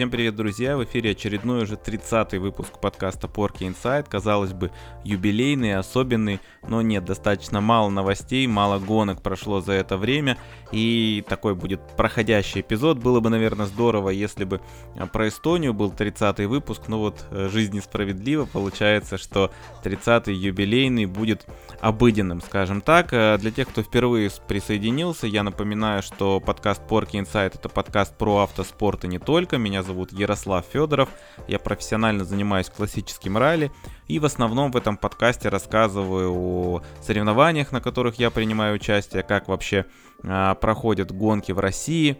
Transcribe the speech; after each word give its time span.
Всем 0.00 0.10
привет, 0.10 0.34
друзья! 0.34 0.78
В 0.78 0.84
эфире 0.84 1.10
очередной 1.10 1.64
уже 1.64 1.74
30-й 1.74 2.38
выпуск 2.38 2.80
подкаста 2.80 3.28
Порки 3.28 3.64
Инсайд. 3.64 4.08
Казалось 4.08 4.54
бы, 4.54 4.70
юбилейный, 5.04 5.74
особенный, 5.76 6.40
но 6.66 6.80
нет, 6.80 7.04
достаточно 7.04 7.60
мало 7.60 7.90
новостей, 7.90 8.46
мало 8.46 8.78
гонок 8.78 9.20
прошло 9.20 9.60
за 9.60 9.72
это 9.74 9.98
время. 9.98 10.38
И 10.72 11.22
такой 11.28 11.54
будет 11.54 11.82
проходящий 11.98 12.62
эпизод. 12.62 12.96
Было 12.96 13.20
бы, 13.20 13.28
наверное, 13.28 13.66
здорово, 13.66 14.08
если 14.08 14.44
бы 14.44 14.62
а, 14.96 15.06
про 15.06 15.28
Эстонию 15.28 15.74
был 15.74 15.92
30-й 15.92 16.46
выпуск, 16.46 16.84
но 16.88 17.00
вот 17.00 17.26
э, 17.30 17.50
жизнь 17.52 17.74
несправедлива. 17.76 18.46
Получается, 18.46 19.18
что 19.18 19.50
30-й 19.84 20.32
юбилейный 20.32 21.04
будет 21.04 21.46
обыденным, 21.82 22.40
скажем 22.40 22.80
так. 22.80 23.12
Э, 23.12 23.36
для 23.36 23.50
тех, 23.50 23.68
кто 23.68 23.82
впервые 23.82 24.30
присоединился, 24.48 25.26
я 25.26 25.42
напоминаю, 25.42 26.02
что 26.02 26.40
подкаст 26.40 26.80
Порки 26.86 27.18
Инсайд 27.18 27.56
это 27.56 27.68
подкаст 27.68 28.16
про 28.16 28.38
автоспорт 28.38 29.04
и 29.04 29.08
не 29.08 29.18
только. 29.18 29.58
Меня 29.58 29.82
зовут 29.90 30.12
Ярослав 30.12 30.64
Федоров, 30.72 31.08
я 31.48 31.58
профессионально 31.58 32.24
занимаюсь 32.24 32.70
классическим 32.70 33.36
ралли. 33.36 33.72
И 34.06 34.20
в 34.20 34.24
основном 34.24 34.70
в 34.70 34.76
этом 34.76 34.96
подкасте 34.96 35.48
рассказываю 35.48 36.32
о 36.32 36.82
соревнованиях, 37.02 37.72
на 37.72 37.80
которых 37.80 38.20
я 38.20 38.30
принимаю 38.30 38.76
участие, 38.76 39.24
как 39.24 39.48
вообще 39.48 39.86
а, 40.22 40.54
проходят 40.54 41.10
гонки 41.10 41.50
в 41.50 41.58
России, 41.58 42.16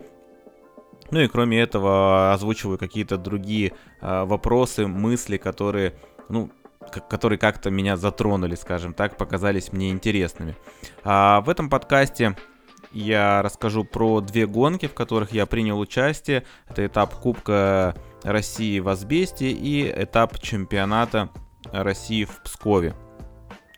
ну 1.13 1.21
и 1.21 1.29
кроме 1.29 1.61
этого 1.61 2.33
озвучиваю 2.33 2.77
какие-то 2.77 3.17
другие 3.17 3.73
а, 4.01 4.25
вопросы, 4.25 4.89
мысли, 4.89 5.37
которые, 5.37 5.95
ну, 6.29 6.51
которые 7.09 7.39
как-то 7.39 7.71
меня 7.71 7.97
затронули, 7.97 8.57
скажем 8.57 8.95
так, 8.95 9.17
показались 9.17 9.73
мне 9.73 9.91
интересными. 9.91 10.57
А 11.05 11.41
в 11.43 11.49
этом 11.49 11.71
подкасте 11.71 12.37
я 12.93 13.43
расскажу 13.43 13.85
про 13.85 14.21
две 14.21 14.47
гонки, 14.47 14.87
в 14.87 14.95
которых 14.95 15.33
я 15.33 15.47
принял 15.47 15.79
участие. 15.79 16.45
Это 16.69 16.87
этап 16.87 17.15
Кубка 17.15 17.95
России 18.23 18.79
в 18.81 18.89
Азбесте 18.89 19.51
и 19.51 19.91
этап 19.91 20.39
чемпионата 20.39 21.31
России 21.73 22.25
в 22.25 22.43
Пскове. 22.43 22.95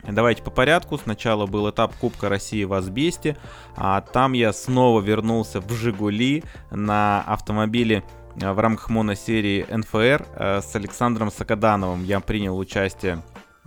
Давайте 0.08 0.42
по 0.42 0.50
порядку. 0.50 0.98
Сначала 0.98 1.46
был 1.46 1.70
этап 1.70 1.94
Кубка 1.96 2.28
России 2.28 2.64
в 2.64 2.72
Азбесте, 2.72 3.36
а 3.76 4.00
там 4.00 4.32
я 4.32 4.52
снова 4.52 5.00
вернулся 5.00 5.60
в 5.60 5.70
Жигули 5.72 6.42
на 6.70 7.22
автомобиле 7.22 8.02
в 8.34 8.58
рамках 8.58 8.88
моносерии 8.90 9.66
НФР 9.70 10.26
э, 10.34 10.60
с 10.62 10.74
Александром 10.74 11.30
Сакадановым. 11.30 12.04
Я 12.04 12.20
принял 12.20 12.58
участие 12.58 13.22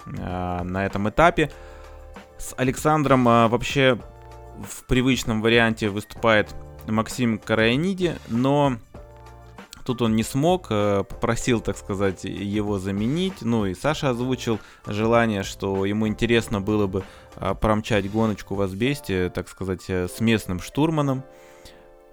э, 0.05 0.63
на 0.63 0.85
этом 0.85 1.07
этапе. 1.07 1.51
С 2.37 2.53
Александром 2.57 3.27
э, 3.29 3.47
вообще 3.47 3.99
в 4.63 4.83
привычном 4.85 5.41
варианте 5.41 5.89
выступает 5.89 6.53
Максим 6.87 7.39
Караяниди, 7.39 8.15
но 8.27 8.77
тут 9.85 10.01
он 10.01 10.15
не 10.15 10.23
смог, 10.23 10.67
э, 10.69 11.03
попросил, 11.07 11.61
так 11.61 11.77
сказать, 11.77 12.25
его 12.25 12.79
заменить. 12.79 13.41
Ну 13.41 13.65
и 13.65 13.73
Саша 13.73 14.09
озвучил 14.09 14.59
желание, 14.85 15.43
что 15.43 15.85
ему 15.85 16.07
интересно 16.07 16.59
было 16.59 16.87
бы 16.87 17.03
э, 17.35 17.53
промчать 17.59 18.11
гоночку 18.11 18.55
в 18.55 18.61
Азбесте, 18.61 19.29
так 19.29 19.47
сказать, 19.47 19.85
э, 19.87 20.07
с 20.07 20.19
местным 20.19 20.59
штурманом. 20.59 21.23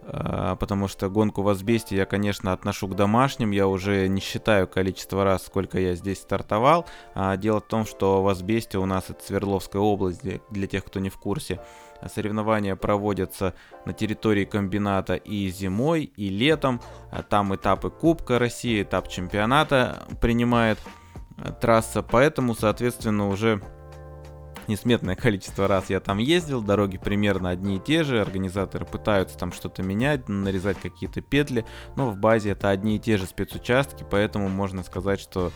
Потому 0.05 0.89
что 0.89 1.09
гонку 1.09 1.43
в 1.43 1.49
Азбесте 1.49 1.95
я, 1.95 2.07
конечно, 2.07 2.53
отношу 2.53 2.89
к 2.89 2.97
домашним. 2.97 3.53
Я 3.53 3.69
уже 3.69 4.09
не 4.09 4.21
считаю 4.21 4.67
количество 4.67 5.23
раз, 5.23 5.47
сколько 5.47 5.79
я 5.79 5.95
здесь 5.95 6.19
стартовал. 6.19 6.87
Дело 7.37 7.61
в 7.61 7.69
том, 7.69 7.87
что 7.87 8.21
в 8.21 8.27
Азбесте 8.27 8.79
у 8.79 8.85
нас 8.85 9.11
это 9.11 9.23
Свердловская 9.25 9.81
область, 9.81 10.23
для 10.51 10.67
тех, 10.67 10.85
кто 10.85 10.99
не 10.99 11.09
в 11.09 11.19
курсе. 11.19 11.61
Соревнования 12.09 12.77
проводятся 12.77 13.55
на 13.85 13.93
территории 13.93 14.45
комбината 14.45 15.15
и 15.15 15.49
зимой, 15.49 16.05
и 16.17 16.29
летом. 16.29 16.81
Там 17.29 17.55
этапы 17.55 17.91
Кубка 17.91 18.39
России, 18.39 18.83
этап 18.83 19.09
чемпионата 19.09 20.07
принимает 20.21 20.79
э, 21.39 21.53
трасса, 21.61 22.03
поэтому, 22.03 22.55
соответственно, 22.55 23.29
уже 23.29 23.61
несметное 24.69 25.17
количество 25.17 25.69
раз 25.69 25.91
я 25.91 26.01
там 26.01 26.19
ездил, 26.19 26.63
дороги 26.63 26.99
примерно 26.99 27.51
одни 27.51 27.77
и 27.77 27.81
те 27.81 28.05
же, 28.05 28.21
организаторы 28.21 28.85
пытаются 28.85 29.39
там 29.39 29.53
что-то 29.53 29.83
менять, 29.83 30.29
нарезать 30.29 30.79
какие-то 30.81 31.21
петли, 31.21 31.65
но 31.97 32.11
в 32.11 32.17
базе 32.17 32.51
это 32.51 32.71
одни 32.71 32.97
и 32.97 32.99
те 32.99 33.17
же 33.17 33.27
спецучастки, 33.27 34.05
поэтому 34.09 34.49
можно 34.49 34.83
сказать, 34.83 35.21
что 35.21 35.53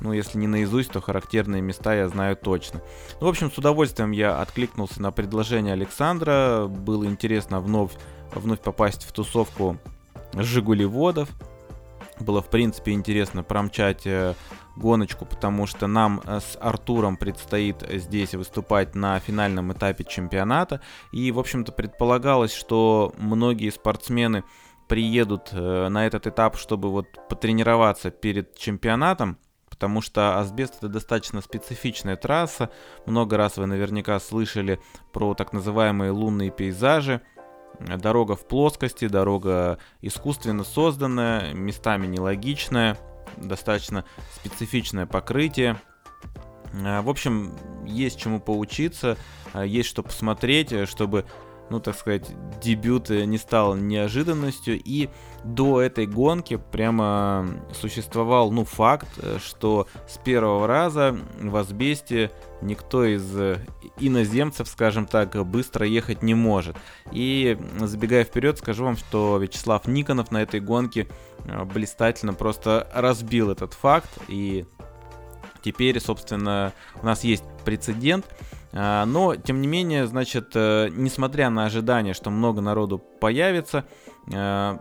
ну, 0.00 0.12
если 0.12 0.38
не 0.38 0.46
наизусть, 0.46 0.92
то 0.92 1.00
характерные 1.00 1.62
места 1.62 1.94
я 1.94 2.08
знаю 2.08 2.36
точно. 2.36 2.80
Ну, 3.20 3.26
в 3.26 3.30
общем, 3.30 3.50
с 3.50 3.58
удовольствием 3.58 4.12
я 4.12 4.40
откликнулся 4.40 5.02
на 5.02 5.10
предложение 5.10 5.72
Александра. 5.72 6.66
Было 6.68 7.04
интересно 7.04 7.60
вновь, 7.60 7.92
вновь 8.32 8.60
попасть 8.60 9.04
в 9.04 9.12
тусовку 9.12 9.78
Жигулеводов. 10.34 11.28
Было, 12.20 12.42
в 12.42 12.50
принципе, 12.50 12.92
интересно 12.92 13.44
промчать 13.44 14.04
э, 14.04 14.34
гоночку, 14.76 15.24
потому 15.24 15.66
что 15.66 15.86
нам 15.86 16.20
э, 16.24 16.40
с 16.40 16.58
Артуром 16.60 17.16
предстоит 17.16 17.84
здесь 17.88 18.34
выступать 18.34 18.94
на 18.94 19.20
финальном 19.20 19.72
этапе 19.72 20.04
чемпионата. 20.04 20.80
И, 21.12 21.30
в 21.30 21.38
общем-то, 21.38 21.70
предполагалось, 21.70 22.52
что 22.52 23.12
многие 23.18 23.70
спортсмены 23.70 24.42
приедут 24.88 25.50
э, 25.52 25.88
на 25.88 26.06
этот 26.06 26.26
этап, 26.26 26.56
чтобы 26.56 26.90
вот 26.90 27.06
потренироваться 27.28 28.10
перед 28.10 28.56
чемпионатом 28.56 29.38
потому 29.78 30.00
что 30.00 30.40
асбест 30.40 30.78
это 30.78 30.88
достаточно 30.88 31.40
специфичная 31.40 32.16
трасса. 32.16 32.68
Много 33.06 33.36
раз 33.36 33.58
вы 33.58 33.66
наверняка 33.66 34.18
слышали 34.18 34.80
про 35.12 35.34
так 35.34 35.52
называемые 35.52 36.10
лунные 36.10 36.50
пейзажи. 36.50 37.20
Дорога 37.78 38.34
в 38.34 38.44
плоскости, 38.48 39.06
дорога 39.06 39.78
искусственно 40.02 40.64
созданная, 40.64 41.54
местами 41.54 42.08
нелогичная, 42.08 42.98
достаточно 43.36 44.04
специфичное 44.34 45.06
покрытие. 45.06 45.80
А, 46.84 47.00
в 47.02 47.08
общем, 47.08 47.54
есть 47.86 48.18
чему 48.18 48.40
поучиться, 48.40 49.16
а, 49.52 49.64
есть 49.64 49.88
что 49.88 50.02
посмотреть, 50.02 50.88
чтобы 50.88 51.24
ну, 51.70 51.80
так 51.80 51.96
сказать, 51.96 52.28
дебют 52.62 53.10
не 53.10 53.38
стал 53.38 53.76
неожиданностью. 53.76 54.80
И 54.82 55.08
до 55.44 55.80
этой 55.80 56.06
гонки 56.06 56.56
прямо 56.56 57.48
существовал, 57.72 58.50
ну, 58.50 58.64
факт, 58.64 59.08
что 59.44 59.86
с 60.08 60.18
первого 60.18 60.66
раза 60.66 61.16
в 61.40 61.54
Азбесте 61.56 62.30
никто 62.62 63.04
из 63.04 63.24
иноземцев, 63.98 64.68
скажем 64.68 65.06
так, 65.06 65.34
быстро 65.46 65.86
ехать 65.86 66.22
не 66.22 66.34
может. 66.34 66.76
И 67.12 67.58
забегая 67.80 68.24
вперед, 68.24 68.58
скажу 68.58 68.84
вам, 68.84 68.96
что 68.96 69.38
Вячеслав 69.38 69.86
Никонов 69.86 70.30
на 70.30 70.42
этой 70.42 70.60
гонке 70.60 71.08
э, 71.44 71.64
блистательно 71.64 72.34
просто 72.34 72.88
разбил 72.94 73.50
этот 73.50 73.74
факт. 73.74 74.10
И 74.28 74.66
теперь, 75.62 76.00
собственно, 76.00 76.72
у 77.02 77.06
нас 77.06 77.24
есть 77.24 77.44
прецедент– 77.64 78.26
но, 78.72 79.36
тем 79.36 79.62
не 79.62 79.66
менее, 79.66 80.06
значит, 80.06 80.52
э, 80.54 80.88
несмотря 80.90 81.48
на 81.50 81.64
ожидание, 81.64 82.14
что 82.14 82.30
много 82.30 82.60
народу 82.60 82.98
появится, 82.98 83.84
э, 84.32 84.78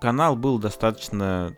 канал 0.00 0.36
был 0.36 0.58
достаточно 0.58 1.54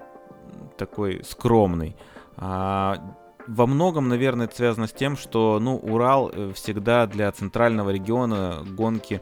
такой 0.78 1.22
скромный. 1.24 1.96
А, 2.36 3.16
во 3.46 3.66
многом, 3.66 4.08
наверное, 4.08 4.46
это 4.46 4.56
связано 4.56 4.86
с 4.86 4.92
тем, 4.92 5.16
что, 5.16 5.58
ну, 5.60 5.76
Урал 5.76 6.30
э, 6.32 6.52
всегда 6.54 7.06
для 7.06 7.30
центрального 7.32 7.90
региона 7.90 8.62
гонки 8.64 9.20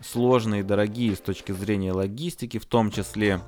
сложные 0.00 0.60
и 0.60 0.64
дорогие 0.64 1.14
с 1.14 1.20
точки 1.20 1.52
зрения 1.52 1.92
логистики, 1.92 2.58
в 2.58 2.66
том 2.66 2.90
числе 2.90 3.40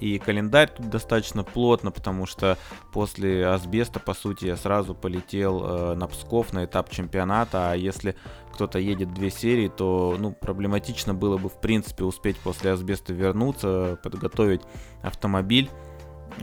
и 0.00 0.18
календарь 0.18 0.70
тут 0.74 0.88
достаточно 0.88 1.44
плотно, 1.44 1.90
потому 1.90 2.26
что 2.26 2.56
после 2.92 3.46
асбеста, 3.46 4.00
по 4.00 4.14
сути, 4.14 4.46
я 4.46 4.56
сразу 4.56 4.94
полетел 4.94 5.62
э, 5.64 5.94
на 5.94 6.06
Псков 6.06 6.52
на 6.52 6.64
этап 6.64 6.90
чемпионата. 6.90 7.72
А 7.72 7.74
если 7.74 8.16
кто-то 8.52 8.78
едет 8.78 9.12
две 9.12 9.30
серии, 9.30 9.68
то 9.68 10.16
ну, 10.18 10.32
проблематично 10.32 11.14
было 11.14 11.36
бы, 11.36 11.48
в 11.48 11.60
принципе, 11.60 12.04
успеть 12.04 12.38
после 12.38 12.72
асбеста 12.72 13.12
вернуться, 13.12 13.98
подготовить 14.02 14.62
автомобиль 15.02 15.70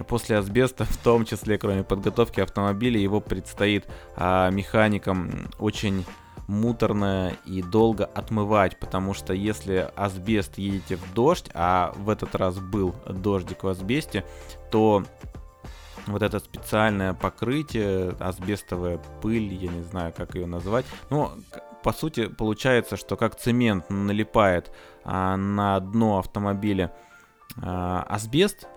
после 0.07 0.37
асбеста, 0.37 0.85
в 0.89 0.97
том 0.97 1.25
числе, 1.25 1.57
кроме 1.57 1.83
подготовки 1.83 2.39
автомобиля, 2.39 2.99
его 2.99 3.21
предстоит 3.21 3.85
а, 4.15 4.49
механикам 4.49 5.49
очень 5.59 6.05
муторно 6.47 7.33
и 7.45 7.61
долго 7.61 8.05
отмывать, 8.05 8.79
потому 8.79 9.13
что 9.13 9.33
если 9.33 9.91
асбест 9.95 10.57
едете 10.57 10.95
в 10.95 11.13
дождь, 11.13 11.49
а 11.53 11.93
в 11.97 12.09
этот 12.09 12.35
раз 12.35 12.59
был 12.59 12.95
дождик 13.05 13.63
в 13.63 13.67
асбесте, 13.67 14.25
то 14.71 15.03
вот 16.07 16.21
это 16.21 16.39
специальное 16.39 17.13
покрытие, 17.13 18.15
асбестовая 18.19 18.99
пыль, 19.21 19.53
я 19.53 19.69
не 19.69 19.83
знаю, 19.83 20.13
как 20.15 20.35
ее 20.35 20.47
назвать, 20.47 20.85
но 21.09 21.33
по 21.83 21.91
сути 21.91 22.27
получается, 22.27 22.97
что 22.97 23.17
как 23.17 23.35
цемент 23.35 23.89
налипает 23.89 24.71
а, 25.03 25.35
на 25.35 25.79
дно 25.79 26.19
автомобиля 26.19 26.93
а, 27.61 28.03
асбест, 28.03 28.67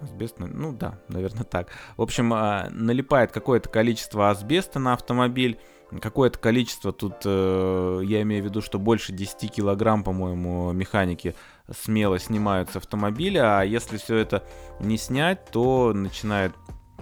Асбест, 0.00 0.38
ну 0.38 0.72
да, 0.72 0.98
наверное 1.08 1.44
так. 1.44 1.68
В 1.96 2.02
общем, 2.02 2.32
а, 2.32 2.68
налипает 2.70 3.32
какое-то 3.32 3.68
количество 3.68 4.30
асбеста 4.30 4.78
на 4.78 4.94
автомобиль, 4.94 5.58
какое-то 6.00 6.38
количество, 6.38 6.92
тут 6.92 7.14
э, 7.24 8.00
я 8.04 8.22
имею 8.22 8.42
в 8.42 8.46
виду, 8.46 8.62
что 8.62 8.78
больше 8.78 9.12
10 9.12 9.50
килограмм, 9.50 10.04
по-моему, 10.04 10.72
механики 10.72 11.34
смело 11.70 12.18
снимают 12.18 12.70
с 12.70 12.76
автомобиля, 12.76 13.60
а 13.60 13.64
если 13.64 13.96
все 13.96 14.16
это 14.16 14.44
не 14.80 14.98
снять, 14.98 15.50
то 15.50 15.92
начинает 15.92 16.52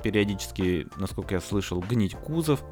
периодически, 0.02 0.86
насколько 0.96 1.34
я 1.34 1.40
слышал, 1.40 1.80
гнить 1.80 2.14
кузов, 2.14 2.62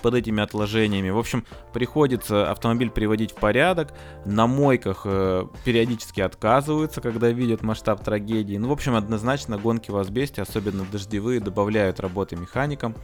под 0.00 0.14
этими 0.14 0.42
отложениями. 0.42 1.10
В 1.10 1.18
общем, 1.18 1.44
приходится 1.72 2.50
автомобиль 2.50 2.90
приводить 2.90 3.32
в 3.32 3.36
порядок. 3.36 3.92
На 4.24 4.46
мойках 4.46 5.02
э, 5.04 5.46
периодически 5.64 6.20
отказываются, 6.20 7.00
когда 7.00 7.30
видят 7.30 7.62
масштаб 7.62 8.02
трагедии. 8.02 8.56
Ну, 8.56 8.68
в 8.68 8.72
общем, 8.72 8.94
однозначно 8.94 9.58
гонки 9.58 9.90
в 9.90 9.96
асбесте, 9.96 10.42
особенно 10.42 10.84
дождевые, 10.84 11.40
добавляют 11.40 12.00
работы 12.00 12.36
механикам. 12.36 12.94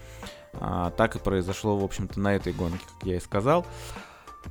А, 0.61 0.91
так 0.91 1.17
и 1.17 1.19
произошло, 1.19 1.77
в 1.77 1.85
общем-то, 1.85 2.21
на 2.21 2.35
этой 2.35 2.53
гонке, 2.53 2.85
как 2.99 3.07
я 3.09 3.17
и 3.17 3.21
сказал. 3.21 3.67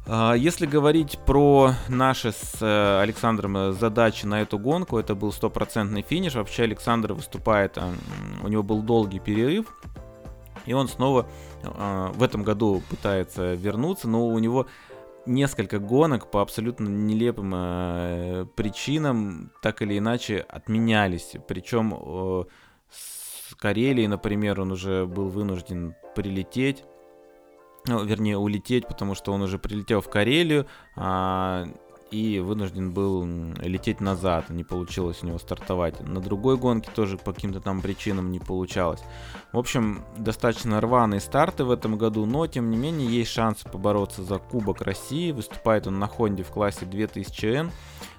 А, 0.06 0.34
если 0.34 0.66
говорить 0.66 1.20
про 1.26 1.74
наши 1.88 2.32
с 2.32 2.58
э, 2.62 3.02
Александром 3.02 3.58
э, 3.58 3.72
задачи 3.74 4.26
на 4.26 4.42
эту 4.42 4.60
гонку, 4.60 4.98
это 4.98 5.16
был 5.16 5.32
стопроцентный 5.32 6.02
финиш. 6.02 6.36
Вообще 6.36 6.64
Александр 6.64 7.14
выступает, 7.14 7.78
э, 7.78 7.82
у 8.44 8.48
него 8.48 8.64
был 8.64 8.82
долгий 8.82 9.20
перерыв, 9.20 9.68
и 10.66 10.74
он 10.74 10.88
снова 10.88 11.28
э, 11.64 12.12
в 12.14 12.24
этом 12.24 12.44
году 12.44 12.82
пытается 12.90 13.54
вернуться, 13.54 14.08
но 14.08 14.28
у 14.28 14.40
него 14.40 14.68
несколько 15.26 15.80
гонок 15.80 16.30
по 16.30 16.42
абсолютно 16.42 16.88
нелепым 16.88 17.54
э, 17.56 18.46
причинам 18.56 19.52
так 19.62 19.82
или 19.82 19.98
иначе 19.98 20.40
отменялись. 20.40 21.36
Причем 21.48 21.94
э, 21.94 22.44
с 22.90 23.56
Карелии, 23.56 24.08
например, 24.08 24.62
он 24.62 24.72
уже 24.72 25.06
был 25.06 25.30
вынужден 25.30 25.96
прилететь. 26.16 26.84
Ну, 27.86 28.04
вернее, 28.04 28.38
улететь, 28.38 28.88
потому 28.88 29.14
что 29.14 29.34
он 29.34 29.42
уже 29.42 29.60
прилетел 29.60 30.00
в 30.00 30.10
Карелию, 30.10 30.68
а, 30.96 31.66
и 32.14 32.40
вынужден 32.40 32.92
был 32.92 33.26
лететь 33.60 34.00
назад. 34.00 34.50
Не 34.52 34.64
получилось 34.64 35.24
у 35.24 35.26
него 35.26 35.40
стартовать. 35.40 36.00
На 36.02 36.22
другой 36.22 36.58
гонке 36.58 36.92
тоже 36.94 37.18
по 37.18 37.34
каким-то 37.34 37.60
там 37.60 37.82
причинам 37.82 38.32
не 38.32 38.40
получалось. 38.40 39.02
В 39.52 39.58
общем, 39.58 40.04
достаточно 40.18 40.80
рваные 40.80 41.20
старты 41.20 41.64
в 41.64 41.72
этом 41.72 41.98
году, 41.98 42.26
но 42.26 42.46
тем 42.46 42.70
не 42.70 42.78
менее 42.78 43.10
есть 43.10 43.32
шанс 43.32 43.64
побороться 43.64 44.24
за 44.24 44.38
Кубок 44.38 44.82
России. 44.82 45.32
Выступает 45.32 45.88
он 45.88 45.98
на 45.98 46.08
Хонде 46.08 46.44
в 46.44 46.50
классе 46.50 46.86
2000N. 46.86 47.72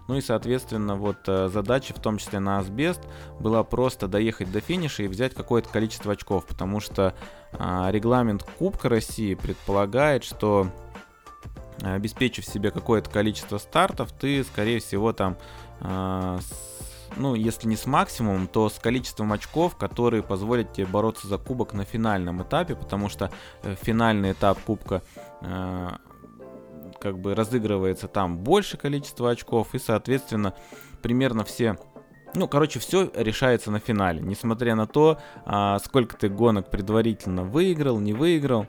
Ну 0.09 0.17
и, 0.17 0.21
соответственно, 0.21 0.97
вот 0.97 1.17
э, 1.29 1.49
задача, 1.49 1.95
в 1.95 2.01
том 2.01 2.19
числе 2.19 2.39
на 2.39 2.59
Асбест, 2.59 3.01
была 3.41 3.63
просто 3.63 4.07
доехать 4.07 4.53
до 4.53 4.61
финиша 4.61 5.05
и 5.05 5.09
взять 5.09 5.35
какое-то 5.35 5.71
количество 5.71 6.13
очков, 6.13 6.45
потому 6.45 6.81
что 6.81 7.15
а, 7.53 7.91
регламент 7.91 8.43
Кубка 8.59 8.91
России 8.91 9.35
предполагает, 9.35 10.25
что 10.25 10.69
обеспечив 11.81 12.45
себе 12.45 12.71
какое-то 12.71 13.11
количество 13.11 13.59
стартов, 13.59 14.13
ты, 14.13 14.45
скорее 14.45 14.81
всего, 14.81 15.13
там, 15.13 15.37
с, 15.81 16.75
ну, 17.17 17.35
если 17.35 17.69
не 17.69 17.77
с 17.77 17.87
максимумом, 17.87 18.47
то 18.47 18.69
с 18.69 18.79
количеством 18.79 19.33
очков, 19.33 19.77
которые 19.77 20.23
позволят 20.23 20.73
тебе 20.73 20.87
бороться 20.87 21.29
за 21.29 21.39
кубок 21.39 21.73
на 21.73 21.85
финальном 21.85 22.43
этапе, 22.43 22.75
потому 22.75 23.09
что 23.09 23.31
э, 23.63 23.75
финальный 23.81 24.33
этап 24.33 24.59
кубка 24.61 25.03
э, 25.41 25.91
как 27.01 27.19
бы 27.19 27.35
разыгрывается 27.35 28.09
там 28.09 28.39
больше 28.39 28.77
количество 28.77 29.31
очков, 29.31 29.75
и, 29.75 29.79
соответственно, 29.79 30.55
примерно 31.03 31.45
все 31.45 31.77
ну, 32.37 32.49
короче, 32.49 32.81
все 32.81 33.13
решается 33.15 33.71
на 33.71 33.79
финале. 33.79 34.21
Несмотря 34.21 34.75
на 34.75 34.89
то, 34.89 35.19
а, 35.45 35.79
сколько 35.79 36.17
ты 36.17 36.29
гонок 36.29 36.69
предварительно 36.69 37.45
выиграл, 37.45 38.01
не 38.01 38.13
выиграл. 38.13 38.67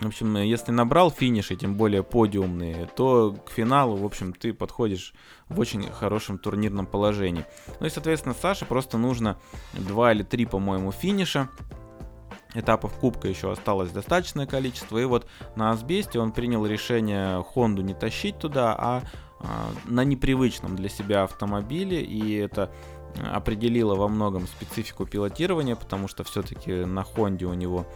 В 0.00 0.06
общем, 0.06 0.34
если 0.38 0.72
набрал 0.72 1.10
финиши, 1.10 1.56
тем 1.56 1.74
более 1.74 2.02
подиумные, 2.02 2.86
то 2.96 3.36
к 3.44 3.50
финалу, 3.50 3.96
в 3.96 4.04
общем, 4.04 4.32
ты 4.32 4.54
подходишь 4.54 5.12
в 5.48 5.60
очень 5.60 5.90
хорошем 5.90 6.38
турнирном 6.38 6.86
положении. 6.86 7.44
Ну 7.80 7.86
и, 7.86 7.90
соответственно, 7.90 8.34
Саше 8.34 8.64
просто 8.64 8.96
нужно 8.96 9.38
два 9.74 10.12
или 10.12 10.22
три, 10.22 10.46
по-моему, 10.46 10.90
финиша. 10.90 11.50
Этапов 12.54 12.94
кубка 12.94 13.28
еще 13.28 13.52
осталось 13.52 13.90
достаточное 13.90 14.46
количество. 14.46 14.96
И 14.96 15.04
вот 15.04 15.26
на 15.54 15.70
Асбесте 15.70 16.18
он 16.18 16.32
принял 16.32 16.64
решение 16.64 17.42
Хонду 17.42 17.82
не 17.82 17.92
тащить 17.92 18.38
туда, 18.38 18.74
а, 18.76 19.02
а 19.38 19.70
на 19.84 20.02
непривычном 20.02 20.76
для 20.76 20.88
себя 20.88 21.24
автомобиле. 21.24 22.02
И 22.02 22.36
это 22.36 22.72
определило 23.32 23.94
во 23.94 24.08
многом 24.08 24.46
специфику 24.46 25.04
пилотирования, 25.04 25.76
потому 25.76 26.08
что 26.08 26.24
все-таки 26.24 26.72
на 26.72 27.04
Хонде 27.04 27.44
у 27.46 27.54
него 27.54 27.86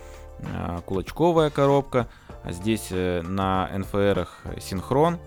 кулачковая 0.86 1.50
коробка. 1.50 2.08
А 2.44 2.52
здесь 2.52 2.88
э, 2.90 3.22
на 3.22 3.70
NFR 3.72 4.28
синхрон. 4.60 5.18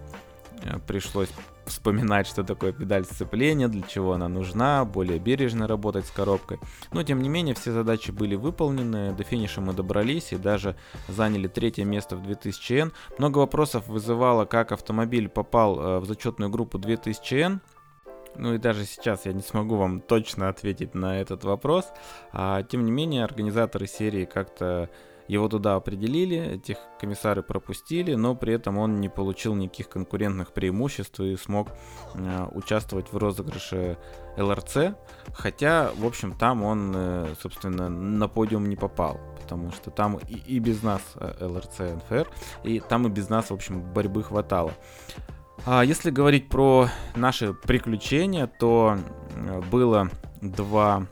Э, 0.62 0.78
пришлось 0.86 1.30
вспоминать, 1.66 2.28
что 2.28 2.44
такое 2.44 2.72
педаль 2.72 3.06
сцепления, 3.06 3.68
для 3.68 3.82
чего 3.82 4.14
она 4.14 4.30
нужна, 4.30 4.86
более 4.86 5.20
бережно 5.20 5.68
работать 5.68 6.06
с 6.06 6.12
коробкой. 6.12 6.60
Но 6.94 7.04
тем 7.04 7.22
не 7.22 7.28
менее, 7.28 7.56
все 7.56 7.72
задачи 7.72 8.12
были 8.12 8.36
выполнены, 8.36 9.14
до 9.14 9.24
финиша 9.24 9.62
мы 9.62 9.74
добрались 9.74 10.32
и 10.32 10.38
даже 10.38 10.76
заняли 11.08 11.48
третье 11.48 11.84
место 11.84 12.16
в 12.16 12.22
2000N. 12.22 12.94
Много 13.18 13.40
вопросов 13.40 13.88
вызывало, 13.88 14.46
как 14.46 14.72
автомобиль 14.72 15.28
попал 15.28 16.00
в 16.00 16.06
зачетную 16.06 16.50
группу 16.50 16.78
2000N. 16.78 17.60
Ну 18.38 18.54
и 18.54 18.58
даже 18.58 18.86
сейчас 18.86 19.26
я 19.26 19.34
не 19.34 19.42
смогу 19.42 19.76
вам 19.76 20.02
точно 20.02 20.50
ответить 20.50 20.94
на 20.96 21.20
этот 21.20 21.44
вопрос. 21.44 21.92
А, 22.32 22.64
тем 22.64 22.86
не 22.86 22.92
менее, 22.92 23.24
организаторы 23.24 23.88
серии 23.88 24.26
как-то 24.26 24.90
его 25.28 25.50
туда 25.50 25.76
определили, 25.76 26.56
этих 26.56 26.78
комиссары 27.00 27.44
пропустили, 27.44 28.16
но 28.16 28.36
при 28.36 28.54
этом 28.54 28.78
он 28.78 29.02
не 29.02 29.10
получил 29.10 29.56
никаких 29.56 29.90
конкурентных 29.90 30.54
преимуществ 30.54 31.20
и 31.20 31.36
смог 31.36 31.70
э, 32.16 32.46
участвовать 32.54 33.12
в 33.12 33.18
розыгрыше 33.18 33.98
ЛРЦ. 34.38 34.96
Хотя, 35.34 35.92
в 35.96 36.06
общем, 36.06 36.34
там 36.34 36.64
он, 36.64 36.94
э, 36.96 37.36
собственно, 37.42 37.90
на 37.90 38.28
подиум 38.30 38.70
не 38.70 38.78
попал, 38.78 39.20
потому 39.42 39.72
что 39.72 39.92
там 39.92 40.18
и, 40.18 40.36
и 40.36 40.60
без 40.60 40.82
нас 40.82 41.02
э, 41.16 41.46
ЛРЦ 41.46 41.80
НФР, 41.80 42.30
и 42.64 42.80
там 42.80 43.08
и 43.08 43.10
без 43.10 43.30
нас, 43.30 43.50
в 43.50 43.54
общем, 43.54 43.82
борьбы 43.82 44.24
хватало. 44.24 44.74
А 45.66 45.84
если 45.84 46.12
говорить 46.12 46.50
про 46.50 46.90
наши 47.16 47.54
приключения, 47.54 48.48
то 48.48 48.98
э, 49.36 49.62
было 49.70 50.10
два 50.42 51.08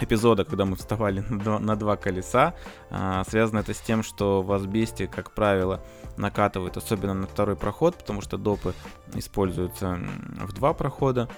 эпизода, 0.00 0.44
когда 0.44 0.64
мы 0.64 0.76
вставали 0.76 1.20
на 1.28 1.76
два, 1.76 1.96
колеса. 1.96 2.54
А, 2.90 3.24
связано 3.24 3.60
это 3.60 3.74
с 3.74 3.80
тем, 3.80 4.02
что 4.02 4.42
в 4.42 4.52
Асбесте, 4.52 5.06
как 5.06 5.32
правило, 5.32 5.82
накатывают, 6.16 6.76
особенно 6.76 7.14
на 7.14 7.26
второй 7.26 7.56
проход, 7.56 7.96
потому 7.96 8.20
что 8.20 8.36
допы 8.36 8.74
используются 9.14 9.98
в 10.40 10.52
два 10.52 10.72
прохода. 10.72 11.28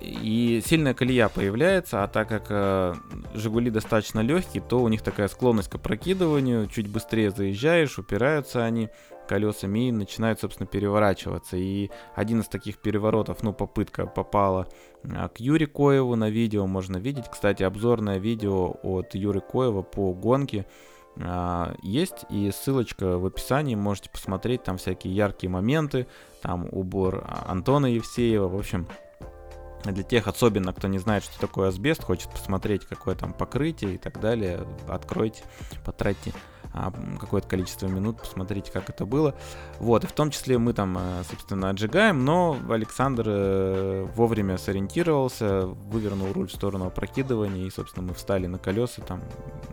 И 0.00 0.62
сильная 0.64 0.94
колея 0.94 1.28
появляется, 1.28 2.04
а 2.04 2.08
так 2.08 2.28
как 2.28 2.46
э, 2.50 2.94
Жигули 3.34 3.70
достаточно 3.70 4.20
легкие, 4.20 4.62
то 4.62 4.80
у 4.82 4.88
них 4.88 5.02
такая 5.02 5.26
склонность 5.28 5.70
к 5.70 5.76
опрокидыванию, 5.76 6.68
чуть 6.68 6.88
быстрее 6.88 7.30
заезжаешь, 7.30 7.98
упираются 7.98 8.62
они 8.62 8.90
колесами 9.26 9.88
и 9.88 9.92
начинают, 9.92 10.40
собственно, 10.40 10.66
переворачиваться. 10.66 11.56
И 11.56 11.90
один 12.14 12.40
из 12.40 12.48
таких 12.48 12.78
переворотов, 12.78 13.42
ну, 13.42 13.52
попытка 13.52 14.06
попала 14.06 14.68
а, 15.04 15.28
к 15.28 15.40
Юре 15.40 15.66
Коеву 15.66 16.16
на 16.16 16.30
видео, 16.30 16.66
можно 16.66 16.96
видеть. 16.96 17.28
Кстати, 17.30 17.62
обзорное 17.62 18.18
видео 18.18 18.76
от 18.82 19.14
Юры 19.14 19.40
Коева 19.40 19.82
по 19.82 20.12
гонке. 20.12 20.66
А, 21.18 21.74
есть, 21.82 22.24
и 22.30 22.50
ссылочка 22.50 23.18
в 23.18 23.26
описании, 23.26 23.74
можете 23.74 24.10
посмотреть, 24.10 24.64
там 24.64 24.76
всякие 24.76 25.14
яркие 25.14 25.50
моменты, 25.50 26.06
там 26.42 26.68
убор 26.70 27.24
Антона 27.46 27.86
Евсеева, 27.86 28.48
в 28.48 28.56
общем, 28.56 28.86
для 29.84 30.02
тех, 30.02 30.26
особенно 30.26 30.72
кто 30.72 30.88
не 30.88 30.98
знает, 30.98 31.24
что 31.24 31.38
такое 31.40 31.68
асбест, 31.68 32.02
хочет 32.02 32.30
посмотреть, 32.30 32.84
какое 32.86 33.14
там 33.14 33.32
покрытие 33.32 33.94
и 33.94 33.98
так 33.98 34.20
далее, 34.20 34.66
откройте, 34.88 35.44
потратьте 35.84 36.32
какое-то 37.20 37.48
количество 37.48 37.86
минут, 37.86 38.18
посмотрите, 38.18 38.70
как 38.70 38.90
это 38.90 39.06
было. 39.06 39.34
Вот, 39.78 40.04
и 40.04 40.06
в 40.06 40.12
том 40.12 40.30
числе 40.30 40.58
мы 40.58 40.72
там, 40.72 40.96
э, 40.98 41.22
собственно, 41.28 41.70
отжигаем, 41.70 42.24
но 42.24 42.56
Александр 42.68 43.24
э, 43.26 44.06
вовремя 44.14 44.58
сориентировался, 44.58 45.66
вывернул 45.66 46.32
руль 46.32 46.48
в 46.48 46.52
сторону 46.52 46.86
опрокидывания, 46.86 47.66
и, 47.66 47.70
собственно, 47.70 48.08
мы 48.08 48.14
встали 48.14 48.46
на 48.46 48.58
колеса, 48.58 49.02
там 49.02 49.22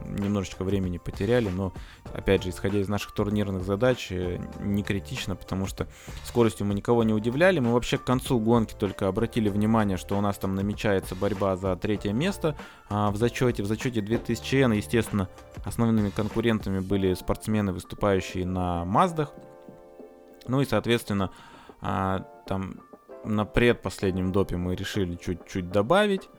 немножечко 0.06 0.64
времени 0.64 0.98
потеряли, 0.98 1.50
но, 1.50 1.74
опять 2.14 2.44
же, 2.44 2.50
исходя 2.50 2.80
из 2.80 2.88
наших 2.88 3.14
турнирных 3.14 3.64
задач, 3.64 4.12
э, 4.12 4.40
не 4.60 4.84
критично, 4.84 5.36
потому 5.36 5.66
что 5.66 5.88
скоростью 6.24 6.66
мы 6.68 6.74
никого 6.74 7.04
не 7.04 7.14
удивляли, 7.14 7.60
мы 7.60 7.74
вообще 7.74 7.98
к 7.98 8.04
концу 8.04 8.40
гонки 8.40 8.74
только 8.74 9.08
обратили 9.08 9.50
внимание, 9.50 9.98
что 9.98 10.18
у 10.18 10.22
нас 10.22 10.38
там 10.38 10.56
намечается 10.56 11.16
борьба 11.16 11.56
за 11.56 11.76
третье 11.76 12.14
место 12.14 12.56
а, 12.90 13.12
в 13.12 13.18
зачете, 13.18 13.64
в 13.64 13.66
зачете 13.66 14.02
2000 14.02 14.56
N, 14.56 14.74
естественно, 14.74 15.28
основными 15.66 16.10
конкурентами 16.10 16.80
были 16.80 16.93
спортсмены, 17.16 17.74
выступающие 17.74 18.46
на 18.46 18.86
Маздах. 18.86 19.34
Ну 20.48 20.62
и, 20.62 20.66
соответственно, 20.66 21.32
а, 21.82 22.20
там 22.48 22.82
на 23.24 23.46
предпоследнем 23.46 24.32
допе 24.32 24.58
мы 24.58 24.76
решили 24.76 25.16
чуть-чуть 25.16 25.70
добавить. 25.70 26.30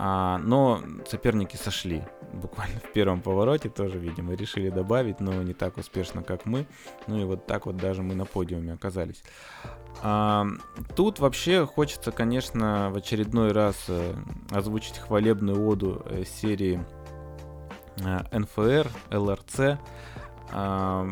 А, 0.00 0.38
но 0.38 0.80
соперники 1.06 1.56
сошли 1.56 2.04
буквально 2.32 2.78
в 2.84 2.92
первом 2.92 3.20
повороте 3.20 3.68
тоже, 3.68 3.98
видимо, 3.98 4.34
решили 4.34 4.70
добавить, 4.70 5.20
но 5.20 5.42
не 5.42 5.54
так 5.54 5.76
успешно, 5.76 6.22
как 6.22 6.46
мы. 6.46 6.66
Ну 7.06 7.20
и 7.20 7.24
вот 7.24 7.46
так 7.46 7.66
вот 7.66 7.76
даже 7.76 8.02
мы 8.02 8.14
на 8.14 8.24
подиуме 8.24 8.72
оказались. 8.72 9.22
А, 10.02 10.46
тут 10.94 11.18
вообще 11.18 11.66
хочется, 11.66 12.12
конечно, 12.12 12.90
в 12.92 12.96
очередной 12.96 13.52
раз 13.52 13.86
э, 13.88 14.14
озвучить 14.50 14.98
хвалебную 14.98 15.66
оду 15.66 16.02
э, 16.06 16.24
серии 16.24 16.84
НФР, 18.32 18.88
ЛРЦ. 19.10 19.78
А, 20.50 21.08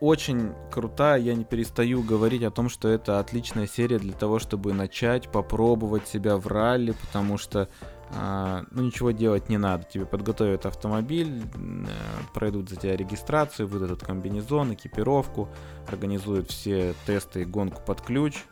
очень 0.00 0.52
крутая, 0.70 1.18
я 1.20 1.34
не 1.34 1.44
перестаю 1.44 2.02
говорить 2.02 2.42
о 2.42 2.50
том, 2.50 2.68
что 2.68 2.88
это 2.88 3.18
отличная 3.18 3.66
серия 3.66 3.98
для 3.98 4.12
того, 4.12 4.38
чтобы 4.38 4.72
начать 4.72 5.30
попробовать 5.30 6.06
себя 6.06 6.36
в 6.36 6.46
ралли, 6.46 6.92
потому 6.92 7.38
что 7.38 7.68
а, 8.14 8.64
ну 8.70 8.82
ничего 8.82 9.10
делать 9.10 9.48
не 9.48 9.58
надо. 9.58 9.84
Тебе 9.84 10.06
подготовят 10.06 10.66
автомобиль, 10.66 11.42
э, 11.42 11.86
пройдут 12.34 12.68
за 12.68 12.76
тебя 12.76 12.96
регистрацию, 12.96 13.66
выдадут 13.66 14.02
комбинезон, 14.02 14.74
экипировку, 14.74 15.48
организуют 15.88 16.50
все 16.50 16.94
тесты 17.06 17.42
и 17.42 17.44
гонку 17.44 17.82
под 17.84 18.00
ключ. 18.02 18.44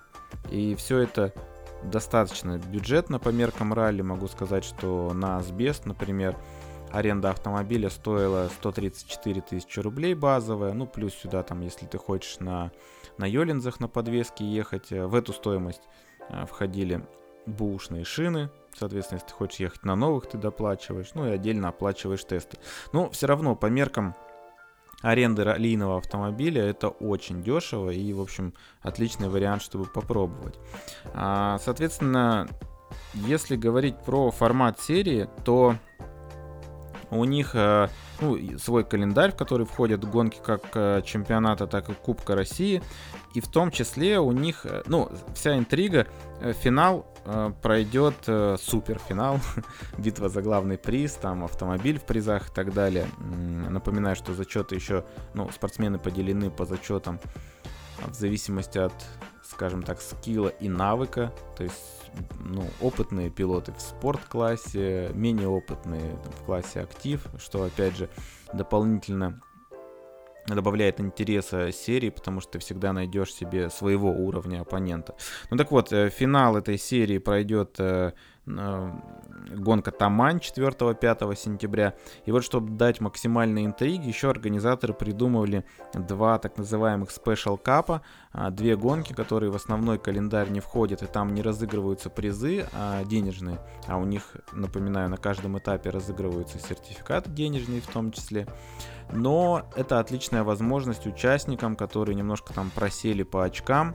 И 0.50 0.74
все 0.74 0.98
это 0.98 1.32
достаточно 1.84 2.58
бюджетно 2.58 3.18
по 3.18 3.28
меркам 3.28 3.72
ралли. 3.72 4.02
Могу 4.02 4.26
сказать, 4.28 4.64
что 4.64 5.12
на 5.14 5.38
Asbest, 5.38 5.82
например, 5.84 6.36
аренда 6.94 7.30
автомобиля 7.30 7.90
стоила 7.90 8.48
134 8.60 9.40
тысячи 9.42 9.80
рублей 9.80 10.14
базовая. 10.14 10.72
Ну, 10.72 10.86
плюс 10.86 11.14
сюда, 11.14 11.42
там, 11.42 11.60
если 11.60 11.86
ты 11.86 11.98
хочешь 11.98 12.38
на, 12.40 12.70
на 13.18 13.26
Йолинзах 13.26 13.80
на 13.80 13.88
подвеске 13.88 14.44
ехать, 14.44 14.92
э, 14.92 15.06
в 15.06 15.14
эту 15.14 15.32
стоимость 15.32 15.82
э, 16.28 16.46
входили 16.46 17.04
бушные 17.46 18.04
шины, 18.04 18.50
Соответственно, 18.76 19.18
если 19.18 19.28
ты 19.28 19.34
хочешь 19.34 19.60
ехать 19.60 19.84
на 19.84 19.94
новых, 19.94 20.26
ты 20.26 20.36
доплачиваешь, 20.36 21.12
ну 21.14 21.28
и 21.28 21.30
отдельно 21.30 21.68
оплачиваешь 21.68 22.24
тесты. 22.24 22.58
Но 22.92 23.08
все 23.10 23.26
равно 23.26 23.54
по 23.54 23.66
меркам 23.66 24.14
аренды 25.00 25.44
раллийного 25.44 25.98
автомобиля 25.98 26.64
это 26.64 26.88
очень 26.88 27.42
дешево 27.42 27.90
и, 27.90 28.12
в 28.12 28.20
общем, 28.20 28.54
отличный 28.80 29.28
вариант, 29.28 29.62
чтобы 29.62 29.84
попробовать. 29.84 30.58
А, 31.12 31.58
соответственно, 31.58 32.48
если 33.14 33.56
говорить 33.56 33.96
про 34.04 34.30
формат 34.30 34.80
серии, 34.80 35.28
то 35.44 35.76
у 37.10 37.24
них 37.24 37.54
э, 37.54 37.88
ну, 38.20 38.58
свой 38.58 38.84
календарь, 38.84 39.32
в 39.32 39.36
который 39.36 39.66
входят 39.66 40.04
гонки 40.04 40.38
как 40.44 40.62
э, 40.74 41.02
чемпионата, 41.04 41.66
так 41.66 41.88
и 41.88 41.94
Кубка 41.94 42.34
России. 42.34 42.82
И 43.34 43.40
в 43.40 43.48
том 43.48 43.70
числе 43.70 44.18
у 44.18 44.32
них, 44.32 44.64
э, 44.64 44.82
ну, 44.86 45.10
вся 45.34 45.58
интрига, 45.58 46.06
финал 46.62 47.06
пройдет 47.62 48.16
суперфинал, 48.60 49.40
битва 49.98 50.28
за 50.28 50.42
главный 50.42 50.76
приз, 50.76 51.14
там 51.14 51.42
автомобиль 51.44 51.98
в 51.98 52.04
призах 52.04 52.50
и 52.50 52.52
так 52.52 52.74
далее. 52.74 53.06
Напоминаю, 53.70 54.14
что 54.14 54.34
зачеты 54.34 54.74
еще, 54.74 55.06
ну, 55.32 55.50
спортсмены 55.50 55.98
поделены 55.98 56.50
по 56.50 56.66
зачетам 56.66 57.18
в 58.06 58.14
зависимости 58.14 58.76
от, 58.78 58.92
скажем 59.42 59.82
так, 59.82 60.02
скилла 60.02 60.48
и 60.48 60.68
навыка. 60.68 61.32
То 61.56 61.64
есть, 61.64 62.03
ну, 62.40 62.64
опытные 62.80 63.30
пилоты 63.30 63.72
в 63.72 63.80
спорт-классе, 63.80 65.10
менее 65.14 65.48
опытные 65.48 66.16
в 66.40 66.44
классе 66.44 66.80
актив, 66.80 67.26
что, 67.38 67.64
опять 67.64 67.96
же, 67.96 68.08
дополнительно 68.52 69.40
добавляет 70.46 71.00
интереса 71.00 71.72
серии, 71.72 72.10
потому 72.10 72.40
что 72.40 72.52
ты 72.52 72.58
всегда 72.58 72.92
найдешь 72.92 73.32
себе 73.32 73.70
своего 73.70 74.10
уровня 74.10 74.60
оппонента. 74.60 75.14
Ну 75.50 75.56
так 75.56 75.70
вот, 75.70 75.90
э, 75.92 76.10
финал 76.10 76.56
этой 76.58 76.76
серии 76.76 77.16
пройдет 77.16 77.76
Э, 77.78 78.12
гонка 78.46 79.90
Тамань 79.90 80.38
4-5 80.38 81.36
сентября. 81.36 81.94
И 82.26 82.32
вот, 82.32 82.44
чтобы 82.44 82.70
дать 82.76 83.00
максимальной 83.00 83.64
интриги, 83.64 84.08
еще 84.08 84.30
организаторы 84.30 84.92
придумывали 84.94 85.64
два 85.94 86.38
так 86.38 86.58
называемых 86.58 87.10
спешл 87.10 87.56
капа, 87.56 88.02
две 88.50 88.76
гонки, 88.76 89.12
которые 89.12 89.50
в 89.50 89.56
основной 89.56 89.98
календарь 89.98 90.50
не 90.50 90.60
входят, 90.60 91.02
и 91.02 91.06
там 91.06 91.34
не 91.34 91.42
разыгрываются 91.42 92.10
призы 92.10 92.66
а 92.72 93.04
денежные, 93.04 93.58
а 93.86 93.96
у 93.96 94.04
них, 94.04 94.36
напоминаю, 94.52 95.08
на 95.08 95.16
каждом 95.16 95.58
этапе 95.58 95.90
разыгрываются 95.90 96.58
сертификаты 96.58 97.30
денежные 97.30 97.80
в 97.80 97.86
том 97.86 98.12
числе. 98.12 98.46
Но 99.12 99.62
это 99.76 100.00
отличная 100.00 100.44
возможность 100.44 101.06
участникам, 101.06 101.76
которые 101.76 102.14
немножко 102.14 102.52
там 102.52 102.70
просели 102.70 103.22
по 103.22 103.44
очкам, 103.44 103.94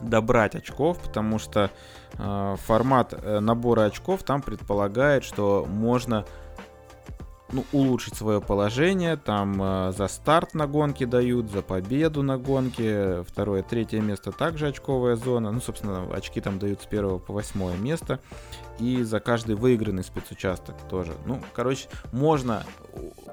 добрать 0.00 0.54
очков, 0.54 0.98
потому 0.98 1.38
что 1.38 1.64
э, 1.64 1.68
формат 2.16 3.14
э, 3.14 3.40
набора 3.40 3.84
очков 3.84 4.22
там 4.22 4.42
предполагает, 4.42 5.24
что 5.24 5.66
можно 5.68 6.24
ну, 7.52 7.64
улучшить 7.72 8.14
свое 8.14 8.40
положение. 8.40 9.16
Там 9.16 9.60
э, 9.62 9.92
за 9.96 10.08
старт 10.08 10.54
на 10.54 10.66
гонке 10.66 11.06
дают, 11.06 11.50
за 11.50 11.62
победу 11.62 12.22
на 12.22 12.36
гонке. 12.36 13.22
Второе, 13.22 13.62
третье 13.62 14.00
место 14.00 14.32
также 14.32 14.68
очковая 14.68 15.16
зона. 15.16 15.50
Ну, 15.50 15.60
собственно, 15.60 16.04
очки 16.12 16.40
там 16.40 16.58
дают 16.58 16.82
с 16.82 16.86
первого 16.86 17.18
по 17.18 17.32
восьмое 17.32 17.76
место. 17.76 18.20
И 18.78 19.02
за 19.02 19.20
каждый 19.20 19.54
выигранный 19.54 20.02
спецучасток 20.02 20.76
тоже. 20.88 21.12
Ну, 21.26 21.40
короче, 21.52 21.88
можно 22.12 22.64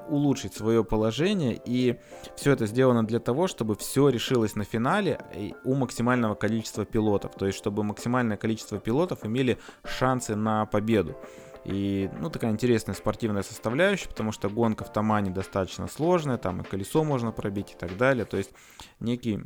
улучшить 0.08 0.54
свое 0.54 0.84
положение. 0.84 1.60
И 1.64 1.98
все 2.36 2.52
это 2.52 2.66
сделано 2.66 3.04
для 3.04 3.18
того, 3.18 3.48
чтобы 3.48 3.74
все 3.74 4.08
решилось 4.08 4.54
на 4.54 4.64
финале 4.64 5.18
у 5.64 5.74
максимального 5.74 6.34
количества 6.34 6.84
пилотов. 6.84 7.34
То 7.34 7.46
есть, 7.46 7.58
чтобы 7.58 7.82
максимальное 7.82 8.36
количество 8.36 8.78
пилотов 8.78 9.24
имели 9.24 9.58
шансы 9.84 10.36
на 10.36 10.66
победу. 10.66 11.16
И, 11.64 12.10
ну, 12.18 12.28
такая 12.28 12.50
интересная 12.50 12.94
спортивная 12.94 13.42
составляющая, 13.42 14.08
потому 14.08 14.32
что 14.32 14.48
гонка 14.48 14.84
в 14.84 14.92
Тамане 14.92 15.30
достаточно 15.30 15.86
сложная, 15.86 16.36
там 16.36 16.60
и 16.60 16.64
колесо 16.64 17.04
можно 17.04 17.30
пробить 17.30 17.72
и 17.72 17.76
так 17.76 17.96
далее. 17.96 18.24
То 18.24 18.36
есть 18.36 18.50
некий 18.98 19.40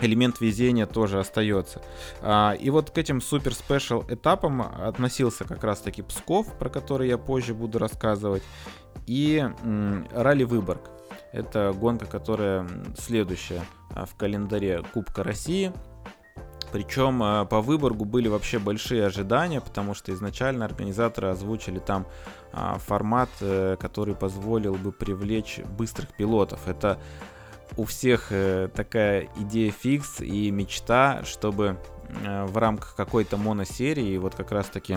элемент 0.00 0.40
везения 0.40 0.86
тоже 0.86 1.18
остается. 1.20 1.82
А, 2.20 2.52
и 2.52 2.70
вот 2.70 2.90
к 2.90 2.98
этим 2.98 3.20
супер 3.20 3.54
спешл 3.54 4.04
этапам 4.08 4.62
относился 4.62 5.44
как 5.44 5.64
раз 5.64 5.80
таки 5.80 6.02
Псков, 6.02 6.58
про 6.58 6.68
который 6.68 7.08
я 7.08 7.18
позже 7.18 7.54
буду 7.54 7.78
рассказывать, 7.78 8.42
и 9.06 9.38
м, 9.62 10.06
ралли 10.12 10.44
Выборг. 10.44 10.90
Это 11.32 11.72
гонка, 11.72 12.06
которая 12.06 12.66
следующая 12.96 13.62
а, 13.90 14.06
в 14.06 14.14
календаре 14.14 14.82
Кубка 14.92 15.22
России. 15.22 15.72
Причем 16.72 17.22
э, 17.22 17.46
по 17.46 17.60
Выборгу 17.60 18.04
были 18.04 18.26
вообще 18.26 18.58
большие 18.58 19.06
ожидания, 19.06 19.60
потому 19.60 19.94
что 19.94 20.12
изначально 20.12 20.64
организаторы 20.64 21.28
озвучили 21.28 21.78
там 21.78 22.04
а, 22.52 22.78
формат, 22.78 23.28
э, 23.40 23.76
который 23.78 24.16
позволил 24.16 24.74
бы 24.74 24.90
привлечь 24.90 25.60
быстрых 25.78 26.08
пилотов. 26.16 26.66
Это 26.66 26.98
у 27.76 27.84
всех 27.84 28.28
э, 28.30 28.68
такая 28.74 29.28
идея 29.40 29.70
фикс 29.72 30.20
и 30.20 30.50
мечта, 30.50 31.22
чтобы 31.24 31.78
в 32.22 32.58
рамках 32.58 32.94
какой-то 32.94 33.36
моносерии, 33.36 34.16
вот 34.18 34.34
как 34.36 34.52
раз 34.52 34.66
таки 34.66 34.96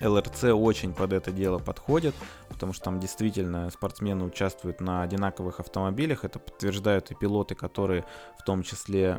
ЛРЦ 0.00 0.44
очень 0.44 0.94
под 0.94 1.12
это 1.12 1.30
дело 1.30 1.58
подходит, 1.58 2.14
потому 2.48 2.72
что 2.72 2.84
там 2.84 3.00
действительно 3.00 3.70
спортсмены 3.70 4.24
участвуют 4.24 4.80
на 4.80 5.02
одинаковых 5.02 5.60
автомобилях. 5.60 6.24
Это 6.24 6.38
подтверждают 6.38 7.10
и 7.10 7.14
пилоты, 7.14 7.54
которые 7.54 8.04
в 8.38 8.42
том 8.42 8.62
числе 8.62 9.16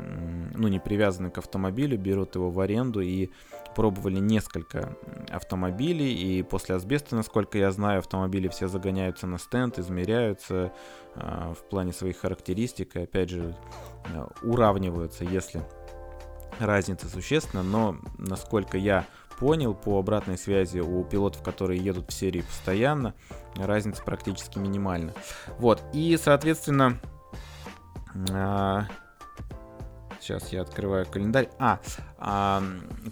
ну, 0.55 0.67
не 0.67 0.79
привязаны 0.79 1.29
к 1.29 1.37
автомобилю, 1.37 1.97
берут 1.97 2.35
его 2.35 2.49
в 2.49 2.59
аренду 2.59 3.01
и 3.01 3.29
пробовали 3.75 4.19
несколько 4.19 4.97
автомобилей. 5.29 6.13
И 6.13 6.43
после 6.43 6.75
асбеста, 6.75 7.15
насколько 7.15 7.57
я 7.57 7.71
знаю, 7.71 7.99
автомобили 7.99 8.47
все 8.47 8.67
загоняются 8.67 9.27
на 9.27 9.37
стенд, 9.37 9.77
измеряются 9.77 10.73
э, 11.15 11.53
в 11.57 11.69
плане 11.69 11.93
своих 11.93 12.17
характеристик 12.17 12.95
и 12.95 13.03
опять 13.03 13.29
же 13.29 13.55
э, 14.05 14.25
уравниваются, 14.41 15.23
если 15.23 15.63
разница 16.59 17.07
существенна. 17.07 17.63
Но 17.63 17.97
насколько 18.17 18.77
я 18.77 19.05
понял 19.41 19.73
по 19.73 19.97
обратной 19.97 20.37
связи 20.37 20.77
у 20.77 21.03
пилотов, 21.03 21.41
которые 21.41 21.83
едут 21.83 22.11
в 22.11 22.13
серии 22.13 22.41
постоянно, 22.41 23.15
разница 23.55 24.03
практически 24.03 24.59
минимальна. 24.59 25.13
Вот, 25.57 25.81
и, 25.93 26.15
соответственно, 26.21 27.01
а, 28.31 28.85
сейчас 30.19 30.53
я 30.53 30.61
открываю 30.61 31.07
календарь. 31.07 31.49
А, 31.57 31.79
а, 32.19 32.61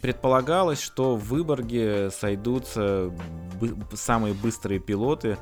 предполагалось, 0.03 0.79
что 0.79 1.15
в 1.15 1.29
Выборге 1.29 2.11
сойдутся 2.11 3.11
самые 3.95 4.35
быстрые 4.35 4.79
пилоты. 4.79 5.35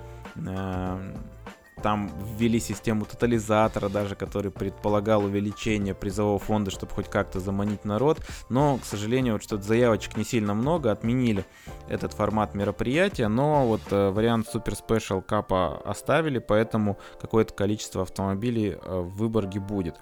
Там 1.82 2.12
ввели 2.38 2.60
систему 2.60 3.06
тотализатора 3.06 3.90
даже, 3.90 4.16
который 4.16 4.52
предполагал 4.52 5.26
увеличение 5.26 5.94
призового 5.94 6.40
фонда, 6.40 6.72
чтобы 6.72 6.94
хоть 6.94 7.10
как-то 7.10 7.40
заманить 7.40 7.86
народ. 7.86 8.20
Но, 8.50 8.78
к 8.78 8.86
сожалению, 8.86 9.34
вот 9.34 9.44
что-то 9.44 9.64
заявочек 9.64 10.18
не 10.18 10.24
сильно 10.24 10.54
много, 10.54 10.92
отменили 10.92 11.46
этот 11.88 12.14
формат 12.14 12.56
мероприятия, 12.56 13.28
но 13.28 13.68
вот 13.68 13.82
э, 13.92 14.10
вариант 14.10 14.48
Super 14.54 14.76
Special 14.78 15.24
Cup 15.26 15.84
оставили, 15.84 16.40
поэтому 16.40 16.98
какое-то 17.22 17.54
количество 17.54 18.02
автомобилей 18.02 18.78
э, 18.82 19.00
в 19.00 19.16
Выборге 19.18 19.60
будет. 19.60 19.96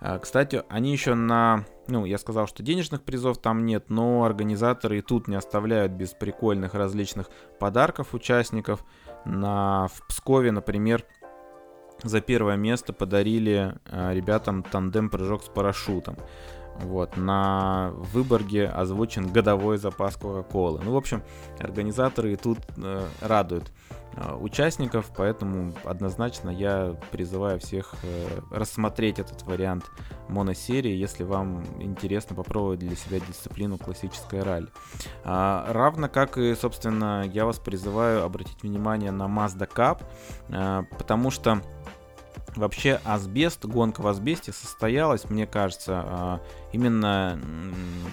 А, 0.00 0.18
кстати, 0.18 0.62
они 0.68 0.92
еще 0.92 1.14
на... 1.14 1.64
Ну, 1.88 2.04
я 2.04 2.18
сказал, 2.18 2.46
что 2.46 2.62
денежных 2.62 3.02
призов 3.02 3.38
там 3.38 3.66
нет, 3.66 3.86
но 3.88 4.24
организаторы 4.24 4.98
и 4.98 5.02
тут 5.02 5.28
не 5.28 5.36
оставляют 5.36 5.92
без 5.92 6.10
прикольных 6.10 6.74
различных 6.74 7.28
подарков 7.58 8.14
участников. 8.14 8.84
На, 9.24 9.88
в 9.88 10.06
Пскове, 10.06 10.52
например, 10.52 11.04
за 12.02 12.20
первое 12.20 12.56
место 12.56 12.92
подарили 12.92 13.74
э, 13.90 14.14
ребятам 14.14 14.62
тандем-прыжок 14.62 15.44
с 15.44 15.48
парашютом. 15.48 16.16
Вот, 16.80 17.16
на 17.16 17.90
Выборге 17.94 18.66
озвучен 18.66 19.30
годовой 19.30 19.76
запас 19.76 20.16
Кока-Колы. 20.16 20.80
Ну, 20.82 20.92
в 20.92 20.96
общем, 20.96 21.22
организаторы 21.60 22.34
тут 22.36 22.58
э, 22.76 23.06
радуют 23.20 23.70
участников, 24.40 25.10
поэтому 25.16 25.72
однозначно 25.84 26.50
я 26.50 26.96
призываю 27.10 27.58
всех 27.60 27.94
э, 28.02 28.40
рассмотреть 28.50 29.18
этот 29.18 29.42
вариант 29.42 29.84
моносерии, 30.28 30.92
если 30.94 31.24
вам 31.24 31.64
интересно 31.80 32.36
попробовать 32.36 32.80
для 32.80 32.96
себя 32.96 33.20
дисциплину 33.20 33.78
классической 33.78 34.42
ралли. 34.42 34.68
А, 35.24 35.66
равно 35.72 36.08
как 36.08 36.38
и, 36.38 36.54
собственно, 36.54 37.24
я 37.32 37.44
вас 37.44 37.58
призываю 37.58 38.24
обратить 38.24 38.62
внимание 38.62 39.10
на 39.10 39.24
Mazda 39.24 39.68
Cup, 39.72 40.02
э, 40.48 40.84
потому 40.96 41.30
что 41.30 41.62
Вообще 42.54 43.00
асбест, 43.04 43.64
гонка 43.64 44.02
в 44.02 44.06
асбесте 44.06 44.52
состоялась, 44.52 45.28
мне 45.30 45.46
кажется, 45.46 46.02
а, 46.04 46.40
именно 46.72 47.40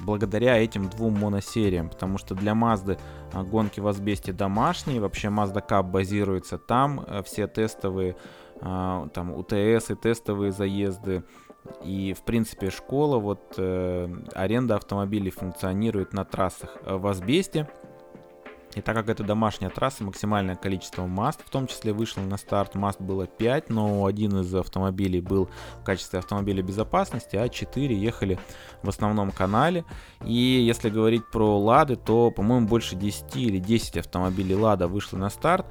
благодаря 0.03 0.58
этим 0.58 0.89
двум 0.89 1.19
моносериям, 1.19 1.89
потому 1.89 2.17
что 2.17 2.36
для 2.36 2.53
Mazda 2.53 2.98
а, 3.34 3.43
гонки 3.43 3.81
в 3.81 3.88
асбесте 3.88 4.31
домашние, 4.31 5.01
вообще 5.01 5.27
Mazda 5.27 5.62
Cup 5.67 5.84
базируется 5.84 6.58
там, 6.58 7.01
э, 7.05 7.22
все 7.24 7.48
тестовые, 7.48 8.15
а, 8.62 9.10
там 9.10 9.34
УТС 9.34 9.91
и 9.91 9.96
тестовые 9.96 10.53
заезды, 10.53 11.24
и, 11.84 12.13
в 12.13 12.24
принципе, 12.24 12.69
школа, 12.69 13.17
вот 13.17 13.55
э, 13.58 14.08
аренда 14.34 14.75
автомобилей 14.75 15.31
функционирует 15.31 16.13
на 16.13 16.25
трассах 16.25 16.77
э, 16.84 16.96
в 16.96 17.05
асбесте, 17.08 17.69
и 18.75 18.81
так 18.81 18.95
как 18.95 19.09
это 19.09 19.23
домашняя 19.23 19.69
трасса, 19.69 20.03
максимальное 20.03 20.55
количество 20.55 21.05
маст 21.07 21.41
в 21.43 21.49
том 21.49 21.65
числе 21.65 21.91
вышло 21.91 22.21
на 22.21 22.38
старт. 22.38 22.75
Маст 22.75 23.01
было 23.01 23.25
5, 23.25 23.69
но 23.69 24.05
один 24.05 24.39
из 24.41 24.53
автомобилей 24.53 25.21
был 25.21 25.49
в 25.81 25.83
качестве 25.83 26.19
автомобиля 26.19 26.61
безопасности, 26.61 27.35
а 27.35 27.49
4 27.49 27.95
ехали 27.95 28.39
в 28.83 28.89
основном 28.89 29.31
канале. 29.31 29.85
И 30.23 30.33
если 30.33 30.89
говорить 30.89 31.23
про 31.31 31.57
Лады, 31.59 31.95
то, 31.95 32.29
по-моему, 32.29 32.67
больше 32.67 32.95
10 32.95 33.35
или 33.38 33.57
10 33.57 33.97
автомобилей 33.97 34.55
Лада 34.55 34.88
вышло 34.88 35.17
на 35.17 35.29
старт. 35.29 35.65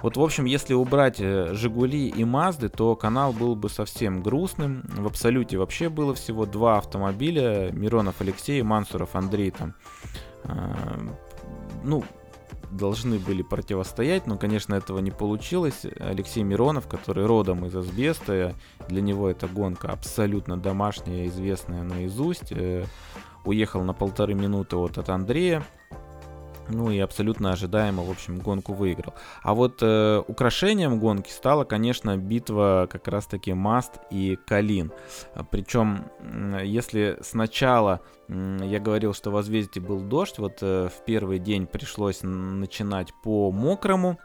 Вот, 0.00 0.16
в 0.16 0.22
общем, 0.22 0.44
если 0.44 0.74
убрать 0.74 1.16
э, 1.18 1.54
Жигули 1.54 2.08
и 2.08 2.24
Мазды, 2.24 2.68
то 2.68 2.94
канал 2.94 3.32
был 3.32 3.56
бы 3.56 3.68
совсем 3.68 4.22
грустным. 4.22 4.84
В 4.88 5.06
абсолюте 5.06 5.58
вообще 5.58 5.88
было 5.88 6.14
всего 6.14 6.46
два 6.46 6.78
автомобиля. 6.78 7.70
Миронов 7.72 8.20
Алексей, 8.20 8.62
Мансуров 8.62 9.16
Андрей 9.16 9.50
там. 9.50 9.74
Э, 10.44 10.74
ну, 11.82 12.04
должны 12.76 13.18
были 13.18 13.42
противостоять, 13.42 14.26
но, 14.26 14.36
конечно, 14.36 14.74
этого 14.74 14.98
не 14.98 15.10
получилось. 15.10 15.86
Алексей 15.98 16.42
Миронов, 16.42 16.86
который 16.86 17.26
родом 17.26 17.64
из 17.66 17.74
Асбеста, 17.74 18.54
для 18.88 19.00
него 19.00 19.28
эта 19.28 19.46
гонка 19.46 19.88
абсолютно 19.88 20.56
домашняя, 20.56 21.26
известная 21.26 21.82
наизусть, 21.82 22.52
э, 22.52 22.84
уехал 23.44 23.82
на 23.82 23.92
полторы 23.92 24.34
минуты 24.34 24.76
от, 24.76 24.98
от 24.98 25.08
Андрея, 25.08 25.64
ну 26.68 26.90
и 26.90 26.98
абсолютно 26.98 27.52
ожидаемо, 27.52 28.02
в 28.02 28.10
общем, 28.10 28.38
гонку 28.38 28.72
выиграл. 28.72 29.14
А 29.42 29.54
вот 29.54 29.78
э, 29.82 30.22
украшением 30.26 30.98
гонки 30.98 31.30
стала, 31.30 31.64
конечно, 31.64 32.16
битва 32.16 32.88
как 32.90 33.08
раз-таки 33.08 33.52
Маст 33.52 33.98
и 34.10 34.38
Калин. 34.46 34.92
Причем, 35.50 36.06
если 36.62 37.18
сначала 37.22 38.00
я 38.28 38.80
говорил, 38.80 39.14
что 39.14 39.30
в 39.30 39.34
Возвездии 39.34 39.80
был 39.80 40.00
дождь, 40.00 40.38
вот 40.38 40.58
э, 40.62 40.88
в 40.88 41.04
первый 41.04 41.38
день 41.38 41.66
пришлось 41.66 42.20
начинать 42.22 43.12
по 43.22 43.50
мокрому, 43.50 44.18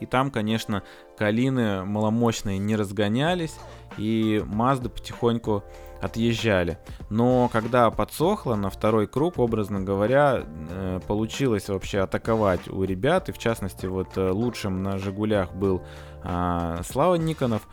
и 0.00 0.06
там, 0.06 0.30
конечно, 0.30 0.82
калины 1.18 1.84
маломощные 1.84 2.58
не 2.58 2.76
разгонялись, 2.76 3.54
и 3.98 4.42
Мазды 4.46 4.88
потихоньку 4.88 5.64
отъезжали. 6.02 6.78
Но 7.10 7.48
когда 7.52 7.90
подсохло 7.90 8.56
на 8.56 8.70
второй 8.70 9.06
круг, 9.06 9.38
образно 9.38 9.80
говоря, 9.80 10.42
э, 10.44 11.00
получилось 11.06 11.68
вообще 11.68 12.00
атаковать 12.00 12.68
у 12.68 12.82
ребят. 12.82 13.28
И 13.28 13.32
в 13.32 13.38
частности, 13.38 13.86
вот 13.86 14.08
э, 14.16 14.30
лучшим 14.30 14.82
на 14.82 14.98
Жигулях 14.98 15.54
был 15.54 15.82
а, 16.24 16.80
Слава 16.84 17.14
Никонов. 17.14 17.68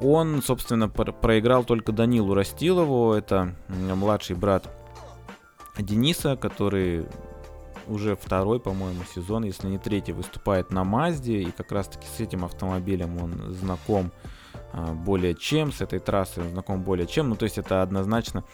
Он, 0.00 0.42
собственно, 0.42 0.88
проиграл 0.88 1.64
только 1.64 1.92
Данилу 1.92 2.32
Растилову. 2.32 3.12
Это 3.12 3.54
младший 3.68 4.34
брат 4.36 4.66
Дениса, 5.78 6.36
который 6.36 7.06
уже 7.86 8.16
второй, 8.16 8.60
по-моему, 8.60 9.02
сезон, 9.14 9.44
если 9.44 9.68
не 9.68 9.78
третий, 9.78 10.12
выступает 10.12 10.72
на 10.72 10.84
Мазде. 10.84 11.42
И 11.42 11.50
как 11.50 11.72
раз-таки 11.72 12.06
с 12.06 12.20
этим 12.20 12.46
автомобилем 12.46 13.22
он 13.22 13.52
знаком 13.52 14.12
более 14.72 15.34
чем, 15.34 15.72
с 15.72 15.80
этой 15.80 15.98
трассой 15.98 16.44
он 16.44 16.50
знаком 16.50 16.82
более 16.82 17.06
чем. 17.06 17.28
Ну, 17.28 17.36
то 17.36 17.44
есть 17.44 17.58
это 17.58 17.82
однозначно 17.82 18.44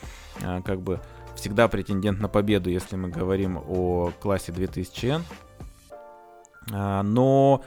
а, 0.42 0.62
как 0.62 0.80
бы 0.80 1.00
всегда 1.34 1.68
претендент 1.68 2.20
на 2.20 2.28
победу, 2.28 2.70
если 2.70 2.96
мы 2.96 3.08
говорим 3.08 3.58
о 3.58 4.10
классе 4.20 4.52
2000N. 4.52 5.22
А, 6.72 7.02
но 7.02 7.62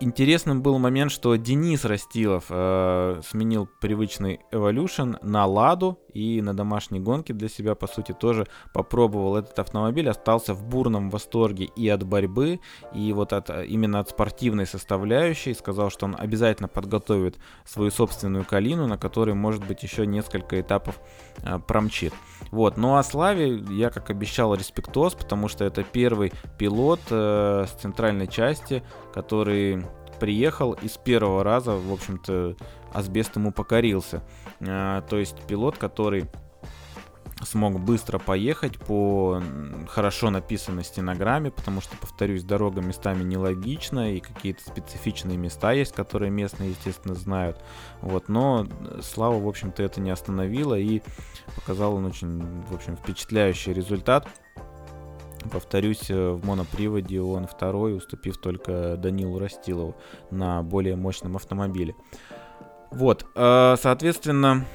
интересным 0.00 0.62
был 0.62 0.78
момент, 0.78 1.12
что 1.12 1.36
Денис 1.36 1.84
Растилов 1.84 2.46
э, 2.48 3.20
сменил 3.28 3.68
привычный 3.80 4.40
Evolution 4.50 5.16
на 5.22 5.46
Ладу 5.46 5.98
и 6.14 6.40
на 6.42 6.54
домашней 6.54 7.00
гонке 7.00 7.32
для 7.32 7.48
себя, 7.48 7.74
по 7.74 7.86
сути, 7.86 8.12
тоже 8.12 8.46
попробовал 8.72 9.36
этот 9.36 9.58
автомобиль, 9.58 10.08
остался 10.08 10.54
в 10.54 10.64
бурном 10.64 11.10
восторге 11.10 11.64
и 11.64 11.88
от 11.88 12.04
борьбы, 12.04 12.60
и 12.94 13.12
вот 13.12 13.32
от, 13.32 13.50
именно 13.50 14.00
от 14.00 14.10
спортивной 14.10 14.66
составляющей, 14.66 15.54
сказал, 15.54 15.90
что 15.90 16.06
он 16.06 16.16
обязательно 16.18 16.68
подготовит 16.68 17.38
свою 17.64 17.90
собственную 17.90 18.44
калину, 18.44 18.86
на 18.86 18.98
которой, 18.98 19.34
может 19.34 19.66
быть, 19.66 19.82
еще 19.82 20.06
несколько 20.06 20.60
этапов 20.60 21.00
э, 21.42 21.58
промчит. 21.58 22.12
Вот, 22.50 22.76
ну 22.76 22.96
а 22.96 23.02
Славе 23.02 23.56
я, 23.70 23.90
как 23.90 24.10
обещал, 24.10 24.54
респектос, 24.54 25.14
потому 25.14 25.48
что 25.48 25.64
это 25.64 25.82
первый 25.82 26.32
пилот 26.58 27.00
э, 27.10 27.66
с 27.66 27.80
центральной 27.80 28.26
части, 28.26 28.82
который 29.14 29.84
приехал 30.20 30.72
и 30.74 30.88
с 30.88 30.96
первого 30.98 31.42
раза, 31.42 31.72
в 31.72 31.92
общем-то, 31.92 32.54
асбест 32.92 33.34
ему 33.36 33.50
покорился. 33.50 34.22
А, 34.66 35.02
то 35.02 35.18
есть 35.18 35.40
пилот, 35.46 35.78
который 35.78 36.26
смог 37.44 37.80
быстро 37.80 38.18
поехать 38.18 38.78
по 38.78 39.42
хорошо 39.88 40.30
написанной 40.30 40.84
стенограмме, 40.84 41.50
потому 41.50 41.80
что, 41.80 41.96
повторюсь, 41.96 42.44
дорога 42.44 42.80
местами 42.80 43.24
нелогична, 43.24 44.14
и 44.14 44.20
какие-то 44.20 44.62
специфичные 44.62 45.36
места 45.36 45.72
есть, 45.72 45.92
которые 45.92 46.30
местные, 46.30 46.70
естественно, 46.70 47.14
знают. 47.14 47.62
Вот, 48.00 48.28
но 48.28 48.66
Слава, 49.02 49.40
в 49.40 49.48
общем-то, 49.48 49.82
это 49.82 50.00
не 50.00 50.10
остановило, 50.10 50.78
и 50.78 51.02
показал 51.56 51.94
он 51.96 52.06
очень, 52.06 52.62
в 52.62 52.74
общем, 52.74 52.96
впечатляющий 52.96 53.72
результат. 53.72 54.28
Повторюсь, 55.50 56.08
э, 56.08 56.30
в 56.30 56.46
моноприводе 56.46 57.20
он 57.20 57.48
второй, 57.48 57.96
уступив 57.96 58.38
только 58.38 58.96
Данилу 58.96 59.40
Растилову 59.40 59.96
на 60.30 60.62
более 60.62 60.94
мощном 60.94 61.34
автомобиле. 61.34 61.96
Вот, 62.92 63.26
э, 63.34 63.76
соответственно, 63.80 64.66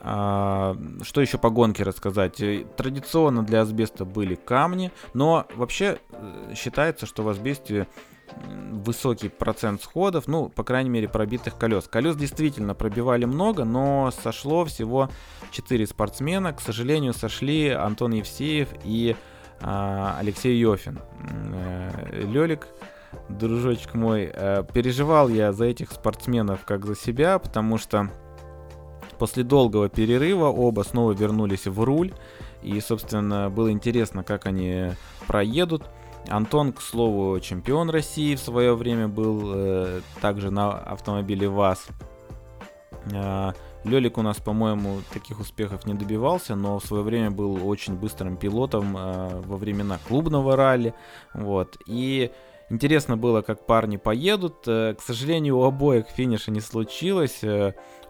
а, 0.00 0.76
что 1.02 1.22
еще 1.22 1.38
по 1.38 1.48
гонке 1.48 1.82
рассказать? 1.82 2.40
Э, 2.40 2.66
традиционно 2.76 3.42
для 3.42 3.62
асбеста 3.62 4.04
были 4.04 4.34
камни, 4.34 4.92
но 5.14 5.46
вообще 5.54 5.98
считается, 6.54 7.06
что 7.06 7.22
в 7.22 7.28
асбесте 7.30 7.86
высокий 8.70 9.28
процент 9.28 9.82
сходов, 9.82 10.26
ну, 10.26 10.48
по 10.48 10.62
крайней 10.64 10.90
мере, 10.90 11.08
пробитых 11.08 11.56
колес. 11.56 11.88
Колес 11.88 12.16
действительно 12.16 12.74
пробивали 12.74 13.24
много, 13.24 13.64
но 13.64 14.12
сошло 14.22 14.64
всего 14.64 15.08
4 15.52 15.86
спортсмена. 15.86 16.52
К 16.52 16.60
сожалению, 16.60 17.14
сошли 17.14 17.70
Антон 17.70 18.12
Евсеев 18.12 18.68
и 18.84 19.16
а, 19.60 20.16
Алексей 20.18 20.58
Йофин. 20.58 21.00
Э, 21.54 22.22
Лелик, 22.24 22.66
дружочек 23.28 23.94
мой, 23.94 24.30
э, 24.32 24.64
переживал 24.72 25.28
я 25.28 25.52
за 25.52 25.66
этих 25.66 25.92
спортсменов 25.92 26.64
как 26.64 26.86
за 26.86 26.96
себя, 26.96 27.38
потому 27.38 27.78
что 27.78 28.10
после 29.18 29.44
долгого 29.44 29.88
перерыва 29.88 30.46
оба 30.46 30.82
снова 30.82 31.12
вернулись 31.12 31.66
в 31.66 31.82
руль. 31.82 32.12
И, 32.62 32.80
собственно, 32.80 33.50
было 33.50 33.70
интересно, 33.70 34.24
как 34.24 34.46
они 34.46 34.92
проедут. 35.26 35.84
Антон, 36.28 36.72
к 36.72 36.80
слову, 36.80 37.38
чемпион 37.40 37.90
России 37.90 38.34
в 38.34 38.40
свое 38.40 38.74
время 38.74 39.08
был 39.08 39.52
э, 39.54 40.00
также 40.22 40.50
на 40.50 40.72
автомобиле 40.72 41.48
ВАЗ. 41.48 41.86
Э, 43.12 43.52
Лелик 43.84 44.16
у 44.16 44.22
нас, 44.22 44.38
по-моему, 44.38 45.00
таких 45.12 45.40
успехов 45.40 45.84
не 45.84 45.92
добивался, 45.92 46.54
но 46.54 46.78
в 46.78 46.86
свое 46.86 47.02
время 47.02 47.30
был 47.30 47.68
очень 47.68 47.94
быстрым 47.94 48.38
пилотом 48.38 48.96
э, 48.96 49.42
во 49.44 49.56
времена 49.58 49.98
клубного 50.08 50.56
ралли. 50.56 50.94
Вот. 51.34 51.76
И 51.84 52.30
Интересно 52.74 53.16
было, 53.16 53.40
как 53.40 53.66
парни 53.66 53.98
поедут. 53.98 54.64
К 54.64 54.96
сожалению, 54.98 55.58
у 55.58 55.62
обоих 55.62 56.08
финиша 56.08 56.50
не 56.50 56.58
случилось. 56.58 57.38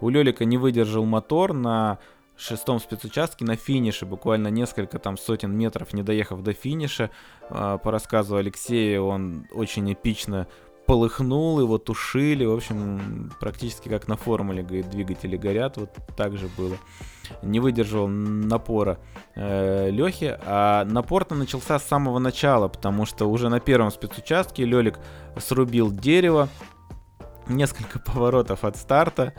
У 0.01 0.09
Лелика 0.09 0.43
не 0.43 0.57
выдержал 0.57 1.05
мотор 1.05 1.53
на 1.53 1.99
шестом 2.35 2.79
спецучастке 2.79 3.45
на 3.45 3.57
финише, 3.57 4.07
буквально 4.07 4.47
несколько 4.47 4.97
там 4.97 5.17
сотен 5.17 5.55
метров, 5.55 5.93
не 5.93 6.01
доехав 6.01 6.41
до 6.41 6.53
финиша. 6.53 7.11
По 7.47 7.79
рассказу 7.83 8.37
Алексея, 8.37 9.01
он 9.01 9.45
очень 9.51 9.93
эпично 9.93 10.47
полыхнул, 10.85 11.59
его 11.59 11.77
тушили, 11.77 12.45
в 12.45 12.53
общем, 12.53 13.31
практически 13.39 13.89
как 13.89 14.07
на 14.07 14.15
формуле, 14.15 14.63
двигатели 14.63 15.37
горят, 15.37 15.77
вот 15.77 15.91
так 16.15 16.37
же 16.37 16.47
было. 16.57 16.77
Не 17.41 17.59
выдержал 17.59 18.07
напора 18.07 18.99
э, 19.35 19.89
Лехи, 19.89 20.37
а 20.45 20.85
напор-то 20.85 21.35
начался 21.35 21.79
с 21.79 21.83
самого 21.83 22.19
начала, 22.19 22.67
потому 22.67 23.05
что 23.05 23.25
уже 23.25 23.49
на 23.49 23.59
первом 23.59 23.91
спецучастке 23.91 24.65
Лелик 24.65 24.99
срубил 25.37 25.91
дерево, 25.91 26.49
несколько 27.47 27.99
поворотов 28.05 28.63
от 28.63 28.77
старта, 28.77 29.33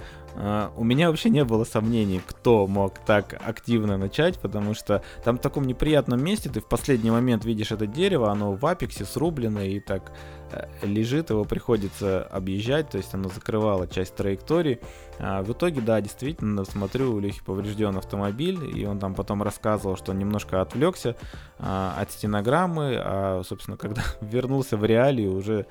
у 0.76 0.84
меня 0.84 1.08
вообще 1.08 1.30
не 1.30 1.44
было 1.44 1.64
сомнений, 1.64 2.20
кто 2.26 2.66
мог 2.66 2.98
так 2.98 3.40
активно 3.42 3.96
начать, 3.96 4.38
потому 4.38 4.74
что 4.74 5.02
там 5.24 5.38
в 5.38 5.40
таком 5.40 5.66
неприятном 5.66 6.22
месте 6.22 6.50
ты 6.50 6.60
в 6.60 6.66
последний 6.66 7.10
момент 7.10 7.44
видишь 7.44 7.72
это 7.72 7.86
дерево, 7.86 8.30
оно 8.30 8.52
в 8.52 8.66
апексе 8.66 9.06
срублено 9.06 9.62
и 9.62 9.80
так 9.80 10.12
uh, 10.52 10.68
лежит, 10.82 11.30
его 11.30 11.44
приходится 11.44 12.22
объезжать, 12.22 12.90
то 12.90 12.98
есть 12.98 13.14
оно 13.14 13.30
закрывало 13.30 13.88
часть 13.88 14.14
траектории. 14.14 14.80
Uh, 15.18 15.42
в 15.42 15.52
итоге, 15.52 15.80
да, 15.80 16.02
действительно, 16.02 16.64
смотрю, 16.66 17.14
у 17.14 17.18
Лехи 17.18 17.42
поврежден 17.42 17.96
автомобиль, 17.96 18.78
и 18.78 18.84
он 18.84 18.98
там 18.98 19.14
потом 19.14 19.42
рассказывал, 19.42 19.96
что 19.96 20.12
немножко 20.12 20.60
отвлекся 20.60 21.16
от 21.58 22.10
стенограммы, 22.10 22.96
а, 22.98 23.42
собственно, 23.44 23.76
когда 23.78 24.02
вернулся 24.20 24.76
в 24.76 24.84
реалии, 24.84 25.26
уже 25.26 25.66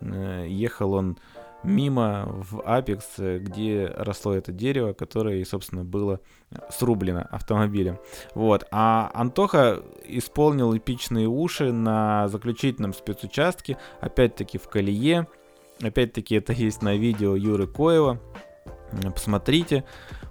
э, 0.00 0.46
ехал 0.48 0.92
он 0.92 1.18
мимо 1.62 2.26
в 2.28 2.60
Апекс, 2.62 3.18
где 3.18 3.86
росло 3.96 4.34
это 4.34 4.52
дерево, 4.52 4.92
которое, 4.92 5.44
собственно, 5.44 5.84
было 5.84 6.20
срублено 6.70 7.26
автомобилем. 7.30 7.98
Вот. 8.34 8.64
А 8.70 9.10
Антоха 9.14 9.82
исполнил 10.04 10.76
эпичные 10.76 11.28
уши 11.28 11.72
на 11.72 12.28
заключительном 12.28 12.92
спецучастке, 12.92 13.76
опять-таки 14.00 14.58
в 14.58 14.68
колее. 14.68 15.26
Опять-таки 15.82 16.34
это 16.34 16.52
есть 16.52 16.82
на 16.82 16.96
видео 16.96 17.36
Юры 17.36 17.66
Коева. 17.66 18.20
Посмотрите. 19.14 19.84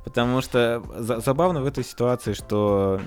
Потому 0.03 0.41
что 0.41 0.81
за 0.97 1.19
забавно 1.19 1.61
в 1.61 1.65
этой 1.65 1.83
ситуации, 1.83 2.33
что 2.33 2.99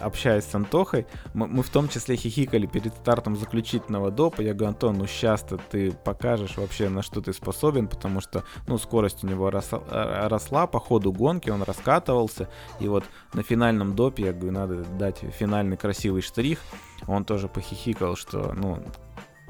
общаясь 0.00 0.44
с 0.44 0.54
Антохой, 0.54 1.06
мы, 1.34 1.46
мы 1.46 1.62
в 1.62 1.68
том 1.68 1.88
числе 1.88 2.16
хихикали 2.16 2.66
перед 2.66 2.94
стартом 2.94 3.36
заключительного 3.36 4.10
допа. 4.10 4.40
Я 4.40 4.54
говорю, 4.54 4.68
Антон, 4.68 4.98
ну 4.98 5.06
сейчас-то 5.06 5.58
ты 5.58 5.92
покажешь 5.92 6.56
вообще, 6.56 6.88
на 6.88 7.02
что 7.02 7.20
ты 7.20 7.32
способен, 7.32 7.88
потому 7.88 8.20
что, 8.20 8.44
ну, 8.66 8.78
скорость 8.78 9.24
у 9.24 9.26
него 9.26 9.50
росла, 9.50 9.82
э, 9.90 10.28
росла 10.28 10.66
по 10.66 10.80
ходу 10.80 11.12
гонки, 11.12 11.50
он 11.50 11.62
раскатывался. 11.62 12.48
И 12.80 12.88
вот 12.88 13.04
на 13.34 13.42
финальном 13.42 13.94
допе, 13.94 14.26
я 14.26 14.32
говорю, 14.32 14.52
надо 14.52 14.84
дать 14.98 15.18
финальный 15.18 15.76
красивый 15.76 16.22
штрих. 16.22 16.60
Он 17.06 17.24
тоже 17.24 17.48
похихикал, 17.48 18.16
что, 18.16 18.54
ну, 18.54 18.82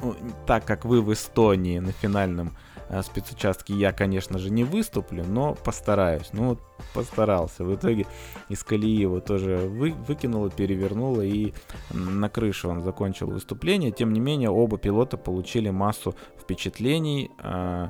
ну 0.03 0.17
так 0.47 0.65
как 0.65 0.85
вы 0.85 1.03
в 1.03 1.13
Эстонии 1.13 1.79
на 1.79 1.93
финальном 1.93 2.57
спецучастке 3.03 3.75
я, 3.75 3.93
конечно 3.93 4.39
же, 4.39 4.51
не 4.51 4.65
выступлю, 4.65 5.25
но 5.27 5.55
постараюсь. 5.55 6.31
Ну, 6.33 6.51
вот 6.51 6.61
постарался. 6.95 7.65
В 7.65 7.75
итоге 7.75 8.07
из 8.49 8.63
колеи 8.65 8.97
его 8.97 9.21
тоже 9.21 9.57
вы, 9.57 9.93
выкинуло, 9.93 10.51
перевернуло, 10.51 11.23
и 11.23 11.53
на 11.91 12.29
крыше 12.29 12.69
он 12.69 12.83
закончил 12.83 13.29
выступление. 13.29 13.93
Тем 13.93 14.13
не 14.13 14.21
менее, 14.21 14.51
оба 14.51 14.79
пилота 14.79 15.17
получили 15.17 15.71
массу 15.71 16.15
впечатлений, 16.41 17.31
э, 17.43 17.89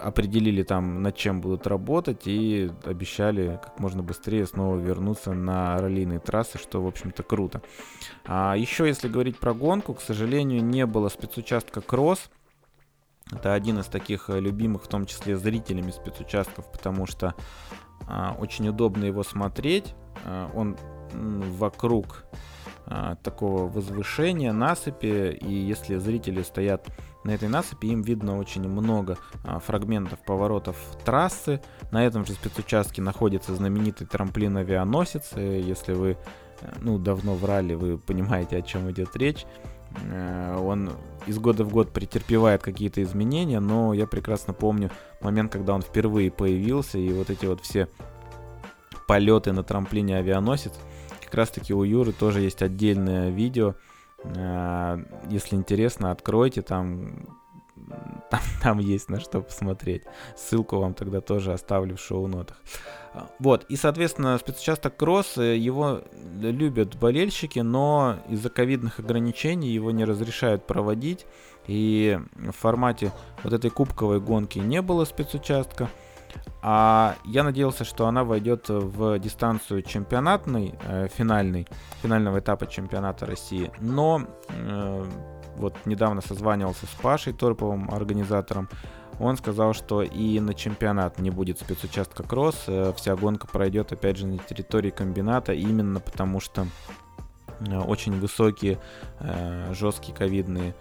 определили 0.00 0.62
там, 0.62 1.02
над 1.02 1.16
чем 1.16 1.40
будут 1.40 1.66
работать, 1.66 2.22
и 2.26 2.70
обещали 2.84 3.58
как 3.62 3.78
можно 3.78 4.02
быстрее 4.02 4.46
снова 4.46 4.76
вернуться 4.76 5.32
на 5.32 5.76
раллийные 5.78 6.20
трассы, 6.20 6.58
что, 6.58 6.82
в 6.82 6.86
общем-то, 6.86 7.22
круто. 7.22 7.62
А 8.24 8.54
еще, 8.56 8.86
если 8.86 9.08
говорить 9.08 9.38
про 9.38 9.54
гонку, 9.54 9.94
к 9.94 10.00
сожалению, 10.00 10.64
не 10.64 10.86
было 10.86 11.08
спецучастка 11.08 11.80
кросс, 11.80 12.30
это 13.32 13.54
один 13.54 13.78
из 13.78 13.86
таких 13.86 14.30
э, 14.30 14.40
любимых, 14.40 14.84
в 14.84 14.88
том 14.88 15.06
числе 15.06 15.36
зрителями 15.36 15.90
спецучастков, 15.90 16.70
потому 16.72 17.06
что 17.06 17.34
а, 18.06 18.34
очень 18.38 18.68
удобно 18.68 19.04
его 19.04 19.22
смотреть. 19.22 19.94
А, 20.24 20.50
он 20.54 20.76
вокруг 21.12 22.24
а, 22.90 23.16
такого 23.16 23.68
возвышения, 23.68 24.52
насыпи, 24.52 25.36
и 25.40 25.52
если 25.52 25.96
зрители 25.98 26.42
стоят 26.42 26.86
на 27.22 27.32
этой 27.32 27.48
насыпи, 27.48 27.86
им 27.86 28.00
видно 28.00 28.38
очень 28.38 28.66
много 28.66 29.18
а, 29.44 29.58
фрагментов 29.58 30.18
поворотов 30.24 30.76
трассы. 31.04 31.60
На 31.90 32.06
этом 32.06 32.24
же 32.24 32.32
спецучастке 32.32 33.02
находится 33.02 33.54
знаменитый 33.54 34.06
трамплин-авианосец. 34.06 35.36
Если 35.36 35.92
вы 35.92 36.16
э, 36.62 36.72
ну, 36.80 36.98
давно 36.98 37.34
врали, 37.34 37.74
вы 37.74 37.98
понимаете, 37.98 38.56
о 38.56 38.62
чем 38.62 38.90
идет 38.90 39.14
речь. 39.16 39.44
Э, 40.10 40.56
он 40.58 40.92
из 41.28 41.38
года 41.38 41.64
в 41.64 41.70
год 41.70 41.92
претерпевает 41.92 42.62
какие-то 42.62 43.02
изменения, 43.02 43.60
но 43.60 43.92
я 43.92 44.06
прекрасно 44.06 44.54
помню 44.54 44.90
момент, 45.20 45.52
когда 45.52 45.74
он 45.74 45.82
впервые 45.82 46.30
появился, 46.30 46.98
и 46.98 47.12
вот 47.12 47.30
эти 47.30 47.46
вот 47.46 47.60
все 47.60 47.88
полеты 49.06 49.52
на 49.52 49.62
трамплине 49.62 50.16
авианосец. 50.16 50.72
Как 51.22 51.34
раз 51.34 51.50
таки 51.50 51.74
у 51.74 51.82
Юры 51.82 52.12
тоже 52.12 52.40
есть 52.40 52.62
отдельное 52.62 53.30
видео. 53.30 53.74
Э, 54.24 54.98
если 55.28 55.56
интересно, 55.56 56.10
откройте, 56.10 56.62
там 56.62 57.26
там, 58.30 58.40
там 58.62 58.78
есть 58.78 59.08
на 59.08 59.20
что 59.20 59.40
посмотреть. 59.40 60.02
Ссылку 60.36 60.78
вам 60.78 60.94
тогда 60.94 61.20
тоже 61.20 61.52
оставлю 61.52 61.96
в 61.96 62.00
шоу-нотах. 62.00 62.56
А, 63.14 63.28
вот, 63.38 63.64
и, 63.68 63.76
соответственно, 63.76 64.38
спецучасток 64.38 64.96
Кросс, 64.96 65.38
э, 65.38 65.56
его 65.56 66.02
любят 66.40 66.96
болельщики, 66.96 67.60
но 67.60 68.16
из-за 68.28 68.50
ковидных 68.50 68.98
ограничений 68.98 69.70
его 69.70 69.90
не 69.90 70.04
разрешают 70.04 70.66
проводить. 70.66 71.26
И 71.66 72.18
в 72.34 72.52
формате 72.52 73.12
вот 73.44 73.52
этой 73.52 73.70
кубковой 73.70 74.20
гонки 74.20 74.58
не 74.58 74.82
было 74.82 75.04
спецучастка. 75.04 75.88
А 76.62 77.16
я 77.24 77.44
надеялся, 77.44 77.84
что 77.84 78.06
она 78.06 78.24
войдет 78.24 78.68
в 78.68 79.18
дистанцию 79.18 79.82
чемпионатной, 79.82 80.74
э, 80.84 81.08
финальной, 81.08 81.66
финального 82.02 82.40
этапа 82.40 82.66
чемпионата 82.66 83.26
России. 83.26 83.70
Но 83.80 84.22
э, 84.48 85.04
вот 85.56 85.74
недавно 85.84 86.20
созванивался 86.20 86.86
с 86.86 87.00
Пашей 87.00 87.32
Торповым, 87.32 87.90
организатором, 87.90 88.68
он 89.18 89.36
сказал, 89.36 89.74
что 89.74 90.02
и 90.02 90.40
на 90.40 90.54
чемпионат 90.54 91.18
не 91.18 91.30
будет 91.30 91.58
спецучастка 91.58 92.22
кросс, 92.22 92.64
э, 92.66 92.92
вся 92.96 93.16
гонка 93.16 93.46
пройдет 93.46 93.92
опять 93.92 94.16
же 94.16 94.26
на 94.26 94.38
территории 94.38 94.90
комбината, 94.90 95.52
именно 95.52 96.00
потому 96.00 96.40
что 96.40 96.66
э, 97.60 97.78
очень 97.78 98.18
высокие, 98.18 98.78
э, 99.20 99.72
жесткие 99.74 100.16
ковидные 100.16 100.74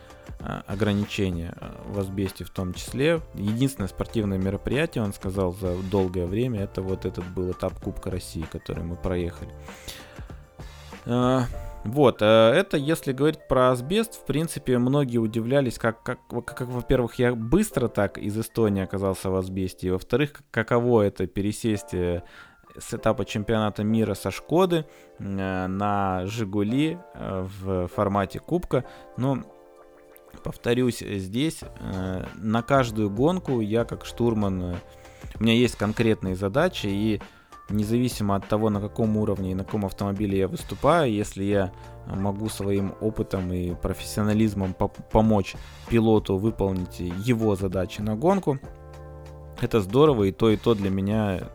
ограничения 0.68 1.56
в 1.86 2.00
Асбесте 2.00 2.44
в 2.44 2.50
том 2.52 2.74
числе. 2.74 3.22
Единственное 3.34 3.88
спортивное 3.88 4.38
мероприятие, 4.38 5.04
он 5.04 5.14
сказал, 5.14 5.54
за 5.54 5.76
долгое 5.90 6.28
время, 6.28 6.64
это 6.64 6.82
вот 6.82 7.06
этот 7.06 7.26
был 7.26 7.52
этап 7.52 7.80
Кубка 7.80 8.12
России, 8.12 8.46
который 8.52 8.84
мы 8.84 8.98
проехали. 8.98 9.52
Вот, 11.84 12.22
э, 12.22 12.26
это 12.26 12.78
если 12.78 13.14
говорить 13.14 13.48
про 13.48 13.72
асбест, 13.72 14.16
в 14.16 14.26
принципе, 14.26 14.78
многие 14.78 15.20
удивлялись, 15.20 15.78
как, 15.78 16.04
как, 16.04 16.20
как 16.28 16.62
во-первых, 16.62 17.16
я 17.16 17.34
быстро 17.34 17.88
так 17.88 18.18
из 18.18 18.38
Эстонии 18.38 18.84
оказался 18.84 19.30
в 19.30 19.36
асбесте, 19.36 19.88
и 19.88 19.92
во-вторых, 19.92 20.42
каково 20.52 21.04
это 21.04 21.28
пересесть 21.28 21.94
э, 21.94 22.24
с 22.78 22.94
этапа 22.94 23.26
чемпионата 23.26 23.84
мира 23.84 24.14
со 24.16 24.32
Шкоды 24.32 24.86
э, 25.20 25.68
на 25.68 26.26
Жигули 26.26 27.00
в 27.16 27.88
формате 27.88 28.40
кубка. 28.40 28.84
Но, 29.16 29.40
повторюсь, 30.44 31.00
здесь 31.00 31.62
на 32.36 32.62
каждую 32.62 33.10
гонку 33.10 33.62
я 33.62 33.86
как 33.86 34.06
штурман, 34.06 34.76
у 35.40 35.44
меня 35.44 35.54
есть 35.54 35.76
конкретные 35.76 36.36
задачи, 36.36 36.88
и 36.88 37.22
независимо 37.70 38.36
от 38.36 38.48
того, 38.48 38.70
на 38.70 38.80
каком 38.80 39.18
уровне 39.18 39.52
и 39.52 39.56
на 39.56 39.64
каком 39.64 39.86
автомобиле 39.86 40.38
я 40.40 40.48
выступаю, 40.48 41.12
если 41.12 41.44
я 41.44 41.72
могу 42.06 42.50
своим 42.50 42.94
опытом 43.02 43.52
и 43.52 43.74
профессионализмом 43.76 44.74
по 44.74 44.88
помочь 44.88 45.56
пилоту 45.90 46.38
выполнить 46.38 47.00
его 47.00 47.56
задачи 47.56 48.02
на 48.02 48.16
гонку, 48.16 48.60
это 49.62 49.82
здорово, 49.82 50.26
и 50.26 50.32
то, 50.32 50.50
и 50.50 50.58
то 50.58 50.76
для 50.76 50.90
меня 50.90 51.50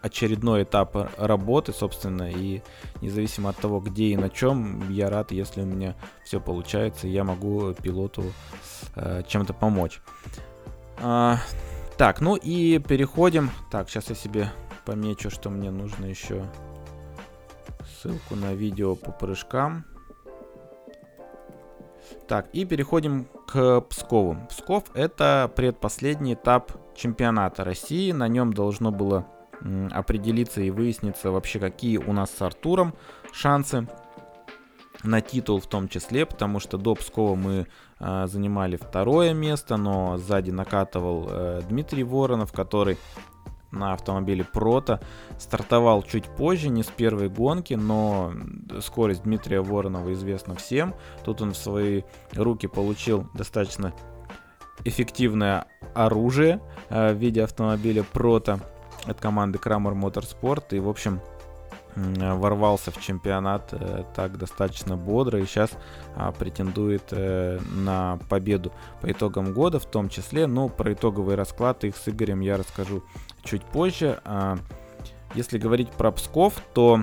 очередной 0.00 0.62
этап 0.62 0.96
работы, 1.16 1.72
собственно, 1.72 2.30
и 2.30 2.62
независимо 3.00 3.50
от 3.50 3.56
того, 3.56 3.80
где 3.80 4.06
и 4.06 4.16
на 4.16 4.30
чем, 4.30 4.90
я 4.90 5.10
рад, 5.10 5.32
если 5.32 5.62
у 5.62 5.66
меня 5.66 5.96
все 6.24 6.40
получается, 6.40 7.06
и 7.06 7.10
я 7.10 7.24
могу 7.24 7.72
пилоту 7.74 8.24
э, 8.94 9.22
чем-то 9.26 9.54
помочь. 9.54 10.00
А, 11.00 11.38
так, 11.96 12.20
ну 12.20 12.36
и 12.36 12.78
переходим. 12.78 13.50
Так, 13.70 13.88
сейчас 13.88 14.08
я 14.08 14.14
себе 14.14 14.52
помечу, 14.88 15.28
что 15.28 15.50
мне 15.50 15.70
нужно 15.70 16.06
еще 16.06 16.42
ссылку 18.00 18.36
на 18.36 18.54
видео 18.54 18.94
по 18.96 19.12
прыжкам. 19.12 19.84
Так, 22.26 22.48
и 22.54 22.64
переходим 22.64 23.26
к 23.46 23.82
Пскову. 23.82 24.38
Псков 24.48 24.84
это 24.94 25.52
предпоследний 25.54 26.32
этап 26.32 26.72
чемпионата 26.96 27.64
России. 27.64 28.12
На 28.12 28.28
нем 28.28 28.54
должно 28.54 28.90
было 28.90 29.26
определиться 29.90 30.62
и 30.62 30.70
выясниться 30.70 31.30
вообще, 31.30 31.58
какие 31.58 31.98
у 31.98 32.14
нас 32.14 32.30
с 32.30 32.40
Артуром 32.40 32.94
шансы 33.30 33.86
на 35.02 35.20
титул 35.20 35.60
в 35.60 35.66
том 35.66 35.88
числе, 35.88 36.24
потому 36.24 36.60
что 36.60 36.78
до 36.78 36.94
Пскова 36.94 37.34
мы 37.34 37.66
э, 38.00 38.26
занимали 38.26 38.76
второе 38.76 39.34
место, 39.34 39.76
но 39.76 40.16
сзади 40.16 40.50
накатывал 40.50 41.28
э, 41.28 41.62
Дмитрий 41.68 42.04
Воронов, 42.04 42.52
который 42.52 42.96
на 43.70 43.92
автомобиле 43.92 44.44
Прото 44.44 45.00
стартовал 45.38 46.02
чуть 46.02 46.24
позже, 46.24 46.68
не 46.68 46.82
с 46.82 46.86
первой 46.86 47.28
гонки, 47.28 47.74
но 47.74 48.32
скорость 48.80 49.22
Дмитрия 49.22 49.60
Воронова 49.60 50.12
известна 50.12 50.54
всем. 50.54 50.94
Тут 51.24 51.42
он 51.42 51.52
в 51.52 51.56
свои 51.56 52.02
руки 52.34 52.66
получил 52.66 53.28
достаточно 53.34 53.92
эффективное 54.84 55.66
оружие 55.94 56.60
э, 56.88 57.12
в 57.12 57.16
виде 57.16 57.42
автомобиля 57.42 58.04
Прото 58.04 58.60
от 59.04 59.20
команды 59.20 59.58
Крамер 59.58 59.92
Motorsport. 59.92 60.66
И, 60.70 60.78
в 60.78 60.88
общем, 60.88 61.20
ворвался 61.96 62.90
в 62.90 63.00
чемпионат 63.00 63.72
э, 63.72 64.04
так 64.14 64.38
достаточно 64.38 64.96
бодро 64.96 65.40
и 65.40 65.46
сейчас 65.46 65.70
а, 66.14 66.32
претендует 66.32 67.04
э, 67.10 67.58
на 67.74 68.18
победу 68.28 68.72
по 69.00 69.10
итогам 69.10 69.52
года 69.52 69.78
в 69.78 69.86
том 69.86 70.08
числе. 70.08 70.46
Ну, 70.46 70.68
про 70.68 70.92
итоговый 70.92 71.34
расклад 71.34 71.84
их 71.84 71.96
с 71.96 72.08
Игорем 72.08 72.40
я 72.40 72.56
расскажу 72.56 73.02
чуть 73.42 73.64
позже. 73.64 74.20
А, 74.24 74.58
если 75.34 75.58
говорить 75.58 75.90
про 75.90 76.10
Псков, 76.12 76.62
то 76.74 77.02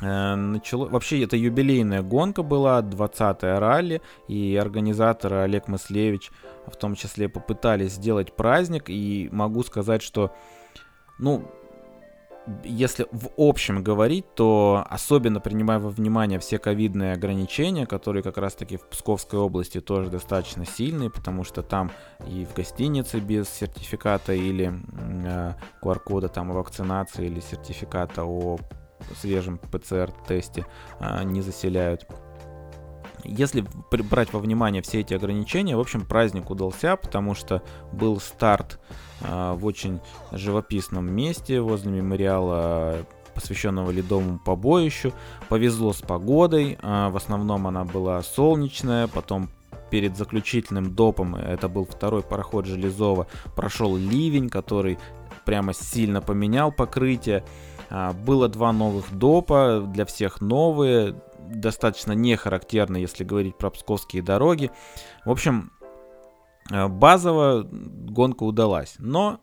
э, 0.00 0.34
начало... 0.34 0.86
Вообще, 0.86 1.22
это 1.24 1.36
юбилейная 1.36 2.02
гонка 2.02 2.42
была, 2.42 2.80
20-я 2.80 3.60
ралли, 3.60 4.00
и 4.28 4.56
организаторы 4.56 5.36
Олег 5.36 5.68
Мыслевич 5.68 6.30
в 6.66 6.76
том 6.76 6.94
числе 6.94 7.28
попытались 7.28 7.92
сделать 7.92 8.34
праздник, 8.34 8.84
и 8.88 9.28
могу 9.32 9.62
сказать, 9.62 10.02
что 10.02 10.32
ну, 11.18 11.50
если 12.64 13.06
в 13.12 13.30
общем 13.36 13.82
говорить, 13.82 14.34
то 14.34 14.84
особенно 14.88 15.40
принимая 15.40 15.78
во 15.78 15.90
внимание 15.90 16.38
все 16.38 16.58
ковидные 16.58 17.12
ограничения, 17.12 17.86
которые 17.86 18.22
как 18.22 18.36
раз-таки 18.36 18.76
в 18.76 18.88
Псковской 18.88 19.38
области 19.38 19.80
тоже 19.80 20.10
достаточно 20.10 20.66
сильные, 20.66 21.10
потому 21.10 21.44
что 21.44 21.62
там 21.62 21.90
и 22.26 22.44
в 22.44 22.54
гостинице 22.54 23.20
без 23.20 23.48
сертификата 23.48 24.32
или 24.32 24.72
э, 25.24 25.52
QR-кода 25.82 26.28
там 26.28 26.50
о 26.50 26.54
вакцинации 26.54 27.26
или 27.26 27.40
сертификата 27.40 28.24
о 28.24 28.58
свежем 29.20 29.58
ПЦР-тесте 29.58 30.66
э, 31.00 31.24
не 31.24 31.42
заселяют. 31.42 32.06
Если 33.24 33.64
брать 33.90 34.32
во 34.32 34.40
внимание 34.40 34.82
все 34.82 35.00
эти 35.00 35.14
ограничения, 35.14 35.76
в 35.76 35.80
общем, 35.80 36.04
праздник 36.04 36.50
удался, 36.50 36.96
потому 36.96 37.34
что 37.34 37.62
был 37.92 38.20
старт 38.20 38.80
э, 39.20 39.54
в 39.56 39.64
очень 39.64 40.00
живописном 40.32 41.10
месте 41.12 41.60
возле 41.60 41.92
мемориала 41.92 43.06
посвященного 43.34 43.90
ледовому 43.90 44.38
побоищу. 44.38 45.12
Повезло 45.48 45.92
с 45.92 46.02
погодой, 46.02 46.78
э, 46.80 47.08
в 47.08 47.16
основном 47.16 47.66
она 47.66 47.84
была 47.84 48.22
солнечная, 48.22 49.08
потом 49.08 49.48
перед 49.90 50.16
заключительным 50.16 50.94
допом, 50.94 51.36
это 51.36 51.68
был 51.68 51.84
второй 51.84 52.22
пароход 52.22 52.64
Железова, 52.64 53.26
прошел 53.54 53.94
ливень, 53.96 54.48
который 54.48 54.98
прямо 55.44 55.74
сильно 55.74 56.22
поменял 56.22 56.72
покрытие. 56.72 57.44
Было 58.24 58.48
два 58.48 58.72
новых 58.72 59.04
допа, 59.12 59.86
для 59.86 60.06
всех 60.06 60.40
новые, 60.40 61.14
достаточно 61.48 62.12
не 62.12 62.36
характерно, 62.36 62.96
если 62.96 63.24
говорить 63.24 63.56
про 63.56 63.70
псковские 63.70 64.22
дороги. 64.22 64.70
В 65.24 65.30
общем, 65.30 65.72
э, 66.70 66.88
базово 66.88 67.66
гонка 67.70 68.44
удалась, 68.44 68.96
но 68.98 69.40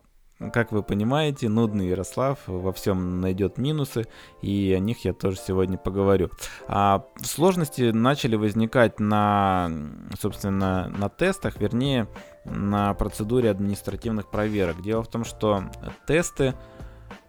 как 0.52 0.72
вы 0.72 0.82
понимаете, 0.82 1.50
нудный 1.50 1.88
Ярослав 1.88 2.38
во 2.46 2.72
всем 2.72 3.20
найдет 3.20 3.58
минусы, 3.58 4.06
и 4.40 4.72
о 4.74 4.78
них 4.78 5.04
я 5.04 5.12
тоже 5.12 5.36
сегодня 5.36 5.76
поговорю. 5.76 6.30
А 6.66 7.04
сложности 7.22 7.90
начали 7.90 8.36
возникать 8.36 8.98
на, 9.00 9.70
собственно, 10.18 10.88
на 10.88 11.10
тестах, 11.10 11.60
вернее, 11.60 12.08
на 12.46 12.94
процедуре 12.94 13.50
административных 13.50 14.30
проверок. 14.30 14.80
Дело 14.80 15.02
в 15.02 15.08
том, 15.08 15.26
что 15.26 15.64
тесты 16.06 16.54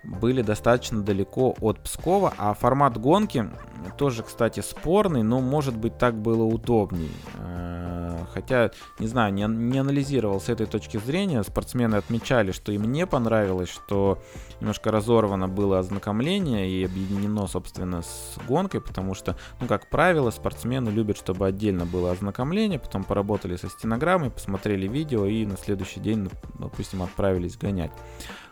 были 0.05 0.41
достаточно 0.41 1.01
далеко 1.01 1.53
от 1.59 1.81
Пскова, 1.81 2.33
а 2.37 2.53
формат 2.53 2.97
гонки 2.97 3.49
тоже, 3.97 4.23
кстати, 4.23 4.59
спорный, 4.59 5.23
но 5.23 5.39
может 5.39 5.75
быть 5.75 5.97
так 5.97 6.15
было 6.15 6.43
удобней. 6.43 7.11
Э, 7.35 8.17
хотя, 8.33 8.71
не 8.99 9.07
знаю, 9.07 9.33
не, 9.33 9.43
не 9.43 9.79
анализировал 9.79 10.39
с 10.39 10.49
этой 10.49 10.65
точки 10.65 10.97
зрения. 10.97 11.43
Спортсмены 11.43 11.95
отмечали, 11.95 12.51
что 12.51 12.71
им 12.71 12.91
не 12.91 13.05
понравилось, 13.05 13.69
что 13.69 14.19
немножко 14.59 14.91
разорвано 14.91 15.47
было 15.47 15.79
ознакомление 15.79 16.69
и 16.69 16.85
объединено, 16.85 17.47
собственно, 17.47 18.01
с 18.01 18.37
гонкой, 18.47 18.81
потому 18.81 19.13
что, 19.13 19.35
ну, 19.59 19.67
как 19.67 19.89
правило, 19.89 20.31
спортсмены 20.31 20.89
любят, 20.89 21.17
чтобы 21.17 21.47
отдельно 21.47 21.85
было 21.85 22.11
ознакомление, 22.11 22.79
потом 22.79 23.03
поработали 23.03 23.55
со 23.55 23.69
стенограммой, 23.69 24.31
посмотрели 24.31 24.87
видео 24.87 25.25
и 25.25 25.45
на 25.45 25.57
следующий 25.57 25.99
день, 25.99 26.29
допустим, 26.59 27.03
отправились 27.03 27.57
гонять. 27.57 27.91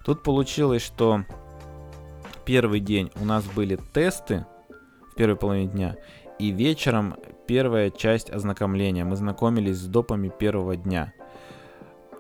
Тут 0.06 0.24
получилось, 0.24 0.82
что 0.82 1.24
первый 2.46 2.80
день 2.80 3.12
у 3.22 3.26
нас 3.26 3.44
были 3.46 3.78
тесты 3.94 4.46
первой 5.20 5.36
половине 5.36 5.68
дня, 5.70 5.96
и 6.40 6.52
вечером 6.52 7.18
первая 7.46 7.90
часть 7.90 8.30
ознакомления. 8.30 9.04
Мы 9.04 9.18
знакомились 9.18 9.76
с 9.76 9.86
допами 9.86 10.30
первого 10.30 10.78
дня. 10.78 11.12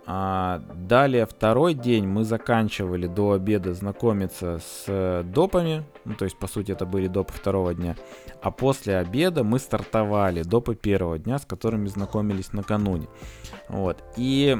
А 0.05 0.61
далее 0.75 1.25
второй 1.25 1.75
день 1.75 2.07
мы 2.07 2.25
заканчивали 2.25 3.07
до 3.07 3.31
обеда 3.31 3.73
знакомиться 3.73 4.59
с 4.59 5.23
допами, 5.23 5.85
ну 6.03 6.15
то 6.15 6.25
есть 6.25 6.37
по 6.37 6.47
сути 6.47 6.73
это 6.73 6.85
были 6.85 7.07
допы 7.07 7.31
второго 7.31 7.73
дня, 7.73 7.95
а 8.41 8.51
после 8.51 8.97
обеда 8.97 9.45
мы 9.45 9.59
стартовали 9.59 10.43
допы 10.43 10.75
первого 10.75 11.19
дня, 11.19 11.37
с 11.37 11.45
которыми 11.45 11.87
знакомились 11.87 12.51
накануне. 12.51 13.07
Вот. 13.69 14.03
И 14.17 14.57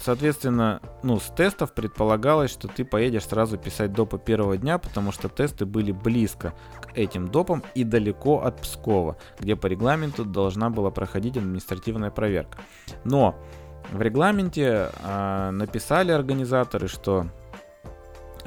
соответственно, 0.00 0.80
ну, 1.02 1.18
с 1.18 1.26
тестов 1.34 1.72
предполагалось, 1.72 2.50
что 2.50 2.68
ты 2.68 2.84
поедешь 2.84 3.26
сразу 3.26 3.58
писать 3.58 3.92
допы 3.92 4.18
первого 4.18 4.56
дня, 4.56 4.78
потому 4.78 5.12
что 5.12 5.28
тесты 5.28 5.66
были 5.66 5.92
близко 5.92 6.54
к 6.80 6.96
этим 6.96 7.28
допам 7.28 7.62
и 7.74 7.84
далеко 7.84 8.42
от 8.42 8.60
Пскова, 8.60 9.16
где 9.38 9.56
по 9.56 9.66
регламенту 9.66 10.24
должна 10.24 10.70
была 10.70 10.90
проходить 10.90 11.36
административная 11.36 12.10
проверка. 12.10 12.58
Но 13.04 13.36
в 13.90 14.00
регламенте 14.00 14.90
э, 15.02 15.50
написали 15.50 16.12
организаторы, 16.12 16.86
что 16.88 17.26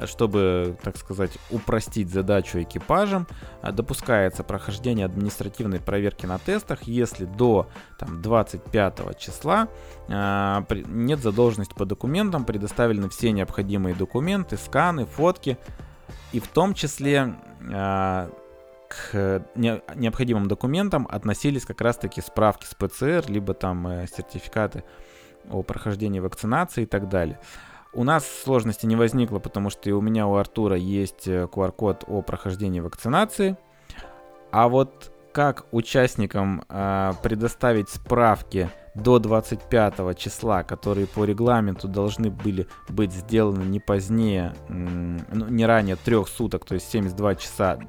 чтобы, 0.06 0.76
так 0.82 0.96
сказать, 0.96 1.32
упростить 1.50 2.10
задачу 2.10 2.62
экипажам, 2.62 3.26
а, 3.62 3.72
допускается 3.72 4.44
прохождение 4.44 5.06
административной 5.06 5.80
проверки 5.80 6.26
на 6.26 6.38
тестах, 6.38 6.84
если 6.84 7.24
до 7.24 7.68
там, 7.98 8.22
25 8.22 9.18
числа 9.18 9.68
э, 10.08 10.62
нет 10.86 11.20
задолженности 11.20 11.74
по 11.74 11.84
документам, 11.84 12.44
предоставлены 12.44 13.08
все 13.08 13.32
необходимые 13.32 13.94
документы, 13.94 14.56
сканы, 14.56 15.06
фотки, 15.06 15.58
и 16.32 16.40
в 16.40 16.48
том 16.48 16.74
числе 16.74 17.34
э, 17.60 18.28
к 18.88 19.42
необходимым 19.54 20.46
документам 20.46 21.08
относились 21.10 21.64
как 21.64 21.80
раз-таки 21.80 22.20
справки 22.20 22.66
с 22.66 22.74
ПЦР, 22.74 23.24
либо 23.28 23.54
там 23.54 23.86
э, 23.86 24.06
сертификаты 24.06 24.84
о 25.50 25.62
прохождении 25.62 26.20
вакцинации 26.20 26.82
и 26.82 26.86
так 26.86 27.08
далее. 27.08 27.38
У 27.94 28.04
нас 28.04 28.26
сложности 28.26 28.86
не 28.86 28.96
возникло, 28.96 29.38
потому 29.38 29.70
что 29.70 29.88
и 29.88 29.92
у 29.92 30.00
меня, 30.00 30.26
у 30.26 30.34
Артура 30.34 30.76
есть 30.76 31.28
QR-код 31.28 32.04
э, 32.06 32.12
о 32.12 32.22
прохождении 32.22 32.80
вакцинации. 32.80 33.56
А 34.50 34.68
вот 34.68 35.13
как 35.34 35.66
участникам 35.72 36.62
э, 36.68 37.12
предоставить 37.20 37.90
справки 37.90 38.70
до 38.94 39.18
25 39.18 40.16
числа, 40.16 40.62
которые 40.62 41.08
по 41.08 41.24
регламенту 41.24 41.88
должны 41.88 42.30
были 42.30 42.68
быть 42.88 43.12
сделаны 43.12 43.64
не 43.64 43.80
позднее, 43.80 44.54
ну, 44.68 45.48
не 45.48 45.66
ранее 45.66 45.96
трех 45.96 46.28
суток, 46.28 46.64
то 46.64 46.74
есть 46.74 46.88
72 46.88 47.34
часа 47.34 47.80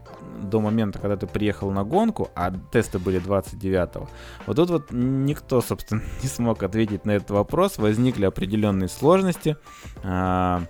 до 0.41 0.59
момента, 0.59 0.97
когда 0.97 1.17
ты 1.17 1.27
приехал 1.27 1.69
на 1.69 1.83
гонку, 1.83 2.29
а 2.33 2.51
тесты 2.71 2.97
были 2.97 3.21
29-го. 3.21 4.09
Вот 4.47 4.55
тут 4.55 4.71
вот 4.71 4.91
никто, 4.91 5.61
собственно, 5.61 6.01
не 6.23 6.27
смог 6.27 6.63
ответить 6.63 7.05
на 7.05 7.11
этот 7.11 7.29
вопрос, 7.29 7.77
возникли 7.77 8.25
определенные 8.25 8.87
сложности. 8.87 9.55
А, 10.03 10.63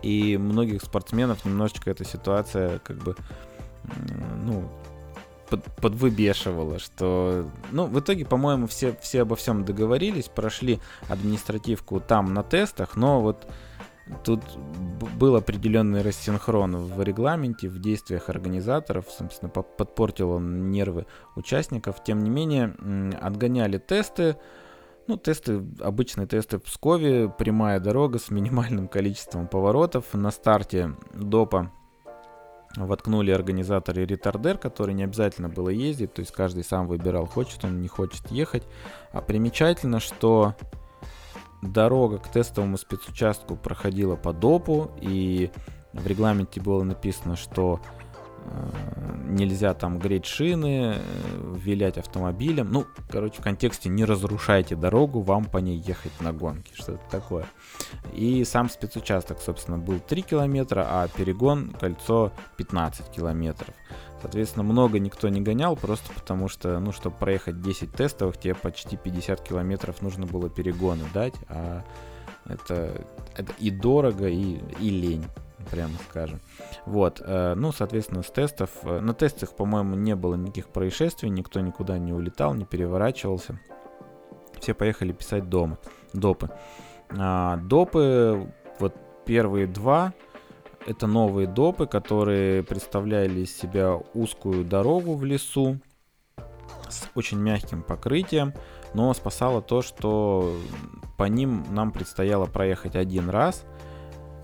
и 0.00 0.38
многих 0.38 0.82
спортсменов 0.82 1.44
немножечко 1.44 1.90
эта 1.90 2.04
ситуация 2.04 2.78
как 2.78 2.96
бы 2.96 3.14
ну, 4.42 4.70
под, 5.56 5.76
подвыбешивало, 5.76 6.78
что... 6.78 7.48
Ну, 7.70 7.86
в 7.86 8.00
итоге, 8.00 8.24
по-моему, 8.24 8.66
все, 8.66 8.96
все 9.00 9.22
обо 9.22 9.36
всем 9.36 9.64
договорились, 9.64 10.28
прошли 10.28 10.80
административку 11.08 12.00
там 12.00 12.34
на 12.34 12.42
тестах, 12.42 12.96
но 12.96 13.20
вот 13.20 13.46
тут 14.22 14.42
был 15.18 15.36
определенный 15.36 16.02
рассинхрон 16.02 16.76
в 16.76 17.02
регламенте, 17.02 17.68
в 17.68 17.80
действиях 17.80 18.28
организаторов, 18.28 19.06
собственно, 19.10 19.48
подпортил 19.48 20.32
он 20.32 20.70
нервы 20.70 21.06
участников. 21.36 22.02
Тем 22.04 22.22
не 22.22 22.30
менее, 22.30 22.74
отгоняли 23.20 23.78
тесты, 23.78 24.36
ну, 25.06 25.16
тесты, 25.16 25.62
обычные 25.80 26.26
тесты 26.26 26.58
в 26.58 26.62
Пскове, 26.62 27.28
прямая 27.28 27.80
дорога 27.80 28.18
с 28.18 28.30
минимальным 28.30 28.88
количеством 28.88 29.48
поворотов. 29.48 30.12
На 30.12 30.30
старте 30.30 30.96
допа 31.14 31.70
воткнули 32.76 33.30
организаторы 33.30 34.04
ретардер, 34.04 34.58
который 34.58 34.94
не 34.94 35.04
обязательно 35.04 35.48
было 35.48 35.68
ездить, 35.68 36.12
то 36.14 36.20
есть 36.20 36.32
каждый 36.32 36.64
сам 36.64 36.86
выбирал, 36.86 37.26
хочет 37.26 37.64
он, 37.64 37.80
не 37.80 37.88
хочет 37.88 38.30
ехать. 38.30 38.64
А 39.12 39.20
примечательно, 39.20 40.00
что 40.00 40.54
дорога 41.62 42.18
к 42.18 42.28
тестовому 42.28 42.76
спецучастку 42.76 43.56
проходила 43.56 44.16
по 44.16 44.32
допу, 44.32 44.90
и 45.00 45.50
в 45.92 46.06
регламенте 46.06 46.60
было 46.60 46.82
написано, 46.82 47.36
что 47.36 47.80
нельзя 49.34 49.74
там 49.74 49.98
греть 49.98 50.26
шины, 50.26 50.96
э, 50.96 51.54
вилять 51.56 51.98
автомобилем. 51.98 52.70
Ну, 52.70 52.86
короче, 53.10 53.40
в 53.40 53.44
контексте 53.44 53.88
не 53.88 54.04
разрушайте 54.04 54.76
дорогу, 54.76 55.20
вам 55.20 55.44
по 55.44 55.58
ней 55.58 55.76
ехать 55.78 56.12
на 56.20 56.32
гонке, 56.32 56.72
что-то 56.74 57.02
такое. 57.10 57.46
И 58.12 58.44
сам 58.44 58.68
спецучасток, 58.70 59.40
собственно, 59.40 59.78
был 59.78 59.98
3 59.98 60.22
километра, 60.22 60.86
а 60.88 61.08
перегон, 61.08 61.70
кольцо 61.78 62.32
15 62.56 63.10
километров. 63.10 63.74
Соответственно, 64.20 64.62
много 64.62 64.98
никто 64.98 65.28
не 65.28 65.40
гонял, 65.40 65.76
просто 65.76 66.12
потому 66.14 66.48
что, 66.48 66.78
ну, 66.78 66.92
чтобы 66.92 67.16
проехать 67.16 67.60
10 67.60 67.92
тестовых, 67.92 68.38
тебе 68.38 68.54
почти 68.54 68.96
50 68.96 69.40
километров 69.42 70.00
нужно 70.00 70.26
было 70.26 70.48
перегоны 70.48 71.04
дать, 71.12 71.34
а 71.48 71.84
это, 72.46 73.04
это 73.36 73.52
и 73.58 73.70
дорого, 73.70 74.28
и, 74.28 74.60
и 74.80 74.90
лень 74.90 75.26
прямо 75.64 75.94
скажем. 76.08 76.40
Вот, 76.86 77.20
э, 77.24 77.54
ну, 77.54 77.72
соответственно, 77.72 78.22
с 78.22 78.30
тестов, 78.30 78.70
э, 78.82 79.00
на 79.00 79.14
тестах, 79.14 79.54
по-моему, 79.56 79.96
не 79.96 80.14
было 80.14 80.34
никаких 80.34 80.68
происшествий, 80.68 81.30
никто 81.30 81.60
никуда 81.60 81.98
не 81.98 82.12
улетал, 82.12 82.54
не 82.54 82.64
переворачивался. 82.64 83.58
Все 84.60 84.74
поехали 84.74 85.12
писать 85.12 85.48
дома, 85.48 85.78
допы. 86.12 86.50
А, 87.10 87.56
допы, 87.56 88.52
вот 88.78 88.94
первые 89.24 89.66
два, 89.66 90.12
это 90.86 91.06
новые 91.06 91.46
допы, 91.46 91.86
которые 91.86 92.62
представляли 92.62 93.40
из 93.40 93.56
себя 93.56 93.94
узкую 94.14 94.64
дорогу 94.64 95.14
в 95.14 95.24
лесу 95.24 95.80
с 96.88 97.08
очень 97.14 97.38
мягким 97.38 97.82
покрытием, 97.82 98.54
но 98.92 99.12
спасало 99.14 99.62
то, 99.62 99.82
что 99.82 100.56
по 101.16 101.24
ним 101.24 101.64
нам 101.70 101.90
предстояло 101.90 102.46
проехать 102.46 102.96
один 102.96 103.28
раз– 103.30 103.64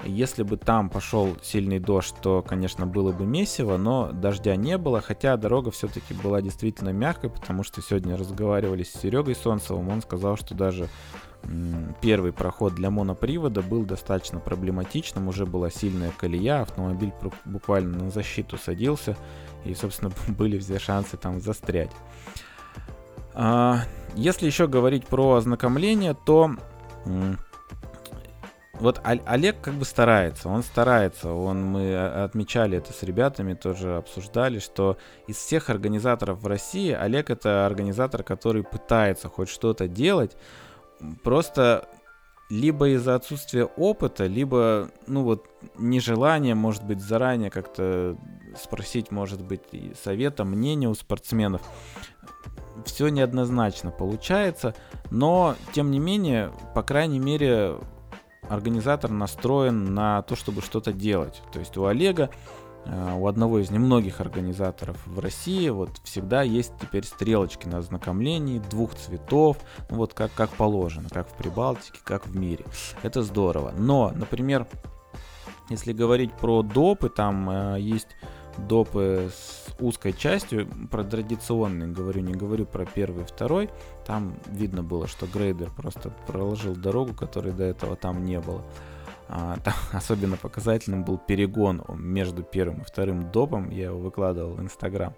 если 0.05 0.43
бы 0.43 0.57
там 0.57 0.89
пошел 0.89 1.37
сильный 1.43 1.79
дождь, 1.79 2.15
то, 2.23 2.43
конечно, 2.43 2.87
было 2.87 3.13
бы 3.13 3.27
месиво, 3.27 3.77
но 3.77 4.11
дождя 4.13 4.57
не 4.57 4.79
было, 4.79 5.01
хотя 5.01 5.37
дорога 5.37 5.71
все-таки 5.71 6.15
была 6.15 6.41
действительно 6.41 6.91
мягкой, 6.91 7.31
потому 7.31 7.63
что 7.63 7.83
сегодня 7.83 8.17
разговаривали 8.17 8.83
с 8.83 8.93
Серегой 8.93 9.35
Солнцевым, 9.35 9.89
он 9.89 10.03
сказал, 10.03 10.37
что 10.37 10.55
даже 10.55 10.89
первый 12.01 12.33
проход 12.33 12.75
для 12.75 12.91
монопривода 12.91 13.63
был 13.63 13.85
достаточно 13.85 14.41
проблематичным, 14.41 15.29
уже 15.29 15.47
была 15.47 15.71
сильная 15.71 16.13
колея, 16.17 16.63
автомобиль 16.63 17.13
буквально 17.45 18.05
на 18.05 18.11
защиту 18.11 18.59
садился, 18.59 19.17
и, 19.65 19.75
собственно, 19.75 20.13
были 20.29 20.59
все 20.59 20.79
шансы 20.79 21.17
там 21.17 21.41
застрять. 21.41 21.91
А, 23.35 23.81
если 24.15 24.47
еще 24.47 24.67
говорить 24.67 25.07
про 25.07 25.35
ознакомление, 25.35 26.15
то 26.15 26.51
вот 28.81 29.01
Олег 29.05 29.61
как 29.61 29.75
бы 29.75 29.85
старается, 29.85 30.49
он 30.49 30.62
старается, 30.62 31.33
он, 31.33 31.64
мы 31.64 31.97
отмечали 31.97 32.79
это 32.79 32.93
с 32.93 33.03
ребятами, 33.03 33.55
тоже 33.55 33.97
обсуждали, 33.97 34.59
что 34.59 34.97
из 35.27 35.37
всех 35.37 35.71
организаторов 35.71 36.40
в 36.40 36.47
России 36.47 36.93
Олег 36.93 37.31
это 37.31 37.66
организатор, 37.66 38.23
который 38.23 38.62
пытается 38.62 39.29
хоть 39.29 39.49
что-то 39.49 39.87
делать, 39.87 40.37
просто 41.23 41.88
либо 42.49 42.88
из-за 42.88 43.14
отсутствия 43.14 43.64
опыта, 43.64 44.27
либо, 44.27 44.90
ну 45.07 45.23
вот, 45.23 45.47
нежелание, 45.79 46.57
может 46.57 46.85
быть, 46.85 47.01
заранее 47.01 47.51
как-то 47.51 48.16
спросить, 48.61 49.12
может 49.12 49.40
быть, 49.43 49.62
совета, 50.03 50.45
мнения 50.45 50.88
у 50.88 50.95
спортсменов. 50.95 51.62
Все 52.85 53.09
неоднозначно 53.09 53.90
получается, 53.90 54.75
но, 55.11 55.55
тем 55.73 55.90
не 55.90 56.01
менее, 56.01 56.51
по 56.75 56.83
крайней 56.83 57.21
мере, 57.21 57.77
организатор 58.48 59.11
настроен 59.11 59.94
на 59.94 60.22
то, 60.22 60.37
чтобы 60.37 60.62
что-то 60.62 60.92
делать. 60.92 61.42
То 61.53 61.59
есть 61.59 61.76
у 61.76 61.85
Олега, 61.85 62.31
э, 62.87 63.14
у 63.16 63.26
одного 63.26 63.59
из 63.59 63.70
немногих 63.70 64.20
организаторов 64.20 64.96
в 65.07 65.18
России, 65.18 65.68
вот 65.68 65.90
всегда 66.05 66.42
есть 66.42 66.72
теперь 66.81 67.05
стрелочки 67.05 67.66
на 67.66 67.79
ознакомлении 67.79 68.59
двух 68.59 68.94
цветов, 68.94 69.59
ну, 69.90 69.96
вот 69.96 70.14
как, 70.14 70.33
как 70.35 70.50
положено, 70.50 71.09
как 71.09 71.29
в 71.29 71.35
Прибалтике, 71.35 72.00
как 72.05 72.26
в 72.26 72.37
мире. 72.37 72.64
Это 73.03 73.22
здорово. 73.22 73.72
Но, 73.76 74.12
например, 74.14 74.66
если 75.68 75.92
говорить 75.92 76.33
про 76.33 76.62
допы, 76.62 77.09
там 77.09 77.48
э, 77.50 77.81
есть 77.81 78.09
допы 78.59 79.31
с 79.33 79.67
узкой 79.81 80.13
частью, 80.13 80.69
про 80.91 81.05
традиционные 81.05 81.89
говорю, 81.89 82.21
не 82.21 82.33
говорю 82.33 82.67
про 82.67 82.85
первый 82.85 83.25
и 83.25 83.27
второй. 83.27 83.71
Там 84.07 84.35
видно 84.47 84.83
было, 84.83 85.07
что 85.07 85.27
грейдер 85.27 85.71
просто 85.71 86.11
проложил 86.27 86.75
дорогу, 86.75 87.15
которой 87.15 87.53
до 87.53 87.65
этого 87.65 87.97
там 87.97 88.25
не 88.25 88.41
было. 88.41 88.63
А, 89.29 89.57
там 89.65 89.75
особенно 89.93 90.37
показательным 90.37 91.05
был 91.05 91.19
перегон 91.19 91.83
между 91.89 92.43
первым 92.43 92.83
и 92.83 92.85
вторым 92.85 93.31
допом, 93.31 93.71
я 93.71 93.87
его 93.87 93.99
выкладывал 93.99 94.55
в 94.55 94.61
Инстаграм. 94.61 95.15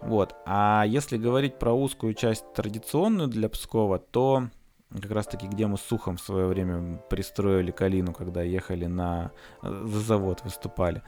Вот. 0.00 0.34
А 0.44 0.84
если 0.86 1.16
говорить 1.16 1.58
про 1.58 1.72
узкую 1.72 2.14
часть 2.14 2.44
традиционную 2.54 3.28
для 3.28 3.48
Пскова, 3.48 3.98
то 3.98 4.48
как 4.90 5.10
раз 5.10 5.26
таки, 5.26 5.46
где 5.46 5.66
мы 5.66 5.76
с 5.76 5.82
Сухом 5.82 6.16
в 6.16 6.20
свое 6.20 6.46
время 6.46 6.98
пристроили 7.10 7.70
Калину, 7.70 8.12
когда 8.12 8.42
ехали 8.42 8.86
на 8.86 9.32
за 9.62 10.00
завод, 10.00 10.42
выступали, 10.44 11.02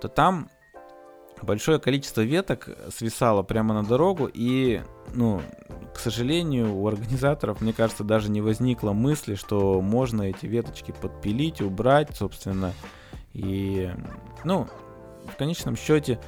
то 0.00 0.08
там 0.08 0.48
большое 1.44 1.78
количество 1.78 2.20
веток 2.20 2.68
свисало 2.94 3.42
прямо 3.42 3.74
на 3.74 3.84
дорогу, 3.84 4.30
и, 4.32 4.82
ну, 5.14 5.42
к 5.94 5.98
сожалению, 5.98 6.74
у 6.74 6.86
организаторов, 6.86 7.60
мне 7.60 7.72
кажется, 7.72 8.04
даже 8.04 8.30
не 8.30 8.40
возникло 8.40 8.92
мысли, 8.92 9.34
что 9.34 9.80
можно 9.80 10.22
эти 10.22 10.46
веточки 10.46 10.92
подпилить, 10.92 11.60
убрать, 11.60 12.16
собственно, 12.16 12.72
и, 13.32 13.90
ну, 14.44 14.68
в 15.32 15.36
конечном 15.36 15.76
счете, 15.76 16.20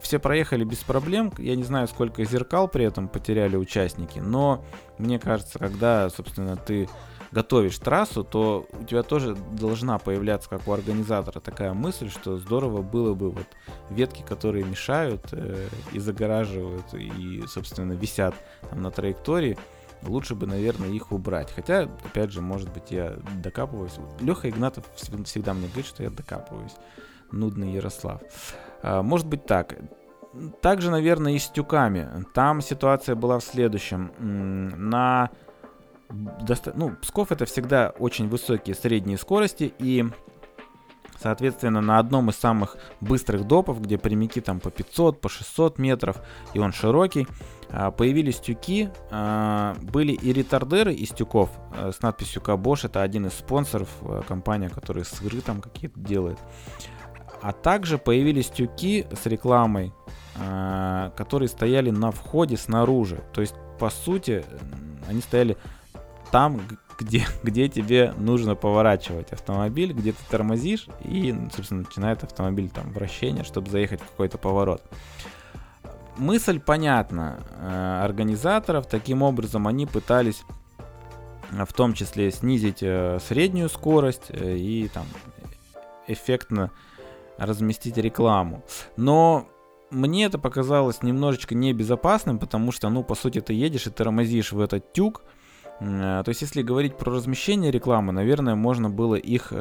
все 0.00 0.18
проехали 0.18 0.64
без 0.64 0.78
проблем. 0.78 1.32
Я 1.38 1.56
не 1.56 1.64
знаю, 1.64 1.88
сколько 1.88 2.24
зеркал 2.24 2.68
при 2.68 2.84
этом 2.84 3.08
потеряли 3.08 3.56
участники, 3.56 4.18
но 4.18 4.64
мне 4.98 5.18
кажется, 5.18 5.58
когда, 5.58 6.08
собственно, 6.10 6.56
ты 6.56 6.88
готовишь 7.36 7.78
трассу, 7.78 8.24
то 8.24 8.66
у 8.72 8.84
тебя 8.84 9.02
тоже 9.02 9.36
должна 9.60 9.98
появляться, 9.98 10.48
как 10.48 10.66
у 10.66 10.72
организатора, 10.72 11.38
такая 11.40 11.74
мысль, 11.74 12.08
что 12.08 12.38
здорово 12.38 12.80
было 12.80 13.12
бы 13.12 13.30
вот 13.30 13.46
ветки, 13.90 14.24
которые 14.26 14.64
мешают 14.64 15.20
э, 15.32 15.68
и 15.92 15.98
загораживают, 15.98 16.94
и, 16.94 17.44
собственно, 17.46 17.92
висят 17.92 18.34
там 18.70 18.80
на 18.80 18.90
траектории, 18.90 19.58
лучше 20.02 20.34
бы, 20.34 20.46
наверное, 20.46 20.88
их 20.88 21.12
убрать. 21.12 21.52
Хотя, 21.54 21.90
опять 22.06 22.32
же, 22.32 22.40
может 22.40 22.72
быть, 22.72 22.90
я 22.90 23.18
докапываюсь. 23.42 23.98
Леха 24.20 24.48
Игнатов 24.48 24.84
всегда 24.94 25.52
мне 25.52 25.66
говорит, 25.66 25.86
что 25.86 26.02
я 26.02 26.08
докапываюсь. 26.08 26.74
Нудный 27.32 27.74
Ярослав. 27.74 28.22
А, 28.82 29.02
может 29.02 29.26
быть 29.26 29.44
так. 29.44 29.76
Также, 30.62 30.90
наверное, 30.90 31.32
и 31.32 31.38
с 31.38 31.50
тюками. 31.50 32.24
Там 32.32 32.62
ситуация 32.62 33.14
была 33.14 33.40
в 33.40 33.44
следующем. 33.44 34.10
На 34.18 35.30
доста... 36.10 36.72
ну, 36.74 36.96
Псков 36.96 37.32
это 37.32 37.44
всегда 37.46 37.92
очень 37.98 38.28
высокие 38.28 38.74
средние 38.74 39.18
скорости, 39.18 39.72
и, 39.78 40.04
соответственно, 41.20 41.80
на 41.80 41.98
одном 41.98 42.30
из 42.30 42.36
самых 42.36 42.76
быстрых 43.00 43.46
допов, 43.46 43.80
где 43.80 43.98
прямики 43.98 44.40
там 44.40 44.60
по 44.60 44.70
500, 44.70 45.20
по 45.20 45.28
600 45.28 45.78
метров, 45.78 46.16
и 46.54 46.58
он 46.58 46.72
широкий, 46.72 47.26
а, 47.70 47.90
появились 47.90 48.38
тюки, 48.38 48.90
а, 49.10 49.76
были 49.82 50.12
и 50.12 50.32
ретардеры 50.32 50.94
из 50.94 51.10
тюков 51.10 51.50
а, 51.76 51.92
с 51.92 52.00
надписью 52.00 52.42
Кабош, 52.42 52.84
это 52.84 53.02
один 53.02 53.26
из 53.26 53.32
спонсоров, 53.32 53.88
компания, 54.28 54.68
которая 54.68 55.04
сыры 55.04 55.40
там 55.40 55.60
какие-то 55.60 55.98
делает. 55.98 56.38
А 57.42 57.52
также 57.52 57.98
появились 57.98 58.48
тюки 58.48 59.06
с 59.12 59.26
рекламой, 59.26 59.92
которые 61.16 61.48
стояли 61.48 61.90
на 61.90 62.10
входе 62.10 62.56
снаружи. 62.56 63.22
То 63.32 63.40
есть, 63.40 63.54
по 63.78 63.88
сути, 63.88 64.44
они 65.08 65.20
стояли 65.20 65.56
там, 66.30 66.60
где, 66.98 67.26
где 67.42 67.68
тебе 67.68 68.12
нужно 68.16 68.54
поворачивать 68.54 69.32
автомобиль, 69.32 69.92
где 69.92 70.12
ты 70.12 70.18
тормозишь, 70.30 70.88
и, 71.04 71.34
собственно, 71.54 71.82
начинает 71.82 72.24
автомобиль 72.24 72.70
там 72.70 72.92
вращение, 72.92 73.44
чтобы 73.44 73.70
заехать 73.70 74.00
в 74.00 74.06
какой-то 74.06 74.38
поворот. 74.38 74.82
Мысль 76.16 76.58
понятна. 76.60 77.40
Э, 77.58 78.00
организаторов 78.02 78.86
таким 78.86 79.22
образом 79.22 79.68
они 79.68 79.84
пытались 79.86 80.44
в 81.50 81.72
том 81.72 81.94
числе 81.94 82.30
снизить 82.30 82.82
э, 82.82 83.18
среднюю 83.26 83.68
скорость 83.68 84.30
э, 84.30 84.56
и 84.56 84.88
там 84.88 85.06
эффектно 86.06 86.70
разместить 87.38 87.96
рекламу. 87.96 88.64
Но 88.96 89.46
мне 89.90 90.24
это 90.24 90.38
показалось 90.38 91.02
немножечко 91.02 91.54
небезопасным, 91.54 92.38
потому 92.38 92.72
что, 92.72 92.88
ну, 92.88 93.04
по 93.04 93.14
сути, 93.14 93.40
ты 93.40 93.52
едешь 93.52 93.86
и 93.86 93.90
тормозишь 93.90 94.52
в 94.52 94.60
этот 94.60 94.92
тюк. 94.92 95.22
То 95.78 96.24
есть, 96.26 96.40
если 96.42 96.62
говорить 96.62 96.96
про 96.96 97.12
размещение 97.12 97.70
рекламы, 97.70 98.12
наверное, 98.12 98.54
можно 98.54 98.88
было 98.88 99.14
их 99.16 99.52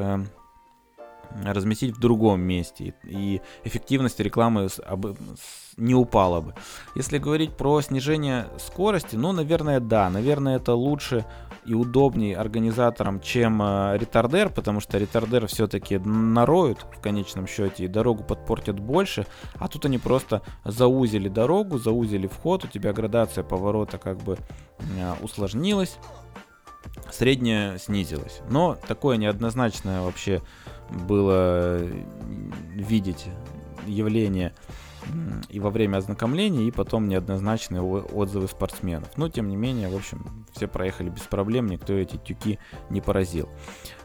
разместить 1.43 1.95
в 1.95 1.99
другом 1.99 2.41
месте, 2.41 2.93
и 3.03 3.41
эффективность 3.63 4.19
рекламы 4.19 4.69
не 5.77 5.93
упала 5.93 6.41
бы. 6.41 6.53
Если 6.95 7.17
говорить 7.17 7.55
про 7.57 7.81
снижение 7.81 8.47
скорости, 8.57 9.15
ну, 9.15 9.31
наверное, 9.31 9.79
да, 9.79 10.09
наверное, 10.09 10.57
это 10.57 10.73
лучше 10.73 11.25
и 11.65 11.73
удобнее 11.73 12.37
организаторам, 12.37 13.19
чем 13.19 13.61
э, 13.61 13.97
ретардер, 13.97 14.49
потому 14.49 14.79
что 14.79 14.97
ретардер 14.97 15.47
все-таки 15.47 15.97
нароют 15.97 16.85
в 16.95 17.01
конечном 17.01 17.47
счете 17.47 17.85
и 17.85 17.87
дорогу 17.87 18.23
подпортят 18.23 18.79
больше, 18.79 19.25
а 19.55 19.67
тут 19.67 19.85
они 19.85 19.97
просто 19.97 20.43
заузили 20.63 21.27
дорогу, 21.27 21.79
заузили 21.79 22.27
вход, 22.27 22.65
у 22.65 22.67
тебя 22.67 22.93
градация 22.93 23.43
поворота 23.43 23.97
как 23.97 24.17
бы 24.17 24.37
э, 24.79 25.13
усложнилась, 25.21 25.97
средняя 27.11 27.77
снизилась. 27.79 28.41
Но 28.49 28.77
такое 28.87 29.17
неоднозначное 29.17 30.01
вообще 30.01 30.41
было 30.89 31.79
видеть 32.75 33.25
явление 33.87 34.53
и 35.49 35.59
во 35.59 35.69
время 35.69 35.97
ознакомления, 35.97 36.63
и 36.63 36.71
потом 36.71 37.07
неоднозначные 37.07 37.81
отзывы 37.81 38.47
спортсменов. 38.47 39.09
Но, 39.17 39.29
тем 39.29 39.47
не 39.47 39.55
менее, 39.55 39.89
в 39.89 39.95
общем, 39.95 40.45
все 40.53 40.67
проехали 40.67 41.09
без 41.09 41.23
проблем, 41.23 41.67
никто 41.67 41.93
эти 41.93 42.17
тюки 42.17 42.59
не 42.89 43.01
поразил. 43.01 43.49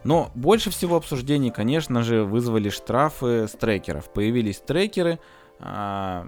Но 0.05 0.31
больше 0.35 0.71
всего 0.71 0.97
обсуждений, 0.97 1.51
конечно 1.51 2.03
же, 2.03 2.25
вызвали 2.25 2.69
штрафы 2.69 3.49
с 3.49 3.53
трекеров. 3.53 4.13
Появились 4.13 4.59
трекеры, 4.59 5.19
а, 5.59 6.27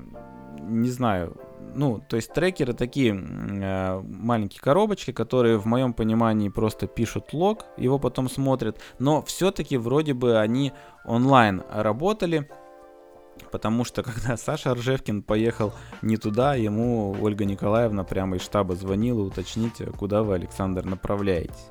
не 0.61 0.91
знаю, 0.91 1.37
ну, 1.75 2.03
то 2.07 2.17
есть 2.17 2.33
трекеры 2.33 2.75
такие 2.75 3.15
э, 3.15 4.01
маленькие 4.03 4.61
коробочки, 4.61 5.13
которые 5.13 5.59
в 5.59 5.65
моем 5.65 5.95
понимании 5.95 6.49
просто 6.49 6.87
пишут 6.87 7.33
лог, 7.33 7.65
его 7.77 7.99
потом 7.99 8.29
смотрят, 8.29 8.79
но 8.99 9.23
все-таки 9.23 9.77
вроде 9.77 10.13
бы 10.13 10.39
они 10.39 10.73
онлайн 11.05 11.63
работали, 11.71 12.51
потому 13.53 13.85
что 13.85 14.03
когда 14.03 14.37
Саша 14.37 14.75
Ржевкин 14.75 15.23
поехал 15.23 15.73
не 16.01 16.17
туда, 16.17 16.55
ему 16.55 17.15
Ольга 17.21 17.45
Николаевна 17.45 18.03
прямо 18.03 18.37
из 18.37 18.43
штаба 18.43 18.75
звонила 18.75 19.23
уточнить, 19.23 19.81
куда 19.97 20.23
вы, 20.23 20.35
Александр, 20.35 20.85
направляетесь. 20.85 21.69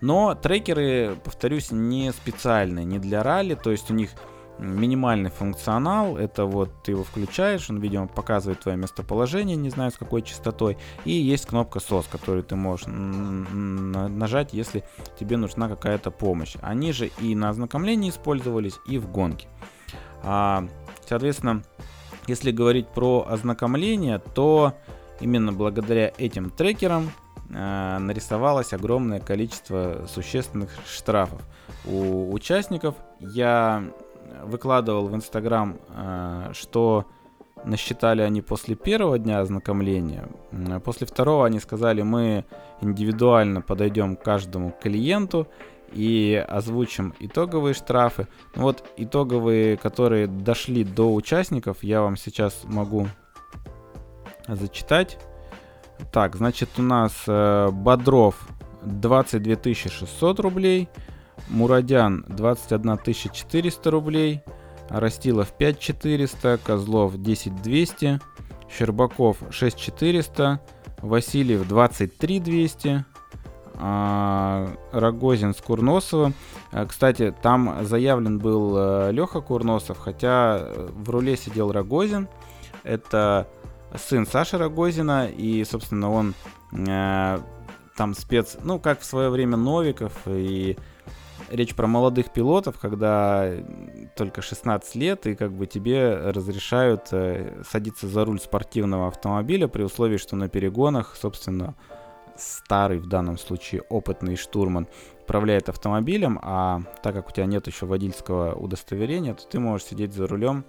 Но 0.00 0.34
трекеры, 0.34 1.16
повторюсь, 1.22 1.70
не 1.70 2.12
специальные, 2.12 2.84
не 2.84 2.98
для 2.98 3.22
ралли, 3.22 3.54
то 3.54 3.70
есть 3.70 3.90
у 3.90 3.94
них 3.94 4.10
минимальный 4.58 5.30
функционал. 5.30 6.16
Это 6.16 6.44
вот 6.44 6.82
ты 6.82 6.92
его 6.92 7.04
включаешь, 7.04 7.68
он, 7.70 7.78
видимо, 7.78 8.06
показывает 8.06 8.60
твое 8.60 8.76
местоположение, 8.76 9.56
не 9.56 9.70
знаю 9.70 9.90
с 9.90 9.96
какой 9.96 10.22
частотой. 10.22 10.78
И 11.04 11.12
есть 11.12 11.46
кнопка 11.46 11.78
SOS, 11.78 12.06
которую 12.10 12.44
ты 12.44 12.56
можешь 12.56 12.86
нажать, 12.86 14.52
если 14.52 14.84
тебе 15.18 15.36
нужна 15.36 15.68
какая-то 15.68 16.10
помощь. 16.10 16.56
Они 16.62 16.92
же 16.92 17.10
и 17.20 17.34
на 17.34 17.50
ознакомлении 17.50 18.10
использовались, 18.10 18.78
и 18.86 18.98
в 18.98 19.10
гонке. 19.10 19.48
А, 20.22 20.66
соответственно, 21.08 21.62
если 22.26 22.50
говорить 22.50 22.88
про 22.88 23.26
ознакомление, 23.28 24.18
то 24.18 24.74
именно 25.20 25.52
благодаря 25.52 26.12
этим 26.18 26.50
трекерам 26.50 27.10
э, 27.50 27.98
нарисовалось 27.98 28.72
огромное 28.72 29.20
количество 29.20 30.06
существенных 30.08 30.70
штрафов 30.86 31.40
у 31.84 32.32
участников. 32.32 32.94
Я 33.20 33.84
выкладывал 34.42 35.06
в 35.08 35.14
Инстаграм, 35.14 35.76
э, 35.88 36.50
что 36.52 37.06
насчитали 37.64 38.22
они 38.22 38.42
после 38.42 38.74
первого 38.74 39.18
дня 39.18 39.40
ознакомления. 39.40 40.28
После 40.84 41.06
второго 41.06 41.46
они 41.46 41.58
сказали, 41.58 42.02
мы 42.02 42.44
индивидуально 42.80 43.60
подойдем 43.60 44.16
к 44.16 44.22
каждому 44.22 44.74
клиенту 44.82 45.48
и 45.92 46.44
озвучим 46.48 47.14
итоговые 47.20 47.74
штрафы. 47.74 48.28
Ну 48.54 48.62
вот 48.62 48.84
итоговые, 48.96 49.76
которые 49.76 50.26
дошли 50.26 50.84
до 50.84 51.12
участников, 51.12 51.82
я 51.82 52.02
вам 52.02 52.16
сейчас 52.16 52.62
могу 52.64 53.08
зачитать. 54.48 55.18
Так, 56.12 56.36
значит 56.36 56.70
у 56.78 56.82
нас 56.82 57.24
э, 57.26 57.70
Бодров 57.72 58.48
22 58.82 59.74
600 59.74 60.40
рублей, 60.40 60.88
Мурадян 61.48 62.24
21 62.28 62.98
400 63.32 63.90
рублей, 63.90 64.42
Растилов 64.88 65.52
5 65.52 65.78
400, 65.78 66.58
Козлов 66.62 67.20
10 67.20 67.62
200, 67.62 68.20
Щербаков 68.70 69.38
6 69.50 69.76
400, 69.76 70.60
Васильев 71.02 71.66
23 71.66 72.40
200, 72.40 72.88
а, 72.88 73.04
Рогозин 73.78 75.54
с 75.54 75.60
Курносовым. 75.60 76.34
А, 76.72 76.86
кстати, 76.86 77.34
там 77.42 77.84
заявлен 77.84 78.38
был 78.38 78.74
э, 78.76 79.12
Леха 79.12 79.40
Курносов, 79.40 79.98
хотя 79.98 80.58
э, 80.60 80.88
в 80.92 81.10
руле 81.10 81.36
сидел 81.36 81.72
Рогозин. 81.72 82.28
Это 82.84 83.48
сын 83.94 84.26
Саши 84.26 84.56
Рогозина, 84.56 85.26
и, 85.26 85.62
собственно, 85.64 86.10
он 86.10 86.34
э, 86.72 87.38
там 87.96 88.14
спец, 88.14 88.56
ну, 88.62 88.78
как 88.78 89.00
в 89.00 89.04
свое 89.04 89.28
время 89.28 89.58
Новиков 89.58 90.12
и 90.26 90.78
речь 91.50 91.74
про 91.74 91.86
молодых 91.86 92.32
пилотов, 92.32 92.78
когда 92.78 93.50
только 94.16 94.40
16 94.40 94.94
лет, 94.94 95.26
и 95.26 95.34
как 95.34 95.52
бы 95.52 95.66
тебе 95.66 96.16
разрешают 96.16 97.08
садиться 97.70 98.08
за 98.08 98.24
руль 98.24 98.40
спортивного 98.40 99.08
автомобиля 99.08 99.68
при 99.68 99.82
условии, 99.82 100.16
что 100.16 100.34
на 100.34 100.48
перегонах, 100.48 101.14
собственно, 101.14 101.74
старый 102.38 102.98
в 102.98 103.06
данном 103.06 103.38
случае 103.38 103.82
опытный 103.82 104.36
штурман 104.36 104.88
управляет 105.22 105.68
автомобилем, 105.68 106.38
а 106.42 106.82
так 107.02 107.14
как 107.14 107.28
у 107.28 107.32
тебя 107.32 107.46
нет 107.46 107.66
еще 107.66 107.86
водительского 107.86 108.54
удостоверения, 108.54 109.34
то 109.34 109.46
ты 109.46 109.58
можешь 109.58 109.88
сидеть 109.88 110.12
за 110.12 110.26
рулем 110.26 110.64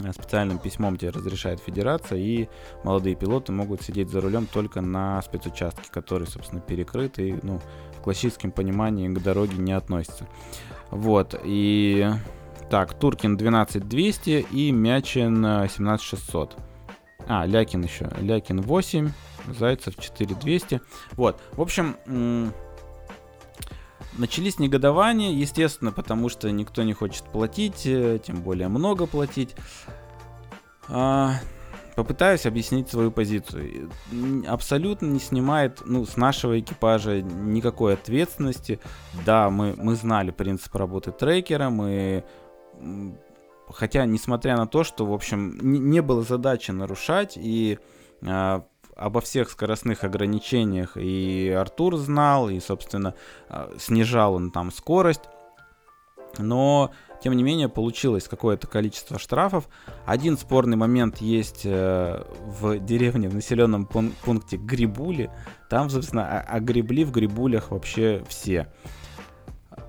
э, 0.00 0.12
специальным 0.12 0.58
письмом 0.58 0.96
тебе 0.96 1.10
разрешает 1.10 1.60
федерация, 1.60 2.18
и 2.18 2.48
молодые 2.84 3.16
пилоты 3.16 3.52
могут 3.52 3.82
сидеть 3.82 4.10
за 4.10 4.20
рулем 4.20 4.46
только 4.46 4.80
на 4.80 5.20
спецучастке, 5.22 5.90
который, 5.90 6.26
собственно, 6.26 6.60
перекрыт 6.60 7.18
и, 7.18 7.36
ну, 7.42 7.60
классическом 8.06 8.52
понимании 8.52 9.08
к 9.08 9.20
дороге 9.20 9.56
не 9.58 9.72
относится. 9.72 10.28
Вот, 10.90 11.34
и... 11.44 12.08
Так, 12.70 12.98
Туркин 12.98 13.36
12200 13.36 14.46
и 14.50 14.72
Мячин 14.72 15.68
17600. 15.68 16.56
А, 17.26 17.46
Лякин 17.46 17.82
еще. 17.82 18.10
Лякин 18.18 18.60
8, 18.60 19.10
Зайцев 19.58 19.96
4200. 19.98 20.80
Вот, 21.12 21.40
в 21.52 21.60
общем, 21.60 21.96
начались 24.18 24.58
негодования, 24.58 25.32
естественно, 25.32 25.92
потому 25.92 26.28
что 26.28 26.50
никто 26.50 26.82
не 26.82 26.92
хочет 26.92 27.24
платить, 27.24 27.86
э, 27.86 28.18
тем 28.24 28.42
более 28.42 28.68
много 28.68 29.06
платить. 29.06 29.54
А, 30.88 31.34
попытаюсь 31.96 32.46
объяснить 32.46 32.88
свою 32.88 33.10
позицию. 33.10 33.90
Абсолютно 34.46 35.06
не 35.06 35.18
снимает 35.18 35.82
ну, 35.84 36.04
с 36.04 36.16
нашего 36.16 36.58
экипажа 36.58 37.22
никакой 37.22 37.94
ответственности. 37.94 38.80
Да, 39.24 39.50
мы, 39.50 39.74
мы 39.76 39.96
знали 39.96 40.30
принцип 40.30 40.74
работы 40.74 41.12
трекера, 41.12 41.70
мы... 41.70 42.24
Хотя, 43.68 44.04
несмотря 44.06 44.56
на 44.56 44.66
то, 44.66 44.84
что, 44.84 45.06
в 45.06 45.12
общем, 45.12 45.58
не, 45.60 46.00
было 46.00 46.22
задачи 46.22 46.70
нарушать, 46.70 47.34
и 47.36 47.78
э, 48.22 48.60
обо 48.94 49.20
всех 49.20 49.50
скоростных 49.50 50.04
ограничениях 50.04 50.96
и 50.96 51.50
Артур 51.50 51.96
знал, 51.96 52.48
и, 52.48 52.60
собственно, 52.60 53.14
э, 53.48 53.74
снижал 53.78 54.34
он 54.34 54.50
там 54.50 54.70
скорость, 54.70 55.22
но 56.38 56.92
тем 57.22 57.34
не 57.34 57.42
менее, 57.42 57.68
получилось 57.68 58.28
какое-то 58.28 58.66
количество 58.66 59.18
штрафов. 59.18 59.68
Один 60.04 60.36
спорный 60.36 60.76
момент 60.76 61.18
есть 61.18 61.62
э, 61.64 62.22
в 62.44 62.78
деревне, 62.78 63.28
в 63.28 63.34
населенном 63.34 63.86
пункте 63.86 64.56
Грибули. 64.56 65.30
Там, 65.70 65.90
собственно, 65.90 66.40
огребли 66.40 67.04
в 67.04 67.12
Грибулях 67.12 67.70
вообще 67.70 68.22
все. 68.28 68.68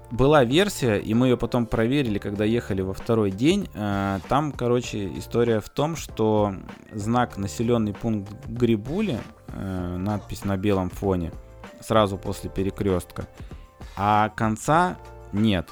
Была 0.09 0.45
версия, 0.45 0.97
и 0.97 1.13
мы 1.13 1.27
ее 1.27 1.37
потом 1.37 1.65
проверили, 1.65 2.17
когда 2.17 2.45
ехали 2.45 2.81
во 2.81 2.93
второй 2.93 3.29
день. 3.29 3.69
Э, 3.73 4.19
там, 4.29 4.53
короче, 4.53 5.11
история 5.17 5.59
в 5.59 5.69
том, 5.69 5.97
что 5.97 6.53
знак 6.93 7.37
населенный 7.37 7.93
пункт 7.93 8.31
Грибули, 8.47 9.19
э, 9.49 9.97
надпись 9.97 10.45
на 10.45 10.55
белом 10.55 10.89
фоне, 10.89 11.33
сразу 11.81 12.17
после 12.17 12.49
перекрестка, 12.49 13.27
а 13.97 14.29
конца 14.29 14.97
нет 15.33 15.69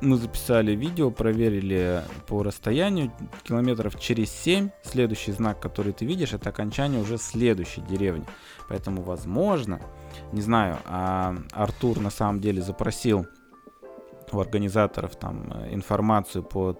мы 0.00 0.16
записали 0.16 0.72
видео, 0.72 1.10
проверили 1.10 2.02
по 2.26 2.42
расстоянию 2.42 3.12
километров 3.42 3.98
через 3.98 4.30
7. 4.30 4.70
Следующий 4.82 5.32
знак, 5.32 5.60
который 5.60 5.92
ты 5.92 6.04
видишь, 6.04 6.32
это 6.32 6.50
окончание 6.50 7.00
уже 7.00 7.18
следующей 7.18 7.80
деревни. 7.82 8.24
Поэтому, 8.68 9.02
возможно, 9.02 9.80
не 10.32 10.40
знаю, 10.40 10.78
а 10.84 11.36
Артур 11.52 12.00
на 12.00 12.10
самом 12.10 12.40
деле 12.40 12.62
запросил 12.62 13.26
у 14.32 14.40
организаторов 14.40 15.16
там 15.16 15.50
э, 15.52 15.74
информацию 15.74 16.42
по 16.42 16.78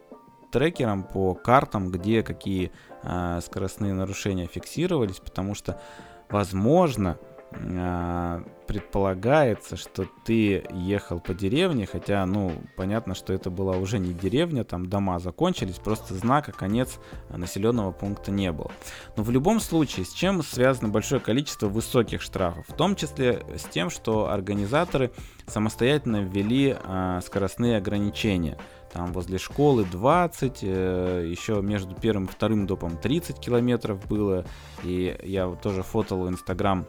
трекерам, 0.51 1.03
по 1.03 1.35
картам, 1.35 1.91
где 1.91 2.23
какие 2.23 2.73
э, 3.03 3.41
скоростные 3.43 3.95
нарушения 3.95 4.47
фиксировались, 4.47 5.21
потому 5.21 5.55
что, 5.55 5.81
возможно, 6.29 7.19
предполагается, 7.51 9.77
что 9.77 10.07
ты 10.25 10.65
ехал 10.71 11.21
по 11.21 11.33
деревне, 11.33 11.87
хотя, 11.87 12.27
ну, 12.27 12.53
понятно, 12.77 13.15
что 13.15 13.33
это 13.33 13.49
была 13.51 13.79
уже 13.79 13.99
не 13.99 14.13
деревня, 14.13 14.65
там 14.65 14.91
дома 14.91 15.19
закончились, 15.19 15.77
просто 15.77 16.13
знака 16.15 16.53
конец 16.53 16.99
населенного 17.31 17.93
пункта 17.93 18.31
не 18.31 18.53
было. 18.53 18.71
Но 19.17 19.23
в 19.23 19.31
любом 19.31 19.61
случае, 19.61 20.05
с 20.05 20.13
чем 20.13 20.43
связано 20.43 20.91
большое 20.91 21.23
количество 21.23 21.69
высоких 21.69 22.21
штрафов? 22.21 22.69
В 22.69 22.75
том 22.75 22.95
числе 22.95 23.43
с 23.57 23.65
тем, 23.65 23.89
что 23.89 24.31
организаторы 24.31 25.11
самостоятельно 25.47 26.23
ввели 26.23 26.77
э, 26.79 27.21
скоростные 27.25 27.79
ограничения 27.79 28.59
там 28.93 29.13
возле 29.13 29.39
школы 29.39 29.85
20, 29.85 30.59
э, 30.63 31.29
еще 31.31 31.61
между 31.63 31.95
первым 31.95 32.27
и 32.27 32.29
вторым 32.29 32.67
допом 32.67 32.97
30 32.97 33.39
километров 33.39 34.07
было, 34.07 34.45
и 34.83 35.17
я 35.23 35.49
тоже 35.63 35.83
фотал 35.83 36.23
в 36.23 36.29
Инстаграм 36.29 36.87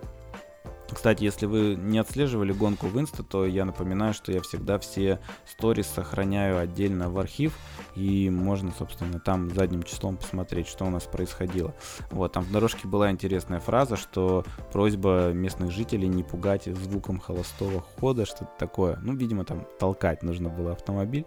кстати, 0.95 1.23
если 1.23 1.45
вы 1.45 1.75
не 1.75 1.99
отслеживали 1.99 2.51
гонку 2.51 2.87
в 2.87 2.99
Инста, 2.99 3.23
то 3.23 3.45
я 3.45 3.65
напоминаю, 3.65 4.13
что 4.13 4.31
я 4.31 4.41
всегда 4.41 4.79
все 4.79 5.19
сторис 5.45 5.87
сохраняю 5.87 6.57
отдельно 6.57 7.09
в 7.09 7.19
архив, 7.19 7.57
и 7.95 8.29
можно, 8.29 8.71
собственно, 8.77 9.19
там 9.19 9.49
задним 9.53 9.83
числом 9.83 10.17
посмотреть, 10.17 10.67
что 10.67 10.85
у 10.85 10.89
нас 10.89 11.03
происходило. 11.03 11.73
Вот, 12.11 12.33
там 12.33 12.43
в 12.43 12.51
дорожке 12.51 12.87
была 12.87 13.11
интересная 13.11 13.59
фраза, 13.59 13.97
что 13.97 14.45
просьба 14.71 15.31
местных 15.31 15.71
жителей 15.71 16.07
не 16.07 16.23
пугать 16.23 16.65
звуком 16.65 17.19
холостого 17.19 17.81
хода, 17.99 18.25
что-то 18.25 18.51
такое. 18.57 18.99
Ну, 19.01 19.15
видимо, 19.15 19.45
там 19.45 19.65
толкать 19.79 20.23
нужно 20.23 20.49
было 20.49 20.71
автомобиль. 20.71 21.25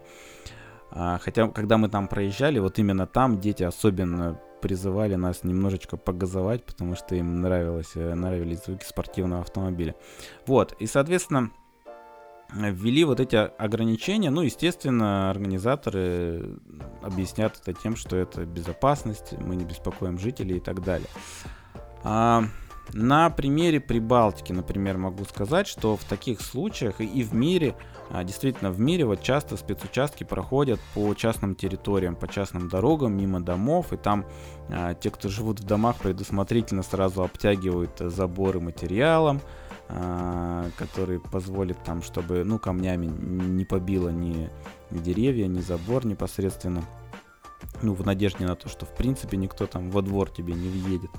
А, 0.95 1.19
хотя, 1.19 1.49
когда 1.49 1.79
мы 1.79 1.89
там 1.89 2.07
проезжали, 2.07 2.59
вот 2.59 2.79
именно 2.79 3.07
там 3.07 3.41
дети 3.41 3.63
особенно 3.63 4.39
призывали 4.61 5.17
нас 5.17 5.43
немножечко 5.43 5.97
погазовать, 5.97 6.65
потому 6.65 6.95
что 6.95 7.15
им 7.15 7.41
нравилось, 7.41 7.93
э, 7.95 8.15
нравились 8.15 8.65
звуки 8.65 8.85
спортивного 8.85 9.43
автомобиля. 9.43 9.95
Вот, 10.47 10.77
и, 10.79 10.87
соответственно, 10.87 11.51
ввели 12.55 13.05
вот 13.05 13.21
эти 13.21 13.37
ограничения. 13.37 14.31
Ну, 14.31 14.43
естественно, 14.43 15.31
организаторы 15.31 16.59
объяснят 17.03 17.59
это 17.61 17.73
тем, 17.73 17.97
что 17.97 18.17
это 18.17 18.45
безопасность, 18.45 19.33
мы 19.41 19.57
не 19.57 19.65
беспокоим 19.65 20.19
жителей 20.19 20.59
и 20.59 20.61
так 20.61 20.85
далее. 20.85 21.09
А, 22.05 22.45
на 22.93 23.31
примере 23.31 23.81
Прибалтики, 23.81 24.53
например, 24.53 24.99
могу 24.99 25.25
сказать, 25.25 25.67
что 25.67 25.97
в 25.97 26.05
таких 26.05 26.41
случаях 26.41 27.01
и 27.01 27.23
в 27.23 27.35
мире, 27.35 27.75
действительно 28.25 28.71
в 28.71 28.79
мире 28.79 29.07
вот 29.07 29.23
часто 29.23 29.57
спецучастки 29.57 30.25
проходят 30.25 30.79
по 30.95 31.15
частным 31.15 31.55
территориям, 31.55 32.15
по 32.15 32.29
частным 32.29 32.69
дорогам, 32.69 33.17
мимо 33.17 33.41
домов, 33.41 33.93
и 33.93 33.97
там 33.97 34.27
а, 34.69 34.95
те, 34.95 35.11
кто 35.11 35.31
живут 35.31 35.61
в 35.61 35.65
домах, 35.65 35.97
предусмотрительно 35.97 36.83
сразу 36.83 37.23
обтягивают 37.23 37.93
заборы 37.99 38.61
материалом, 38.61 39.41
а, 39.89 40.69
который 40.77 41.21
позволит 41.21 41.83
там, 41.85 42.03
чтобы, 42.03 42.45
ну, 42.45 42.59
камнями 42.59 43.07
не 43.07 43.65
побило 43.65 44.11
ни 44.11 44.51
деревья, 44.91 45.47
ни 45.47 45.61
забор 45.61 46.05
непосредственно 46.05 46.83
ну, 47.81 47.95
в 47.95 48.05
надежде 48.05 48.45
на 48.45 48.57
то, 48.57 48.69
что, 48.69 48.85
в 48.87 48.95
принципе, 48.95 49.37
никто 49.37 49.67
там 49.67 49.91
во 49.91 50.03
двор 50.03 50.31
тебе 50.31 50.55
не 50.55 50.69
въедет. 50.69 51.11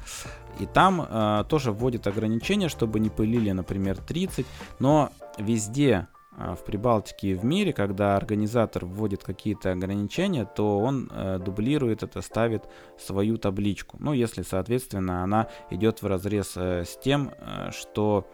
И 0.59 0.65
там 0.65 1.01
э, 1.01 1.43
тоже 1.49 1.71
вводят 1.71 2.07
ограничения, 2.07 2.69
чтобы 2.69 2.99
не 2.99 3.09
пылили, 3.09 3.51
например, 3.51 3.97
30, 3.97 4.45
но 4.79 5.09
везде 5.37 6.07
в 6.37 6.63
Прибалтике 6.65 7.29
и 7.29 7.33
в 7.35 7.45
мире, 7.45 7.73
когда 7.73 8.15
организатор 8.17 8.85
вводит 8.85 9.23
какие-то 9.23 9.71
ограничения, 9.71 10.45
то 10.45 10.79
он 10.79 11.09
э, 11.11 11.39
дублирует 11.39 12.03
это, 12.03 12.21
ставит 12.21 12.63
свою 12.97 13.37
табличку. 13.37 13.97
Ну, 13.99 14.13
если, 14.13 14.41
соответственно, 14.41 15.23
она 15.23 15.47
идет 15.69 16.01
в 16.01 16.07
разрез 16.07 16.53
э, 16.55 16.85
с 16.85 16.97
тем, 16.97 17.31
э, 17.37 17.71
что 17.71 18.27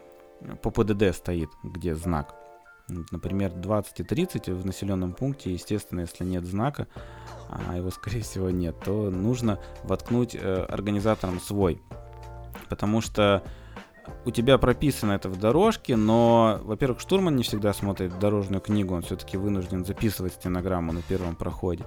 по 0.62 0.72
ПДД 0.72 1.14
стоит, 1.14 1.50
где 1.64 1.96
знак. 1.96 2.36
Например, 3.12 3.52
20 3.52 4.00
и 4.00 4.04
30 4.04 4.50
в 4.50 4.66
населенном 4.66 5.14
пункте, 5.14 5.52
естественно, 5.52 6.02
если 6.02 6.24
нет 6.24 6.46
знака, 6.46 6.88
а 7.50 7.76
его, 7.76 7.90
скорее 7.92 8.22
всего, 8.22 8.50
нет, 8.50 8.76
то 8.84 9.10
нужно 9.10 9.60
воткнуть 9.84 10.36
организаторам 10.36 11.40
свой. 11.40 11.82
Потому 12.70 13.02
что 13.02 13.44
у 14.26 14.32
тебя 14.32 14.58
прописано 14.58 15.14
это 15.14 15.30
в 15.30 15.40
дорожке, 15.40 15.96
но, 15.96 16.60
во-первых, 16.64 17.00
штурман 17.00 17.36
не 17.36 17.44
всегда 17.44 17.74
смотрит 17.74 18.18
дорожную 18.20 18.62
книгу, 18.62 18.94
он 18.96 19.02
все-таки 19.02 19.38
вынужден 19.38 19.86
записывать 19.86 20.34
стенограмму 20.34 20.94
на 20.94 21.02
первом 21.02 21.36
проходе. 21.36 21.86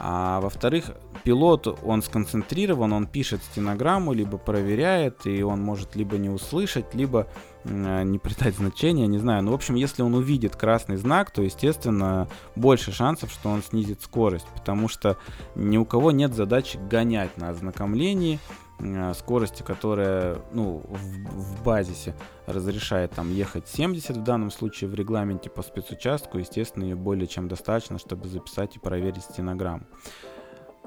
А 0.00 0.40
во-вторых, 0.40 0.92
пилот, 1.24 1.66
он 1.84 2.02
сконцентрирован, 2.02 2.92
он 2.92 3.06
пишет 3.06 3.42
стенограмму, 3.42 4.12
либо 4.12 4.38
проверяет, 4.38 5.26
и 5.26 5.42
он 5.42 5.60
может 5.60 5.96
либо 5.96 6.16
не 6.18 6.28
услышать, 6.28 6.94
либо 6.94 7.26
э, 7.64 8.02
не 8.04 8.18
придать 8.18 8.56
значения, 8.56 9.08
не 9.08 9.18
знаю. 9.18 9.42
Ну, 9.42 9.50
в 9.50 9.54
общем, 9.54 9.74
если 9.74 10.02
он 10.02 10.14
увидит 10.14 10.54
красный 10.54 10.96
знак, 10.96 11.32
то, 11.32 11.42
естественно, 11.42 12.28
больше 12.54 12.92
шансов, 12.92 13.32
что 13.32 13.48
он 13.48 13.62
снизит 13.62 14.02
скорость, 14.02 14.46
потому 14.54 14.88
что 14.88 15.16
ни 15.56 15.76
у 15.76 15.84
кого 15.84 16.12
нет 16.12 16.32
задачи 16.32 16.78
гонять 16.88 17.36
на 17.36 17.48
ознакомлении, 17.48 18.38
скорости, 19.14 19.62
которая 19.62 20.38
ну, 20.52 20.82
в, 20.88 20.96
в 21.30 21.62
базисе 21.64 22.14
разрешает 22.46 23.12
там 23.12 23.32
ехать 23.32 23.68
70 23.68 24.16
в 24.16 24.22
данном 24.22 24.50
случае 24.50 24.88
в 24.88 24.94
регламенте 24.94 25.50
по 25.50 25.62
спецучастку, 25.62 26.38
естественно, 26.38 26.84
ее 26.84 26.94
более 26.96 27.26
чем 27.26 27.48
достаточно, 27.48 27.98
чтобы 27.98 28.28
записать 28.28 28.76
и 28.76 28.78
проверить 28.78 29.24
стенограмму. 29.24 29.84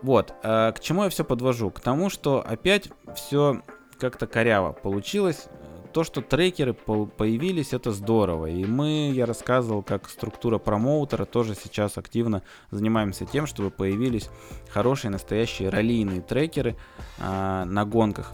Вот, 0.01 0.33
э, 0.43 0.71
к 0.71 0.79
чему 0.79 1.03
я 1.03 1.09
все 1.09 1.23
подвожу? 1.23 1.69
К 1.69 1.79
тому, 1.79 2.09
что 2.09 2.43
опять 2.45 2.89
все 3.15 3.61
как-то 3.99 4.25
коряво 4.25 4.71
получилось 4.71 5.47
то, 5.91 6.03
что 6.03 6.21
трекеры 6.21 6.73
появились, 6.73 7.73
это 7.73 7.91
здорово. 7.91 8.47
И 8.47 8.65
мы, 8.65 9.11
я 9.13 9.25
рассказывал, 9.25 9.83
как 9.83 10.09
структура 10.09 10.57
промоутера 10.57 11.25
тоже 11.25 11.55
сейчас 11.55 11.97
активно 11.97 12.43
занимаемся 12.71 13.25
тем, 13.25 13.45
чтобы 13.47 13.69
появились 13.69 14.29
хорошие 14.69 15.11
настоящие 15.11 15.69
раллийные 15.69 16.21
трекеры 16.21 16.75
э, 17.19 17.63
на 17.65 17.85
гонках. 17.85 18.33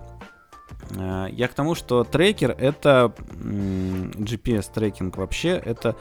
Э, 0.92 1.28
я 1.32 1.48
к 1.48 1.54
тому, 1.54 1.76
что 1.76 2.04
трекер 2.04 2.52
это 2.52 3.14
GPS 3.18 4.72
трекинг 4.74 5.18
вообще, 5.18 5.50
это 5.50 5.96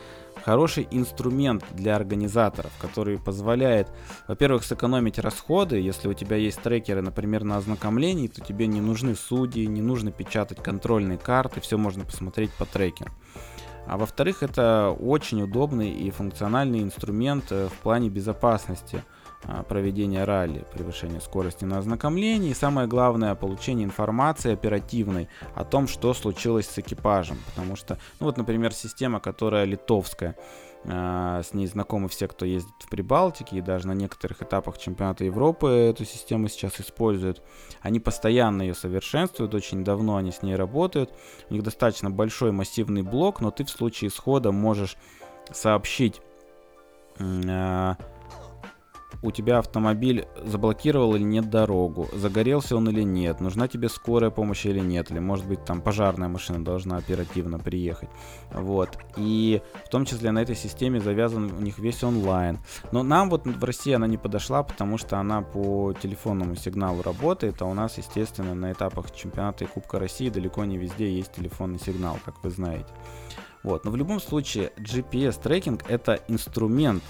хороший 0.47 0.87
инструмент 0.93 1.65
для 1.73 1.97
организаторов, 1.97 2.71
который 2.81 3.19
позволяет, 3.19 3.89
во-первых, 4.29 4.63
сэкономить 4.63 5.19
расходы. 5.19 5.81
Если 5.81 6.07
у 6.07 6.13
тебя 6.13 6.37
есть 6.37 6.63
трекеры, 6.63 7.03
например, 7.03 7.43
на 7.43 7.57
ознакомлении, 7.57 8.29
то 8.29 8.41
тебе 8.41 8.69
не 8.69 8.81
нужны 8.81 9.17
судьи, 9.17 9.67
не 9.67 9.83
нужно 9.83 10.13
печатать 10.13 10.63
контрольные 10.63 11.19
карты, 11.19 11.61
все 11.61 11.77
можно 11.77 12.05
посмотреть 12.05 12.53
по 12.53 12.65
трекеру. 12.65 13.11
А 13.89 13.97
во-вторых, 13.97 14.45
это 14.45 14.97
очень 14.97 15.43
удобный 15.43 15.91
и 15.91 16.11
функциональный 16.13 16.81
инструмент 16.81 17.47
э, 17.51 17.67
в 17.67 17.83
плане 17.83 18.09
безопасности– 18.09 19.03
а, 19.49 19.63
проведения 19.63 20.25
ралли, 20.25 20.65
превышение 20.73 21.21
скорости 21.21 21.65
на 21.65 21.79
ознакомлении 21.79 22.51
и 22.51 22.55
самое 22.55 22.89
главное 22.89 23.35
получение 23.37 23.85
информации 23.85 24.53
оперативной 24.53 25.29
о 25.55 25.65
том, 25.65 25.87
что 25.87 26.13
случилось 26.15 26.69
с 26.69 26.79
экипажем. 26.79 27.39
Потому 27.47 27.77
что, 27.77 27.99
ну 28.19 28.27
вот, 28.27 28.37
например, 28.37 28.73
система, 28.73 29.21
которая 29.21 29.65
литовская, 29.65 30.37
а, 30.85 31.43
с 31.43 31.55
ней 31.55 31.67
знакомы 31.67 32.09
все, 32.09 32.27
кто 32.27 32.45
ездит 32.45 32.75
в 32.81 32.89
Прибалтике, 32.89 33.59
и 33.59 33.61
даже 33.61 33.87
на 33.87 33.93
некоторых 33.93 34.43
этапах 34.43 34.79
чемпионата 34.79 35.25
Европы 35.25 35.69
эту 35.69 36.05
систему 36.05 36.49
сейчас 36.49 36.81
используют. 36.81 37.41
Они 37.83 38.01
постоянно 38.01 38.63
ее 38.63 38.75
совершенствуют, 38.75 39.55
очень 39.55 39.85
давно 39.85 40.17
они 40.17 40.33
с 40.33 40.43
ней 40.43 40.57
работают. 40.57 41.13
У 41.51 41.55
них 41.55 41.63
достаточно 41.63 42.11
большой 42.11 42.51
массивный 42.51 43.03
блок, 43.03 43.41
но 43.41 43.53
ты 43.53 43.65
в 43.65 43.71
случае 43.71 44.09
исхода 44.09 44.51
можешь 44.51 44.97
сообщить 45.53 46.21
а, 47.21 47.97
у 49.23 49.31
тебя 49.31 49.59
автомобиль 49.59 50.27
заблокировал 50.45 51.15
или 51.15 51.23
нет 51.23 51.51
дорогу, 51.51 52.09
загорелся 52.13 52.77
он 52.77 52.89
или 52.89 53.03
нет, 53.03 53.41
нужна 53.41 53.69
тебе 53.69 53.89
скорая 53.89 54.31
помощь 54.31 54.67
или 54.67 54.81
нет, 54.81 55.11
или 55.11 55.19
может 55.19 55.47
быть 55.47 55.65
там 55.65 55.81
пожарная 55.81 56.29
машина 56.29 56.65
должна 56.65 56.97
оперативно 56.97 57.59
приехать. 57.59 58.09
Вот. 58.53 58.99
И 59.17 59.63
в 59.85 59.89
том 59.89 60.05
числе 60.05 60.31
на 60.33 60.41
этой 60.41 60.57
системе 60.57 61.01
завязан 61.01 61.53
у 61.53 61.61
них 61.61 61.79
весь 61.79 62.03
онлайн. 62.05 62.59
Но 62.93 63.03
нам 63.03 63.31
вот 63.31 63.47
в 63.47 63.65
России 63.65 63.93
она 63.93 64.07
не 64.07 64.19
подошла, 64.19 64.63
потому 64.63 64.99
что 64.99 65.19
она 65.19 65.43
по 65.43 65.95
телефонному 65.95 66.57
сигналу 66.57 67.03
работает, 67.03 67.63
а 67.63 67.67
у 67.67 67.75
нас, 67.75 67.99
естественно, 67.99 68.55
на 68.55 68.73
этапах 68.73 69.15
чемпионата 69.15 69.65
и 69.65 69.67
Кубка 69.67 69.99
России 69.99 70.29
далеко 70.29 70.65
не 70.65 70.79
везде 70.79 71.11
есть 71.11 71.33
телефонный 71.33 71.79
сигнал, 71.79 72.19
как 72.25 72.43
вы 72.43 72.51
знаете. 72.51 72.89
Вот. 73.63 73.85
Но 73.85 73.91
в 73.91 73.97
любом 73.97 74.21
случае 74.21 74.73
GPS 74.77 75.41
трекинг 75.43 75.83
это 75.89 76.21
инструмент, 76.29 77.03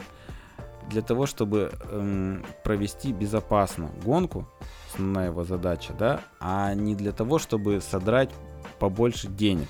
для 0.88 1.02
того, 1.02 1.26
чтобы 1.26 1.72
эм, 1.90 2.44
провести 2.64 3.12
безопасно 3.12 3.90
гонку, 4.04 4.46
основная 4.88 5.26
его 5.26 5.44
задача, 5.44 5.92
да, 5.98 6.20
а 6.40 6.74
не 6.74 6.94
для 6.94 7.12
того, 7.12 7.38
чтобы 7.38 7.80
содрать 7.80 8.30
побольше 8.78 9.28
денег. 9.28 9.68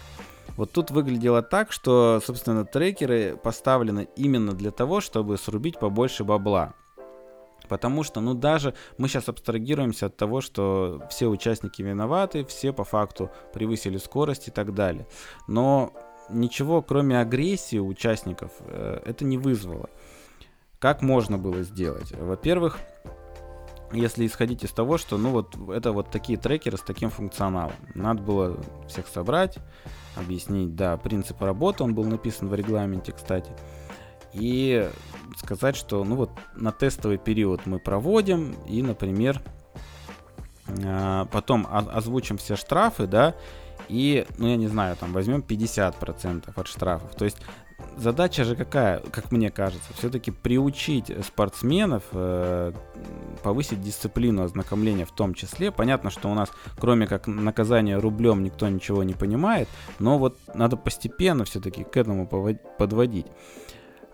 Вот 0.56 0.72
тут 0.72 0.90
выглядело 0.90 1.42
так, 1.42 1.72
что, 1.72 2.20
собственно, 2.24 2.64
трекеры 2.64 3.36
поставлены 3.36 4.08
именно 4.16 4.52
для 4.52 4.70
того, 4.70 5.00
чтобы 5.00 5.36
срубить 5.36 5.78
побольше 5.78 6.24
бабла. 6.24 6.74
Потому 7.68 8.04
что, 8.04 8.20
ну, 8.20 8.34
даже 8.34 8.74
мы 8.96 9.08
сейчас 9.08 9.28
абстрагируемся 9.28 10.06
от 10.06 10.16
того, 10.16 10.40
что 10.40 11.02
все 11.10 11.26
участники 11.26 11.82
виноваты, 11.82 12.44
все 12.44 12.72
по 12.72 12.84
факту 12.84 13.30
превысили 13.52 13.98
скорость 13.98 14.48
и 14.48 14.50
так 14.50 14.72
далее. 14.72 15.06
Но 15.48 15.92
ничего, 16.30 16.80
кроме 16.80 17.18
агрессии 17.20 17.78
участников, 17.78 18.52
э, 18.60 19.00
это 19.04 19.24
не 19.24 19.36
вызвало. 19.36 19.90
Как 20.78 21.02
можно 21.02 21.38
было 21.38 21.62
сделать? 21.62 22.12
Во-первых, 22.12 22.78
если 23.92 24.26
исходить 24.26 24.64
из 24.64 24.72
того, 24.72 24.98
что, 24.98 25.16
ну, 25.16 25.30
вот 25.30 25.56
это 25.70 25.92
вот 25.92 26.10
такие 26.10 26.38
трекеры 26.38 26.76
с 26.76 26.82
таким 26.82 27.10
функционалом. 27.10 27.74
Надо 27.94 28.22
было 28.22 28.56
всех 28.88 29.06
собрать, 29.06 29.58
объяснить, 30.16 30.74
да, 30.74 30.96
принцип 30.96 31.40
работы, 31.40 31.84
он 31.84 31.94
был 31.94 32.04
написан 32.04 32.48
в 32.48 32.54
регламенте, 32.54 33.12
кстати. 33.12 33.50
И 34.32 34.90
сказать, 35.36 35.76
что, 35.76 36.04
ну, 36.04 36.16
вот 36.16 36.30
на 36.54 36.72
тестовый 36.72 37.16
период 37.18 37.64
мы 37.64 37.78
проводим, 37.78 38.54
и, 38.66 38.82
например, 38.82 39.40
а, 40.84 41.26
потом 41.26 41.66
озвучим 41.70 42.36
все 42.38 42.56
штрафы, 42.56 43.06
да, 43.06 43.34
и, 43.88 44.26
ну, 44.36 44.48
я 44.48 44.56
не 44.56 44.66
знаю, 44.66 44.96
там 44.96 45.12
возьмем 45.12 45.40
50% 45.40 46.52
от 46.54 46.66
штрафов. 46.66 47.14
То 47.14 47.24
есть 47.24 47.38
задача 47.96 48.44
же 48.44 48.56
какая, 48.56 49.00
как 49.10 49.32
мне 49.32 49.50
кажется, 49.50 49.92
все-таки 49.94 50.30
приучить 50.30 51.12
спортсменов, 51.24 52.04
э, 52.12 52.72
повысить 53.42 53.82
дисциплину 53.82 54.42
ознакомления 54.42 55.04
в 55.04 55.12
том 55.12 55.34
числе. 55.34 55.72
Понятно, 55.72 56.10
что 56.10 56.30
у 56.30 56.34
нас, 56.34 56.50
кроме 56.78 57.06
как 57.06 57.26
наказания 57.26 57.98
рублем, 57.98 58.42
никто 58.42 58.68
ничего 58.68 59.02
не 59.02 59.14
понимает, 59.14 59.68
но 59.98 60.18
вот 60.18 60.38
надо 60.54 60.76
постепенно 60.76 61.44
все-таки 61.44 61.84
к 61.84 61.96
этому 61.96 62.28
подводить. 62.78 63.26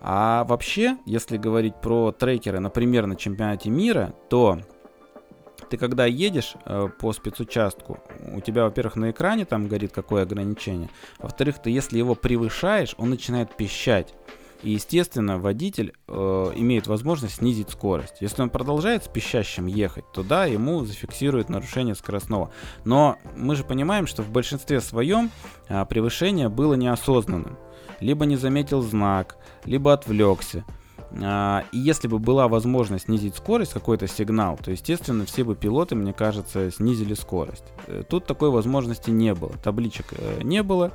А 0.05 0.43
вообще, 0.43 0.97
если 1.05 1.37
говорить 1.37 1.75
про 1.81 2.11
трекеры, 2.11 2.59
например, 2.59 3.05
на 3.05 3.15
чемпионате 3.15 3.69
мира, 3.69 4.13
то 4.29 4.59
ты 5.73 5.77
когда 5.77 6.05
едешь 6.05 6.53
э, 6.65 6.87
по 6.99 7.13
спецучастку, 7.13 7.97
у 8.31 8.41
тебя, 8.41 8.65
во-первых, 8.65 8.95
на 8.95 9.09
экране 9.09 9.43
там 9.43 9.67
горит 9.67 9.91
какое 9.91 10.21
ограничение, 10.21 10.91
во-вторых, 11.17 11.57
ты 11.63 11.71
если 11.71 11.97
его 11.97 12.13
превышаешь, 12.13 12.93
он 12.99 13.09
начинает 13.09 13.57
пищать. 13.57 14.13
И, 14.61 14.69
естественно, 14.69 15.39
водитель 15.39 15.93
э, 16.07 16.13
имеет 16.57 16.85
возможность 16.85 17.37
снизить 17.37 17.71
скорость. 17.71 18.17
Если 18.19 18.43
он 18.43 18.51
продолжает 18.51 19.05
с 19.05 19.07
пищащим 19.07 19.65
ехать, 19.65 20.05
то 20.13 20.21
да, 20.21 20.45
ему 20.45 20.85
зафиксируют 20.85 21.49
нарушение 21.49 21.95
скоростного. 21.95 22.51
Но 22.85 23.17
мы 23.35 23.55
же 23.55 23.63
понимаем, 23.63 24.05
что 24.05 24.21
в 24.21 24.29
большинстве 24.29 24.79
своем 24.79 25.31
э, 25.69 25.83
превышение 25.87 26.49
было 26.49 26.75
неосознанным. 26.75 27.57
Либо 27.99 28.27
не 28.27 28.35
заметил 28.35 28.83
знак, 28.83 29.37
либо 29.65 29.91
отвлекся. 29.91 30.65
А, 31.21 31.63
и 31.71 31.77
если 31.77 32.07
бы 32.07 32.19
была 32.19 32.47
возможность 32.47 33.05
снизить 33.05 33.35
скорость, 33.35 33.73
какой-то 33.73 34.07
сигнал, 34.07 34.57
то, 34.57 34.71
естественно, 34.71 35.25
все 35.25 35.43
бы 35.43 35.55
пилоты, 35.55 35.95
мне 35.95 36.13
кажется, 36.13 36.71
снизили 36.71 37.13
скорость. 37.13 37.65
Э, 37.87 38.03
тут 38.07 38.25
такой 38.25 38.49
возможности 38.49 39.11
не 39.11 39.33
было. 39.33 39.53
Табличек 39.63 40.07
э, 40.11 40.41
не 40.43 40.63
было. 40.63 40.91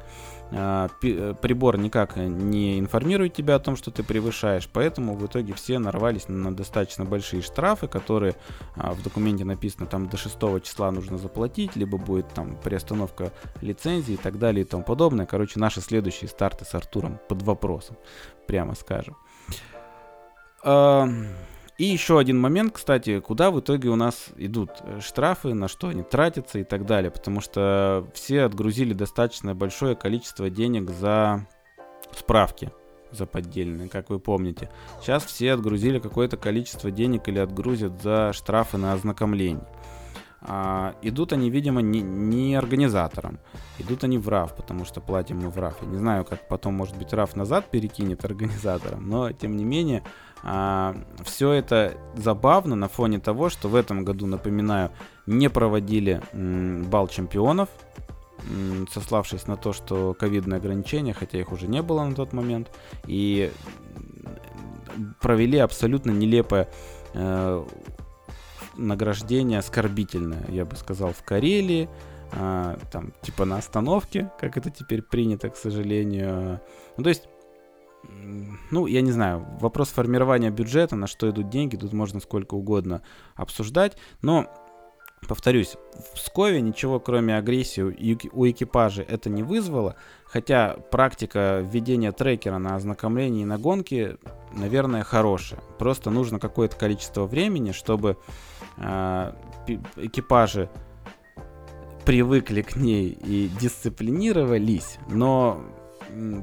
А, 0.50 0.88
э, 1.02 1.34
прибор 1.40 1.76
никак 1.76 2.16
не 2.16 2.78
информирует 2.78 3.34
тебя 3.34 3.56
о 3.56 3.58
том, 3.58 3.76
что 3.76 3.90
ты 3.90 4.02
превышаешь, 4.02 4.68
поэтому 4.72 5.14
в 5.14 5.26
итоге 5.26 5.52
все 5.52 5.78
нарвались 5.78 6.28
на 6.28 6.54
достаточно 6.54 7.04
большие 7.04 7.42
штрафы, 7.42 7.86
которые 7.86 8.34
а, 8.74 8.94
в 8.94 9.02
документе 9.02 9.44
написано 9.44 9.86
там 9.86 10.08
до 10.08 10.16
6 10.16 10.38
числа 10.62 10.90
нужно 10.90 11.18
заплатить, 11.18 11.76
либо 11.76 11.98
будет 11.98 12.28
там 12.32 12.56
приостановка 12.56 13.32
лицензии 13.60 14.14
и 14.14 14.16
так 14.16 14.38
далее 14.38 14.64
и 14.64 14.68
тому 14.68 14.82
подобное. 14.82 15.26
Короче, 15.26 15.60
наши 15.60 15.80
следующие 15.80 16.28
старты 16.28 16.64
с 16.64 16.74
Артуром 16.74 17.20
под 17.28 17.42
вопросом, 17.42 17.96
прямо 18.46 18.74
скажем. 18.74 19.16
И 20.64 21.84
еще 21.84 22.18
один 22.18 22.40
момент, 22.40 22.72
кстати, 22.74 23.20
куда 23.20 23.52
в 23.52 23.60
итоге 23.60 23.88
у 23.88 23.94
нас 23.94 24.30
идут 24.36 24.70
э, 24.80 24.98
штрафы, 25.00 25.54
на 25.54 25.68
что 25.68 25.88
они 25.88 26.02
тратятся 26.02 26.58
и 26.58 26.64
так 26.64 26.86
далее, 26.86 27.12
потому 27.12 27.40
что 27.40 28.04
все 28.14 28.42
отгрузили 28.42 28.94
достаточно 28.94 29.54
большое 29.54 29.94
количество 29.94 30.50
денег 30.50 30.90
за 30.90 31.46
справки 32.12 32.72
за 33.12 33.26
поддельные, 33.26 33.88
как 33.88 34.10
вы 34.10 34.18
помните. 34.18 34.70
Сейчас 35.00 35.24
все 35.24 35.52
отгрузили 35.52 35.98
какое-то 35.98 36.36
количество 36.36 36.90
денег 36.90 37.28
или 37.28 37.38
отгрузят 37.38 38.02
за 38.02 38.32
штрафы 38.32 38.76
на 38.76 38.92
ознакомление. 38.92 39.64
А, 40.40 40.94
идут 41.02 41.32
они, 41.32 41.50
видимо, 41.50 41.80
не, 41.80 42.00
не 42.00 42.54
организаторам. 42.54 43.40
Идут 43.78 44.04
они 44.04 44.18
в 44.18 44.28
РАФ, 44.28 44.54
потому 44.54 44.84
что 44.84 45.00
платим 45.00 45.38
мы 45.40 45.50
в 45.50 45.58
РАФ. 45.58 45.82
Я 45.82 45.88
не 45.88 45.96
знаю, 45.96 46.24
как 46.24 46.46
потом, 46.48 46.74
может 46.74 46.96
быть, 46.96 47.12
РАФ 47.12 47.34
назад 47.34 47.70
перекинет 47.70 48.24
организаторам, 48.24 49.08
но, 49.08 49.32
тем 49.32 49.56
не 49.56 49.64
менее, 49.64 50.04
а, 50.42 50.96
все 51.24 51.52
это 51.52 51.96
забавно 52.14 52.76
на 52.76 52.88
фоне 52.88 53.18
того, 53.18 53.48
что 53.48 53.68
в 53.68 53.74
этом 53.74 54.04
году, 54.04 54.26
напоминаю, 54.26 54.90
не 55.26 55.50
проводили 55.50 56.22
м, 56.32 56.84
бал 56.84 57.08
чемпионов, 57.08 57.68
м, 58.48 58.86
сославшись 58.88 59.46
на 59.46 59.56
то, 59.56 59.72
что 59.72 60.14
ковидные 60.14 60.58
ограничения, 60.58 61.12
хотя 61.12 61.38
их 61.38 61.52
уже 61.52 61.66
не 61.66 61.82
было 61.82 62.04
на 62.04 62.14
тот 62.14 62.32
момент, 62.32 62.70
и 63.06 63.50
провели 65.20 65.58
абсолютно 65.58 66.10
нелепое 66.10 66.68
э, 67.14 67.64
награждение 68.76 69.58
оскорбительное, 69.58 70.44
я 70.48 70.64
бы 70.64 70.76
сказал, 70.76 71.12
в 71.12 71.22
Карелии, 71.22 71.88
э, 72.32 72.76
там 72.90 73.12
типа 73.22 73.44
на 73.44 73.58
остановке, 73.58 74.30
как 74.40 74.56
это 74.56 74.70
теперь 74.70 75.02
принято, 75.02 75.50
к 75.50 75.56
сожалению. 75.56 76.60
Ну, 76.96 77.02
то 77.02 77.08
есть 77.08 77.28
ну, 78.70 78.86
я 78.86 79.00
не 79.00 79.12
знаю, 79.12 79.46
вопрос 79.60 79.88
формирования 79.88 80.50
бюджета, 80.50 80.96
на 80.96 81.06
что 81.06 81.28
идут 81.30 81.50
деньги, 81.50 81.76
тут 81.76 81.92
можно 81.92 82.20
сколько 82.20 82.54
угодно 82.54 83.02
обсуждать, 83.36 83.96
но 84.22 84.46
Повторюсь, 85.26 85.76
в 85.94 86.14
Пскове 86.14 86.60
ничего 86.60 87.00
кроме 87.00 87.36
агрессии 87.36 87.82
у 88.32 88.48
экипажа 88.48 89.02
это 89.02 89.28
не 89.28 89.42
вызвало, 89.42 89.96
хотя 90.24 90.76
практика 90.90 91.60
введения 91.60 92.12
трекера 92.12 92.58
на 92.58 92.76
ознакомление 92.76 93.42
и 93.42 93.46
на 93.46 93.58
гонки, 93.58 94.16
наверное, 94.52 95.02
хорошая. 95.02 95.60
Просто 95.78 96.10
нужно 96.10 96.38
какое-то 96.38 96.76
количество 96.76 97.24
времени, 97.24 97.72
чтобы 97.72 98.16
э, 98.76 99.32
экипажи 99.96 100.70
привыкли 102.06 102.62
к 102.62 102.76
ней 102.76 103.08
и 103.10 103.50
дисциплинировались, 103.60 104.98
но 105.10 105.62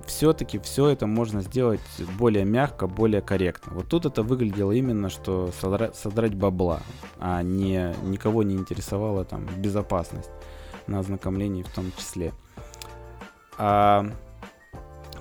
все-таки 0.08 0.60
все 0.60 0.90
это 0.90 1.08
можно 1.08 1.42
сделать 1.42 1.82
более 2.18 2.46
мягко, 2.46 2.88
более 2.88 3.22
корректно. 3.22 3.74
Вот 3.74 3.88
тут 3.88 4.06
это 4.06 4.24
выглядело 4.24 4.72
именно, 4.72 5.10
что 5.10 5.52
содрать, 5.60 5.96
содрать 5.96 6.36
бабла, 6.36 6.82
а 7.20 7.42
не 7.42 7.94
никого 8.04 8.44
не 8.44 8.56
интересовала 8.56 9.26
там 9.26 9.46
безопасность 9.58 10.30
на 10.88 11.00
ознакомлении 11.00 11.64
в 11.64 11.70
том 11.70 11.92
числе. 11.98 12.34
А, 13.58 14.06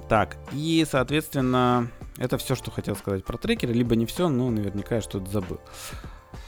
так, 0.08 0.36
и, 0.52 0.86
соответственно, 0.90 1.88
это 2.18 2.38
все, 2.38 2.54
что 2.54 2.70
хотел 2.70 2.96
сказать 2.96 3.24
про 3.24 3.38
трекеры, 3.38 3.72
либо 3.72 3.96
не 3.96 4.06
все, 4.06 4.28
но 4.28 4.50
наверняка 4.50 4.96
я 4.96 5.00
что-то 5.00 5.30
забыл. 5.30 5.60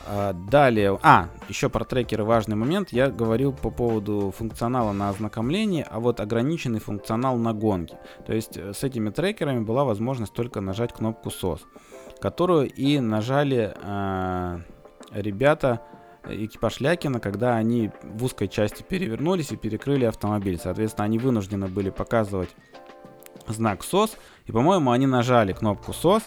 А, 0.09 0.33
далее, 0.33 0.99
а, 1.03 1.29
еще 1.49 1.69
про 1.69 1.85
трекеры 1.85 2.25
важный 2.25 2.55
момент. 2.55 2.91
Я 2.93 3.11
говорил 3.11 3.53
по 3.53 3.71
поводу 3.71 4.33
функционала 4.37 4.93
на 4.93 5.09
ознакомлении, 5.09 5.85
а 5.89 5.99
вот 5.99 6.21
ограниченный 6.21 6.79
функционал 6.79 7.37
на 7.39 7.53
гонке. 7.53 7.99
То 8.25 8.33
есть 8.33 8.57
э, 8.57 8.73
с 8.73 8.85
этими 8.85 9.11
трекерами 9.11 9.61
была 9.61 9.85
возможность 9.85 10.33
только 10.33 10.61
нажать 10.61 10.93
кнопку 10.93 11.31
SOS, 11.31 11.63
которую 12.21 12.71
и 12.71 13.01
нажали 13.01 13.75
э, 13.83 14.61
ребята, 15.11 15.83
экипаж 16.25 16.81
Лякина, 16.81 17.19
когда 17.19 17.57
они 17.57 17.91
в 18.03 18.25
узкой 18.25 18.47
части 18.47 18.85
перевернулись 18.89 19.51
и 19.51 19.57
перекрыли 19.57 20.05
автомобиль. 20.05 20.59
Соответственно, 20.63 21.05
они 21.05 21.19
вынуждены 21.19 21.67
были 21.67 21.91
показывать 21.91 22.51
знак 23.49 23.81
SOS, 23.81 24.11
и, 24.45 24.53
по-моему, 24.53 24.93
они 24.93 25.07
нажали 25.07 25.53
кнопку 25.53 25.91
SOS, 25.91 26.23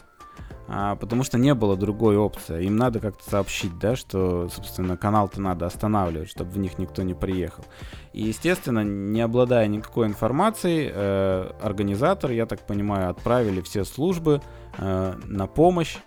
а, 0.71 0.95
потому 0.95 1.23
что 1.23 1.39
не 1.39 1.55
было 1.55 1.75
другой 1.75 2.15
опции. 2.15 2.65
Им 2.65 2.77
надо 2.77 2.99
как-то 2.99 3.27
сообщить, 3.27 3.79
да, 3.79 3.95
что, 3.95 4.49
собственно, 4.49 4.97
канал-то 4.97 5.41
надо 5.41 5.65
останавливать, 5.65 6.29
чтобы 6.29 6.51
в 6.51 6.59
них 6.59 6.77
никто 6.77 7.01
не 7.01 7.15
приехал. 7.15 7.65
И, 8.13 8.21
естественно, 8.21 8.83
не 8.83 9.19
обладая 9.21 9.65
никакой 9.67 10.05
информацией, 10.05 10.91
э, 10.93 11.51
организатор, 11.59 12.29
я 12.29 12.45
так 12.45 12.59
понимаю, 12.67 13.09
отправили 13.09 13.61
все 13.61 13.83
службы 13.83 14.43
э, 14.77 15.13
на 15.25 15.47
помощь 15.47 15.97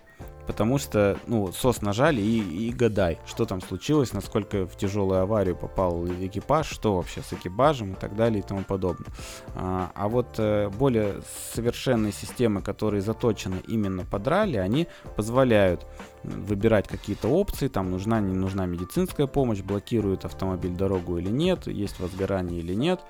потому 0.47 0.77
что, 0.77 1.17
ну, 1.27 1.51
сос 1.51 1.81
нажали 1.81 2.21
и, 2.21 2.67
и 2.67 2.71
гадай, 2.71 3.19
что 3.25 3.45
там 3.45 3.61
случилось, 3.61 4.13
насколько 4.13 4.65
в 4.65 4.75
тяжелую 4.75 5.21
аварию 5.21 5.55
попал 5.55 6.05
экипаж, 6.07 6.69
что 6.69 6.95
вообще 6.95 7.21
с 7.21 7.33
экипажем 7.33 7.93
и 7.93 7.95
так 7.95 8.15
далее 8.15 8.39
и 8.39 8.43
тому 8.43 8.63
подобное. 8.63 9.09
А, 9.55 9.91
а 9.95 10.07
вот 10.07 10.35
э, 10.37 10.69
более 10.69 11.21
совершенные 11.53 12.11
системы, 12.11 12.61
которые 12.61 13.01
заточены 13.01 13.57
именно 13.67 14.05
под 14.05 14.27
ралли, 14.27 14.57
они 14.57 14.87
позволяют 15.15 15.85
выбирать 16.23 16.87
какие-то 16.87 17.27
опции, 17.27 17.67
там 17.67 17.91
нужна, 17.91 18.19
не 18.19 18.33
нужна 18.33 18.65
медицинская 18.65 19.27
помощь, 19.27 19.61
блокирует 19.61 20.25
автомобиль 20.25 20.75
дорогу 20.75 21.17
или 21.17 21.29
нет, 21.29 21.67
есть 21.67 21.99
возгорание 21.99 22.59
или 22.59 22.73
нет. 22.73 23.01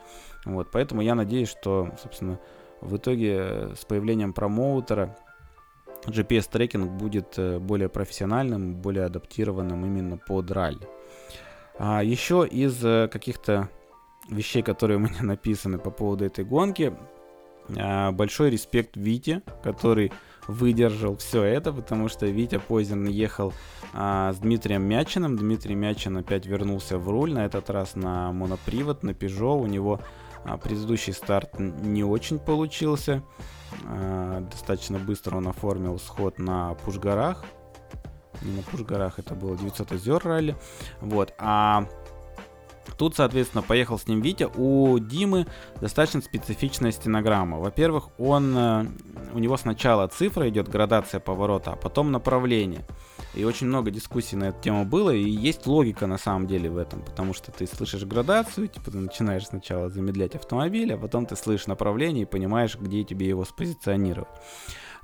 Вот, 0.45 0.71
поэтому 0.71 1.01
я 1.01 1.15
надеюсь, 1.15 1.49
что, 1.49 1.89
собственно, 2.01 2.39
в 2.81 2.97
итоге 2.97 3.38
э, 3.39 3.73
с 3.79 3.86
появлением 3.86 4.34
промоутера 4.34 5.15
GPS-трекинг 6.08 6.91
будет 6.91 7.38
э, 7.38 7.60
более 7.60 7.89
профессиональным, 7.89 8.76
более 8.76 9.06
адаптированным 9.06 9.86
именно 9.86 10.18
под 10.18 10.51
ралли. 10.51 10.88
А 11.78 12.04
еще 12.04 12.47
из 12.49 12.84
э, 12.84 13.08
каких-то 13.12 13.70
вещей, 14.30 14.62
которые 14.62 14.97
у 14.97 15.01
меня 15.01 15.18
написаны 15.22 15.78
по 15.78 15.91
поводу 15.91 16.26
этой 16.26 16.45
гонки, 16.45 16.93
а, 17.78 18.12
большой 18.12 18.49
респект 18.49 18.97
Вите, 18.97 19.41
который 19.64 20.12
выдержал 20.47 21.16
все 21.18 21.43
это, 21.43 21.72
потому 21.72 22.10
что 22.10 22.26
Витя 22.26 22.60
Позин 22.60 23.06
ехал 23.06 23.54
а, 23.93 24.34
с 24.34 24.38
Дмитрием 24.38 24.84
Мячиным. 24.84 25.38
Дмитрий 25.38 25.76
Мячин 25.76 26.18
опять 26.18 26.45
вернулся 26.45 26.97
в 26.97 27.10
руль, 27.10 27.34
на 27.34 27.45
этот 27.45 27.70
раз 27.70 27.95
на 27.95 28.32
монопривод, 28.32 29.04
на 29.04 29.12
Peugeot. 29.12 29.62
У 29.62 29.68
него 29.68 30.01
предыдущий 30.61 31.13
старт 31.13 31.59
не 31.59 32.03
очень 32.03 32.39
получился. 32.39 33.23
А, 33.85 34.41
достаточно 34.41 34.99
быстро 34.99 35.37
он 35.37 35.47
оформил 35.47 35.99
сход 35.99 36.39
на 36.39 36.73
Пушгарах. 36.85 37.43
Не 38.41 38.57
на 38.57 38.63
Пушгарах, 38.63 39.19
это 39.19 39.35
было 39.35 39.57
900 39.57 39.91
озер 39.93 40.21
ралли. 40.23 40.55
Вот. 41.01 41.33
А 41.37 41.87
Тут, 42.97 43.15
соответственно, 43.15 43.63
поехал 43.63 43.97
с 43.97 44.07
ним 44.07 44.21
Витя. 44.21 44.49
У 44.55 44.99
Димы 44.99 45.47
достаточно 45.81 46.21
специфичная 46.21 46.91
стенограмма. 46.91 47.59
Во-первых, 47.59 48.09
он, 48.19 48.55
э, 48.55 48.85
у 49.33 49.39
него 49.39 49.57
сначала 49.57 50.07
цифра 50.07 50.47
идет, 50.49 50.67
градация 50.67 51.19
поворота, 51.19 51.71
а 51.71 51.75
потом 51.75 52.11
направление. 52.11 52.85
И 53.34 53.43
очень 53.43 53.67
много 53.67 53.89
дискуссий 53.89 54.36
на 54.36 54.49
эту 54.49 54.61
тему 54.61 54.86
было, 54.86 55.09
и 55.09 55.27
есть 55.27 55.65
логика 55.65 56.05
на 56.05 56.17
самом 56.17 56.45
деле 56.45 56.69
в 56.69 56.77
этом, 56.77 57.01
потому 57.01 57.34
что 57.34 57.51
ты 57.51 57.65
слышишь 57.65 58.03
градацию, 58.03 58.67
типа 58.67 58.91
ты 58.91 58.97
начинаешь 58.97 59.47
сначала 59.47 59.89
замедлять 59.89 60.36
автомобиль, 60.36 60.93
а 60.93 60.97
потом 60.97 61.25
ты 61.25 61.36
слышишь 61.36 61.67
направление 61.67 62.23
и 62.23 62.27
понимаешь, 62.27 62.77
где 62.79 63.03
тебе 63.03 63.27
его 63.27 63.43
спозиционировать. 63.43 64.29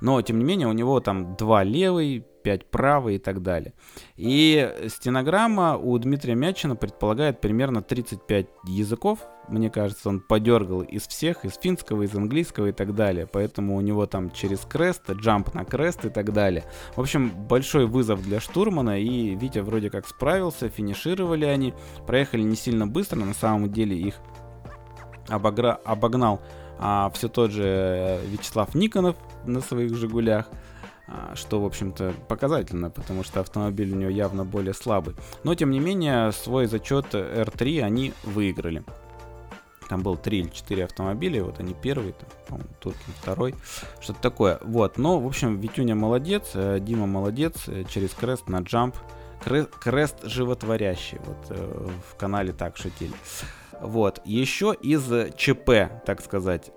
Но, 0.00 0.20
тем 0.22 0.38
не 0.38 0.44
менее, 0.44 0.68
у 0.68 0.72
него 0.72 1.00
там 1.00 1.36
два 1.36 1.64
левый, 1.64 2.24
5 2.42 2.70
правый 2.70 3.16
и 3.16 3.18
так 3.18 3.42
далее. 3.42 3.74
И 4.16 4.74
стенограмма 4.88 5.76
у 5.76 5.96
Дмитрия 5.98 6.34
Мячина 6.34 6.76
предполагает 6.76 7.40
примерно 7.40 7.82
35 7.82 8.46
языков. 8.66 9.20
Мне 9.48 9.70
кажется, 9.70 10.08
он 10.08 10.20
подергал 10.20 10.80
из 10.80 11.06
всех, 11.06 11.44
из 11.44 11.58
финского, 11.58 12.02
из 12.02 12.14
английского 12.14 12.68
и 12.68 12.72
так 12.72 12.94
далее. 12.94 13.26
Поэтому 13.30 13.76
у 13.76 13.80
него 13.80 14.06
там 14.06 14.30
через 14.30 14.60
крест, 14.60 15.10
джамп 15.10 15.54
на 15.54 15.64
крест 15.64 16.04
и 16.04 16.08
так 16.08 16.32
далее. 16.32 16.64
В 16.94 17.00
общем, 17.00 17.30
большой 17.30 17.86
вызов 17.86 18.22
для 18.22 18.40
штурмана. 18.40 19.00
И 19.00 19.34
Витя 19.34 19.58
вроде 19.58 19.90
как 19.90 20.06
справился, 20.06 20.68
финишировали 20.68 21.44
они. 21.44 21.74
Проехали 22.06 22.42
не 22.42 22.56
сильно 22.56 22.86
быстро, 22.86 23.18
на 23.18 23.34
самом 23.34 23.72
деле 23.72 23.96
их 23.96 24.14
обогра... 25.28 25.78
обогнал 25.84 26.40
а, 26.82 27.10
все 27.10 27.28
тот 27.28 27.50
же 27.50 27.64
э, 27.64 28.26
Вячеслав 28.26 28.74
Никонов 28.74 29.14
на 29.44 29.60
своих 29.60 29.94
«Жигулях». 29.94 30.46
А, 31.10 31.34
что, 31.34 31.60
в 31.60 31.64
общем-то, 31.64 32.14
показательно, 32.28 32.88
потому 32.88 33.24
что 33.24 33.40
автомобиль 33.40 33.92
у 33.92 33.96
него 33.96 34.10
явно 34.10 34.44
более 34.44 34.74
слабый. 34.74 35.16
Но, 35.42 35.54
тем 35.56 35.72
не 35.72 35.80
менее, 35.80 36.30
свой 36.30 36.66
зачет 36.66 37.14
R3 37.14 37.82
они 37.82 38.12
выиграли. 38.22 38.84
Там 39.88 40.04
был 40.04 40.16
3 40.16 40.38
или 40.38 40.48
4 40.48 40.84
автомобиля, 40.84 41.42
вот 41.42 41.58
они 41.58 41.74
первый, 41.74 42.14
там, 42.46 42.60
Туркин 42.78 43.12
второй, 43.20 43.56
что-то 44.00 44.20
такое. 44.20 44.60
Вот, 44.62 44.98
но, 44.98 45.18
в 45.18 45.26
общем, 45.26 45.58
Витюня 45.58 45.96
молодец, 45.96 46.52
э, 46.54 46.78
Дима 46.80 47.06
молодец, 47.06 47.64
э, 47.66 47.82
через 47.88 48.10
крест 48.10 48.48
на 48.48 48.60
джамп. 48.60 48.94
Крест 49.80 50.22
животворящий, 50.22 51.18
вот 51.24 51.38
э, 51.48 51.88
в 52.12 52.14
канале 52.16 52.52
так 52.52 52.76
шутили. 52.76 53.14
Вот, 53.80 54.20
еще 54.24 54.76
из 54.80 55.02
ЧП, 55.34 55.90
так 56.04 56.20
сказать, 56.20 56.70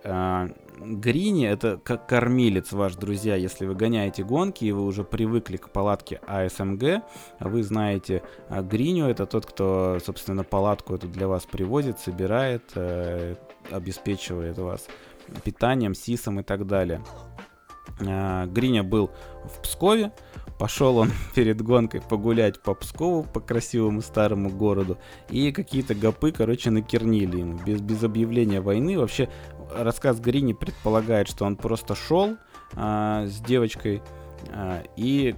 Грини 0.86 1.48
это 1.48 1.80
как 1.84 2.08
кормилец 2.08 2.72
ваш, 2.72 2.96
друзья. 2.96 3.36
Если 3.36 3.66
вы 3.66 3.76
гоняете 3.76 4.24
гонки 4.24 4.66
и 4.66 4.72
вы 4.72 4.84
уже 4.86 5.04
привыкли 5.04 5.58
к 5.58 5.70
палатке 5.70 6.20
АСМГ, 6.28 7.04
вы 7.40 7.64
знаете, 7.64 8.24
а 8.50 8.62
Гриню 8.62 9.06
это 9.06 9.26
тот, 9.26 9.46
кто, 9.46 9.98
собственно, 10.04 10.44
палатку 10.44 10.96
эту 10.96 11.08
для 11.08 11.28
вас 11.28 11.46
привозит, 11.46 12.00
собирает, 12.00 12.64
э, 12.76 13.36
обеспечивает 13.72 14.58
вас 14.58 14.88
питанием, 15.44 15.96
сисом 15.96 16.40
и 16.40 16.44
так 16.44 16.68
далее. 16.68 17.02
Э, 18.00 18.46
Гриня 18.48 18.84
был 18.84 19.12
в 19.46 19.62
Пскове, 19.62 20.12
Пошел 20.64 20.98
он 20.98 21.12
перед 21.36 21.62
гонкой 21.62 22.02
погулять 22.02 22.62
по 22.62 22.74
Пскову, 22.74 23.24
по 23.24 23.40
красивому 23.40 24.02
старому 24.02 24.50
городу, 24.50 24.98
и 25.30 25.52
какие-то 25.52 25.96
гопы, 25.96 26.32
короче, 26.32 26.70
накернили 26.70 27.40
ему, 27.40 27.60
без, 27.66 27.82
без 27.82 28.04
объявления 28.04 28.62
войны. 28.62 28.98
Вообще, 28.98 29.30
рассказ 29.76 30.20
Грини 30.20 30.54
предполагает, 30.54 31.28
что 31.28 31.46
он 31.46 31.56
просто 31.56 31.96
шел 31.96 32.38
а, 32.74 33.26
с 33.26 33.40
девочкой, 33.40 34.02
а, 34.50 34.84
и 34.96 35.36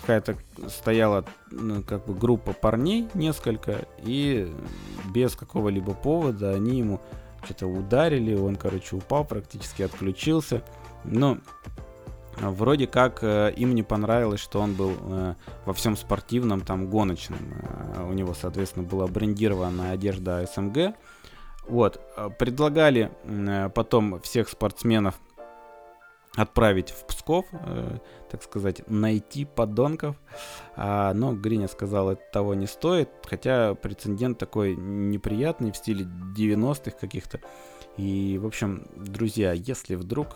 какая-то 0.00 0.36
стояла 0.68 1.24
ну, 1.50 1.82
как 1.82 2.06
бы 2.06 2.14
группа 2.14 2.52
парней, 2.52 3.08
несколько, 3.14 3.86
и 3.98 4.52
без 5.12 5.34
какого-либо 5.36 5.94
повода 5.94 6.50
они 6.50 6.78
ему 6.78 7.00
что-то 7.44 7.66
ударили, 7.66 8.34
он, 8.34 8.56
короче, 8.56 8.96
упал, 8.96 9.24
практически 9.24 9.82
отключился. 9.82 10.62
Но 11.04 11.38
Вроде 12.40 12.86
как 12.86 13.22
э, 13.22 13.52
им 13.56 13.74
не 13.74 13.82
понравилось, 13.82 14.40
что 14.40 14.60
он 14.60 14.72
был 14.72 14.92
э, 14.98 15.34
во 15.66 15.72
всем 15.74 15.96
спортивном, 15.96 16.62
там, 16.62 16.88
гоночном. 16.88 17.38
Э, 17.96 18.06
у 18.08 18.12
него, 18.14 18.32
соответственно, 18.34 18.86
была 18.86 19.06
брендированная 19.06 19.92
одежда 19.92 20.48
СМГ. 20.52 20.94
Вот. 21.68 22.00
Э, 22.16 22.28
предлагали 22.30 23.10
э, 23.24 23.68
потом 23.70 24.20
всех 24.20 24.48
спортсменов 24.48 25.20
отправить 26.34 26.90
в 26.90 27.06
Псков, 27.06 27.46
э, 27.52 27.98
так 28.30 28.42
сказать, 28.42 28.82
найти 28.88 29.44
подонков. 29.44 30.16
А, 30.76 31.12
но 31.12 31.34
Гриня 31.34 31.68
сказал, 31.68 32.10
это 32.10 32.22
того 32.32 32.54
не 32.54 32.66
стоит. 32.66 33.10
Хотя 33.24 33.74
прецедент 33.74 34.38
такой 34.38 34.74
неприятный 34.76 35.72
в 35.72 35.76
стиле 35.76 36.06
90-х 36.36 36.92
каких-то. 36.98 37.40
И, 37.98 38.38
в 38.40 38.46
общем, 38.46 38.86
друзья, 38.96 39.52
если 39.52 39.96
вдруг 39.96 40.28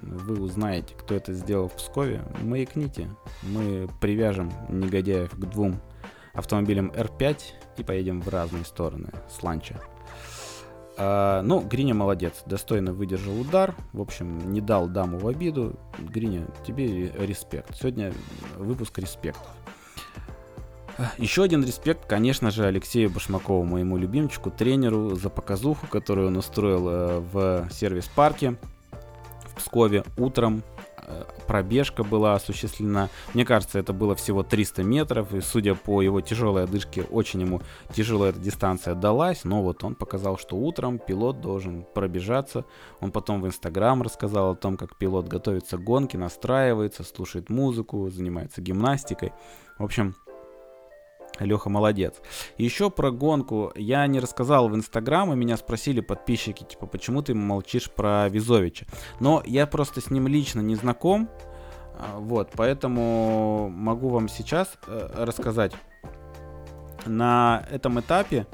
вы 0.00 0.40
узнаете, 0.40 0.94
кто 0.94 1.14
это 1.14 1.32
сделал 1.32 1.68
в 1.68 1.74
Пскове, 1.74 2.22
маякните. 2.42 3.10
Мы 3.42 3.88
привяжем 4.00 4.52
негодяев 4.68 5.32
к 5.32 5.44
двум 5.46 5.80
автомобилям 6.32 6.90
R5 6.90 7.38
и 7.78 7.82
поедем 7.82 8.20
в 8.20 8.28
разные 8.28 8.64
стороны 8.64 9.10
с 9.28 9.42
ланча. 9.42 9.80
А, 10.96 11.42
ну, 11.42 11.60
Гриня 11.60 11.94
молодец, 11.94 12.42
достойно 12.46 12.92
выдержал 12.92 13.40
удар. 13.40 13.74
В 13.92 14.00
общем, 14.00 14.52
не 14.52 14.60
дал 14.60 14.88
даму 14.88 15.18
в 15.18 15.26
обиду. 15.26 15.78
Гриня, 15.98 16.46
тебе 16.66 17.10
респект. 17.10 17.76
Сегодня 17.76 18.12
выпуск 18.56 18.98
респект. 18.98 19.40
Еще 21.18 21.42
один 21.42 21.64
респект, 21.64 22.06
конечно 22.06 22.52
же, 22.52 22.66
Алексею 22.66 23.10
Башмакову, 23.10 23.64
моему 23.64 23.96
любимчику, 23.96 24.52
тренеру, 24.52 25.16
за 25.16 25.28
показуху, 25.28 25.88
которую 25.88 26.28
он 26.28 26.36
устроил 26.36 26.88
э, 26.88 27.20
в 27.20 27.68
сервис-парке. 27.72 28.56
Пскове 29.56 30.04
утром 30.16 30.62
пробежка 31.46 32.04
была 32.04 32.34
осуществлена. 32.34 33.08
Мне 33.34 33.44
кажется, 33.44 33.78
это 33.78 33.92
было 33.92 34.14
всего 34.14 34.42
300 34.42 34.82
метров, 34.82 35.34
и 35.34 35.40
судя 35.40 35.74
по 35.74 36.02
его 36.02 36.20
тяжелой 36.20 36.64
одышке, 36.64 37.02
очень 37.02 37.40
ему 37.40 37.62
тяжело 37.92 38.26
эта 38.26 38.38
дистанция 38.38 38.94
далась, 38.94 39.44
но 39.44 39.62
вот 39.62 39.84
он 39.84 39.94
показал, 39.94 40.38
что 40.38 40.56
утром 40.56 40.98
пилот 40.98 41.40
должен 41.40 41.84
пробежаться. 41.94 42.64
Он 43.00 43.12
потом 43.12 43.40
в 43.40 43.46
Инстаграм 43.46 44.02
рассказал 44.02 44.52
о 44.52 44.56
том, 44.56 44.76
как 44.76 44.96
пилот 44.96 45.28
готовится 45.28 45.76
к 45.76 45.84
гонке, 45.84 46.18
настраивается, 46.18 47.04
слушает 47.04 47.50
музыку, 47.50 48.10
занимается 48.10 48.60
гимнастикой. 48.60 49.32
В 49.78 49.84
общем, 49.84 50.14
Леха 51.40 51.68
молодец. 51.68 52.14
Еще 52.58 52.90
про 52.90 53.10
гонку 53.10 53.72
я 53.74 54.06
не 54.06 54.20
рассказал 54.20 54.68
в 54.68 54.74
Инстаграм, 54.74 55.32
и 55.32 55.36
меня 55.36 55.56
спросили 55.56 56.00
подписчики, 56.00 56.64
типа, 56.64 56.86
почему 56.86 57.22
ты 57.22 57.34
молчишь 57.34 57.90
про 57.90 58.28
Визовича. 58.28 58.86
Но 59.20 59.42
я 59.44 59.66
просто 59.66 60.00
с 60.00 60.10
ним 60.10 60.28
лично 60.28 60.60
не 60.60 60.76
знаком, 60.76 61.28
а, 61.96 62.18
вот, 62.18 62.50
поэтому 62.54 63.68
могу 63.70 64.08
вам 64.08 64.28
сейчас 64.28 64.78
э, 64.86 65.08
рассказать. 65.16 65.72
На 67.06 67.66
этом 67.70 68.00
этапе 68.00 68.46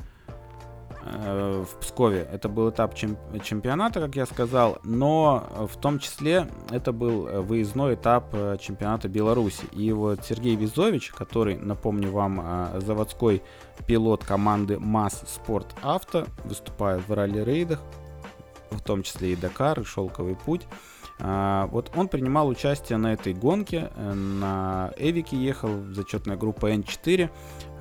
в 1.02 1.68
Пскове. 1.80 2.28
Это 2.32 2.48
был 2.48 2.70
этап 2.70 2.94
чемпионата, 2.94 4.00
как 4.00 4.16
я 4.16 4.26
сказал, 4.26 4.78
но 4.84 5.68
в 5.70 5.76
том 5.78 5.98
числе 5.98 6.46
это 6.70 6.92
был 6.92 7.42
выездной 7.42 7.94
этап 7.94 8.32
чемпионата 8.60 9.08
Беларуси. 9.08 9.64
И 9.72 9.92
вот 9.92 10.24
Сергей 10.24 10.56
Визович, 10.56 11.10
который, 11.10 11.56
напомню 11.56 12.10
вам, 12.10 12.80
заводской 12.80 13.42
пилот 13.86 14.24
команды 14.24 14.78
МАС 14.78 15.24
Спорт 15.26 15.74
Авто, 15.82 16.26
выступает 16.44 17.06
в 17.08 17.12
ралли-рейдах, 17.12 17.80
в 18.70 18.80
том 18.82 19.02
числе 19.02 19.32
и 19.32 19.36
Дакар, 19.36 19.80
и 19.80 19.84
Шелковый 19.84 20.36
путь. 20.36 20.66
Вот 21.22 21.90
он 21.94 22.08
принимал 22.08 22.48
участие 22.48 22.96
на 22.96 23.12
этой 23.12 23.34
гонке, 23.34 23.90
э, 23.94 24.12
на 24.14 24.90
Эвике 24.96 25.36
ехал, 25.36 25.68
зачетная 25.90 26.38
группа 26.38 26.72
N4. 26.72 27.28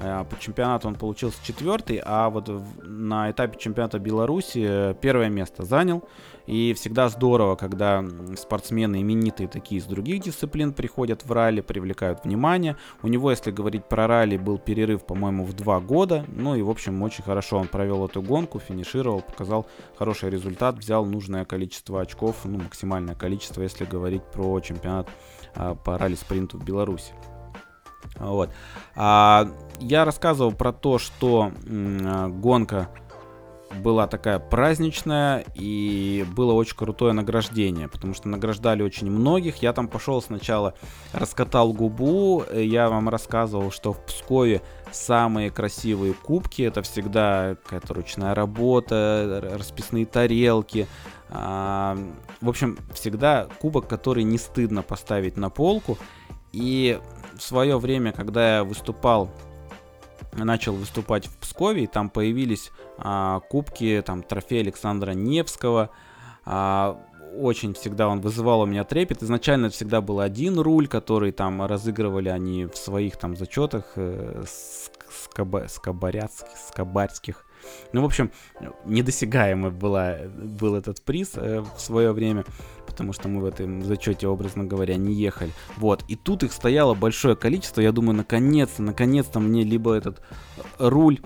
А, 0.02 0.24
по 0.24 0.40
чемпионату 0.40 0.88
он 0.88 0.96
получился 0.96 1.38
четвертый, 1.44 2.02
а 2.04 2.30
вот 2.30 2.50
на 2.82 3.30
этапе 3.32 3.60
чемпионата 3.60 4.00
Беларуси 4.00 4.66
э, 4.66 4.96
первое 5.00 5.30
место 5.30 5.64
занял. 5.64 6.04
И 6.48 6.74
всегда 6.74 7.10
здорово, 7.10 7.56
когда 7.56 8.04
спортсмены 8.36 9.02
именитые 9.02 9.48
такие 9.48 9.80
из 9.80 9.86
других 9.86 10.24
дисциплин 10.24 10.74
приходят 10.74 11.24
в 11.24 11.32
ралли, 11.32 11.62
привлекают 11.62 12.24
внимание. 12.24 12.76
У 13.04 13.08
него, 13.08 13.30
если 13.30 13.52
говорить 13.52 13.86
про 13.86 14.08
ралли, 14.08 14.38
был 14.38 14.58
перерыв, 14.58 15.06
по-моему, 15.06 15.44
в 15.44 15.54
два 15.54 15.80
года. 15.80 16.26
Ну 16.28 16.56
и, 16.56 16.64
в 16.64 16.70
общем, 16.72 17.04
очень 17.04 17.24
хорошо 17.24 17.58
он 17.58 17.68
провел 17.68 18.06
эту 18.06 18.24
гонку, 18.24 18.58
финишировал, 18.58 19.22
показал 19.22 19.68
хороший 19.96 20.32
результат, 20.32 20.78
взял 20.78 21.06
нужное 21.06 21.46
количество 21.46 22.02
очков, 22.02 22.38
ну, 22.46 22.58
максимальное 22.58 23.16
количество, 23.16 23.62
если 23.62 23.86
говорить 23.86 24.24
про 24.24 24.60
чемпионат 24.62 25.08
а, 25.56 25.76
по 25.76 26.00
ралли-спринту 26.00 26.58
в 26.58 26.64
Беларуси. 26.64 27.14
Вот. 28.18 28.50
А, 28.96 29.50
я 29.80 30.06
рассказывал 30.06 30.52
про 30.52 30.74
то, 30.74 30.98
что 31.00 31.52
м, 31.66 32.42
гонка 32.42 32.90
была 33.78 34.08
такая 34.08 34.40
праздничная, 34.40 35.46
и 35.56 36.26
было 36.36 36.54
очень 36.54 36.76
крутое 36.76 37.14
награждение, 37.14 37.88
потому 37.88 38.14
что 38.14 38.28
награждали 38.28 38.82
очень 38.82 39.10
многих. 39.12 39.58
Я 39.58 39.74
там 39.74 39.88
пошел 39.88 40.22
сначала, 40.22 40.74
раскатал 41.14 41.74
губу, 41.74 42.44
я 42.54 42.90
вам 42.90 43.10
рассказывал, 43.10 43.72
что 43.72 43.94
в 43.94 44.04
Пскове 44.06 44.62
самые 44.92 45.52
красивые 45.52 46.14
кубки, 46.14 46.64
это 46.64 46.82
всегда 46.82 47.56
какая-то 47.64 47.94
ручная 47.94 48.34
работа, 48.34 49.40
расписные 49.58 50.06
тарелки. 50.06 50.88
А, 51.30 51.98
в 52.42 52.50
общем, 52.50 52.78
всегда 52.94 53.48
кубок, 53.60 53.88
который 53.88 54.24
не 54.24 54.40
стыдно 54.40 54.82
поставить 54.82 55.38
на 55.38 55.50
полку. 55.50 55.98
И 56.52 57.00
в 57.40 57.42
свое 57.42 57.80
время, 57.80 58.12
когда 58.12 58.58
я 58.58 58.64
выступал 58.64 59.32
начал 60.34 60.74
выступать 60.74 61.26
в 61.26 61.38
Пскове, 61.38 61.86
и 61.86 61.88
там 61.88 62.10
появились 62.10 62.72
а, 62.98 63.40
кубки, 63.40 64.04
там 64.06 64.22
трофей 64.22 64.62
Александра 64.62 65.12
Невского. 65.12 65.90
А, 66.46 67.00
очень 67.36 67.74
всегда 67.74 68.08
он 68.10 68.22
вызывал 68.22 68.62
у 68.62 68.66
меня 68.66 68.84
трепет. 68.84 69.24
Изначально 69.24 69.70
всегда 69.70 70.02
был 70.02 70.20
один 70.20 70.60
руль, 70.60 70.88
который 70.88 71.32
там 71.32 71.66
разыгрывали 71.66 72.30
они 72.30 72.66
в 72.66 72.76
своих 72.76 73.18
там 73.18 73.36
зачетах 73.36 73.86
э, 73.96 74.44
скоба, 74.46 75.66
скобаряцких, 75.68 76.58
скобарских. 76.68 77.46
Ну, 77.94 78.02
в 78.02 78.06
общем, 78.06 78.32
недосягаемый 78.86 79.72
была, 79.72 80.18
был 80.28 80.76
этот 80.76 81.02
приз 81.02 81.32
э, 81.36 81.62
в 81.62 81.80
свое 81.80 82.12
время 82.12 82.46
потому 82.90 83.14
что 83.14 83.30
мы 83.30 83.42
в 83.42 83.46
этом 83.46 83.84
зачете, 83.84 84.28
образно 84.28 84.64
говоря, 84.64 84.96
не 84.98 85.14
ехали. 85.14 85.52
Вот, 85.78 86.04
и 86.08 86.16
тут 86.16 86.44
их 86.44 86.52
стояло 86.52 86.96
большое 86.96 87.36
количество, 87.36 87.82
я 87.82 87.92
думаю, 87.92 88.16
наконец-то, 88.16 88.82
наконец-то 88.82 89.40
мне 89.40 89.64
либо 89.64 89.94
этот 89.94 90.22
руль 90.80 91.22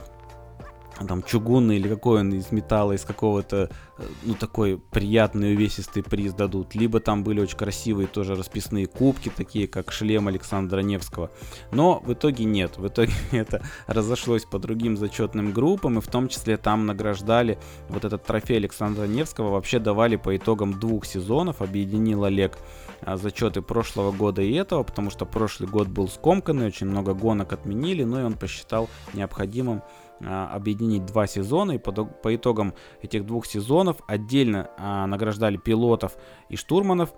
там 1.07 1.23
чугунный 1.23 1.77
или 1.77 1.87
какой 1.87 2.21
он 2.21 2.33
из 2.33 2.51
металла, 2.51 2.93
из 2.93 3.03
какого-то, 3.03 3.69
э, 3.97 4.03
ну, 4.23 4.35
такой 4.35 4.79
приятный 4.91 5.53
увесистый 5.53 6.03
приз 6.03 6.33
дадут. 6.33 6.75
Либо 6.75 6.99
там 6.99 7.23
были 7.23 7.41
очень 7.41 7.57
красивые 7.57 8.07
тоже 8.07 8.35
расписные 8.35 8.85
кубки, 8.85 9.31
такие 9.35 9.67
как 9.67 9.91
шлем 9.91 10.27
Александра 10.27 10.79
Невского. 10.79 11.31
Но 11.71 11.99
в 11.99 12.13
итоге 12.13 12.45
нет. 12.45 12.77
В 12.77 12.87
итоге 12.87 13.13
это 13.31 13.63
разошлось 13.87 14.45
по 14.45 14.59
другим 14.59 14.97
зачетным 14.97 15.51
группам, 15.51 15.97
и 15.97 16.01
в 16.01 16.07
том 16.07 16.27
числе 16.27 16.57
там 16.57 16.85
награждали 16.85 17.57
вот 17.89 18.05
этот 18.05 18.23
трофей 18.23 18.57
Александра 18.57 19.05
Невского, 19.05 19.51
вообще 19.51 19.79
давали 19.79 20.15
по 20.15 20.35
итогам 20.35 20.79
двух 20.79 21.05
сезонов, 21.05 21.61
объединил 21.61 22.23
Олег 22.23 22.57
а, 23.01 23.17
зачеты 23.17 23.61
прошлого 23.61 24.11
года 24.11 24.41
и 24.41 24.53
этого, 24.53 24.83
потому 24.83 25.09
что 25.09 25.25
прошлый 25.25 25.69
год 25.69 25.87
был 25.87 26.07
скомканный, 26.07 26.67
очень 26.67 26.87
много 26.87 27.13
гонок 27.13 27.53
отменили, 27.53 28.03
но 28.03 28.21
и 28.21 28.23
он 28.23 28.33
посчитал 28.33 28.89
необходимым 29.13 29.81
а, 29.81 30.02
объединить 30.19 31.05
два 31.05 31.27
сезона, 31.27 31.73
и 31.73 31.77
по, 31.77 32.35
итогам 32.35 32.73
этих 33.01 33.25
двух 33.25 33.45
сезонов 33.45 33.97
отдельно 34.07 34.69
а, 34.77 35.05
награждали 35.07 35.57
пилотов 35.57 36.15
и 36.49 36.55
штурманов, 36.55 37.13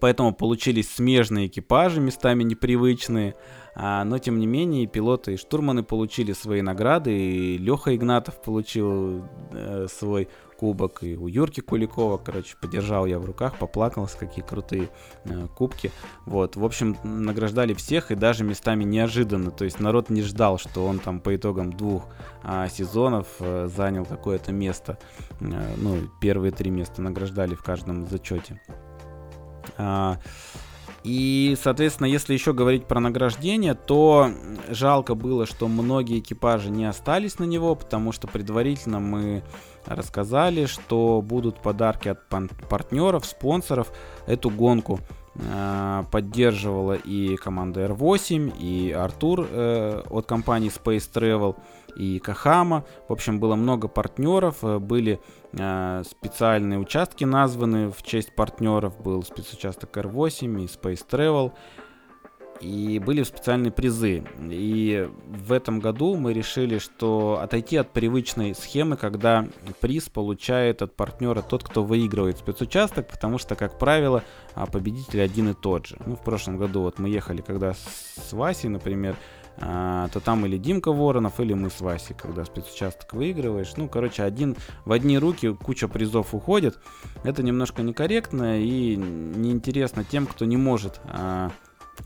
поэтому 0.00 0.34
получились 0.34 0.90
смежные 0.90 1.46
экипажи, 1.46 2.00
местами 2.00 2.42
непривычные, 2.42 3.36
а, 3.74 4.04
но 4.04 4.18
тем 4.18 4.38
не 4.38 4.46
менее 4.46 4.86
пилоты 4.86 5.34
и 5.34 5.36
штурманы 5.36 5.82
получили 5.82 6.32
свои 6.32 6.62
награды, 6.62 7.16
и 7.16 7.58
Леха 7.58 7.94
Игнатов 7.94 8.40
получил 8.42 9.24
э, 9.52 9.86
свой 9.90 10.28
кубок, 10.58 11.02
и 11.02 11.16
у 11.16 11.26
Юрки 11.26 11.60
Куликова, 11.60 12.18
короче, 12.18 12.56
подержал 12.60 13.06
я 13.06 13.18
в 13.18 13.24
руках, 13.24 13.58
поплакался, 13.58 14.18
какие 14.18 14.44
крутые 14.44 14.88
э, 15.24 15.46
кубки. 15.56 15.90
Вот, 16.26 16.56
в 16.56 16.64
общем, 16.64 16.96
награждали 17.02 17.74
всех, 17.74 18.10
и 18.10 18.14
даже 18.14 18.44
местами 18.44 18.84
неожиданно, 18.84 19.50
то 19.50 19.64
есть 19.64 19.80
народ 19.80 20.10
не 20.10 20.22
ждал, 20.22 20.58
что 20.58 20.86
он 20.86 20.98
там 20.98 21.20
по 21.20 21.34
итогам 21.34 21.72
двух 21.72 22.06
э, 22.42 22.66
сезонов 22.70 23.26
э, 23.40 23.68
занял 23.74 24.04
какое-то 24.04 24.52
место, 24.52 24.98
э, 25.40 25.74
ну, 25.76 25.98
первые 26.20 26.52
три 26.52 26.70
места 26.70 27.02
награждали 27.02 27.54
в 27.54 27.62
каждом 27.62 28.06
зачете. 28.06 28.60
А, 29.76 30.18
и, 31.04 31.54
соответственно, 31.62 32.06
если 32.06 32.32
еще 32.32 32.54
говорить 32.54 32.86
про 32.86 32.98
награждение, 32.98 33.74
то 33.74 34.30
жалко 34.70 35.14
было, 35.14 35.44
что 35.44 35.68
многие 35.68 36.20
экипажи 36.20 36.70
не 36.70 36.86
остались 36.86 37.38
на 37.38 37.44
него, 37.44 37.74
потому 37.74 38.10
что 38.10 38.26
предварительно 38.26 39.00
мы 39.00 39.44
рассказали, 39.86 40.66
что 40.66 41.22
будут 41.22 41.60
подарки 41.60 42.08
от 42.08 42.28
партнеров, 42.68 43.24
спонсоров. 43.24 43.92
Эту 44.26 44.50
гонку 44.50 45.00
э, 45.34 46.02
поддерживала 46.10 46.94
и 46.94 47.36
команда 47.36 47.86
R8, 47.86 48.58
и 48.58 48.92
Артур 48.92 49.46
э, 49.50 50.02
от 50.08 50.26
компании 50.26 50.70
Space 50.70 51.10
Travel, 51.12 51.56
и 51.96 52.18
Кахама. 52.18 52.84
В 53.08 53.12
общем, 53.12 53.38
было 53.38 53.54
много 53.54 53.88
партнеров, 53.88 54.58
э, 54.62 54.78
были 54.78 55.20
э, 55.52 56.02
специальные 56.08 56.78
участки 56.78 57.24
названы 57.24 57.90
в 57.90 58.02
честь 58.02 58.34
партнеров. 58.34 59.00
Был 59.00 59.22
спецучасток 59.22 59.96
R8 59.96 60.62
и 60.62 60.66
Space 60.66 61.04
Travel 61.08 61.52
и 62.60 62.98
были 62.98 63.22
специальные 63.22 63.72
призы. 63.72 64.24
И 64.40 65.08
в 65.26 65.52
этом 65.52 65.80
году 65.80 66.16
мы 66.16 66.32
решили, 66.32 66.78
что 66.78 67.40
отойти 67.42 67.76
от 67.76 67.90
привычной 67.90 68.54
схемы, 68.54 68.96
когда 68.96 69.46
приз 69.80 70.08
получает 70.08 70.82
от 70.82 70.94
партнера 70.94 71.42
тот, 71.42 71.64
кто 71.64 71.82
выигрывает 71.84 72.38
спецучасток, 72.38 73.08
потому 73.08 73.38
что, 73.38 73.54
как 73.54 73.78
правило, 73.78 74.22
а, 74.54 74.66
победитель 74.66 75.22
один 75.22 75.50
и 75.50 75.54
тот 75.54 75.86
же. 75.86 75.96
Ну, 76.06 76.16
в 76.16 76.22
прошлом 76.22 76.56
году 76.56 76.82
вот 76.82 76.98
мы 76.98 77.08
ехали, 77.08 77.42
когда 77.42 77.74
с 77.74 78.32
Васей, 78.32 78.68
например, 78.68 79.16
а, 79.58 80.08
то 80.08 80.20
там 80.20 80.44
или 80.46 80.58
Димка 80.58 80.92
Воронов, 80.92 81.38
или 81.38 81.54
мы 81.54 81.70
с 81.70 81.80
Васей, 81.80 82.16
когда 82.16 82.44
спецучасток 82.44 83.12
выигрываешь. 83.12 83.74
Ну, 83.76 83.88
короче, 83.88 84.22
один 84.22 84.56
в 84.84 84.92
одни 84.92 85.18
руки 85.18 85.54
куча 85.54 85.86
призов 85.86 86.34
уходит. 86.34 86.78
Это 87.22 87.42
немножко 87.42 87.82
некорректно 87.82 88.60
и 88.60 88.96
неинтересно 88.96 90.04
тем, 90.04 90.26
кто 90.26 90.44
не 90.44 90.56
может 90.56 91.00
а, 91.04 91.50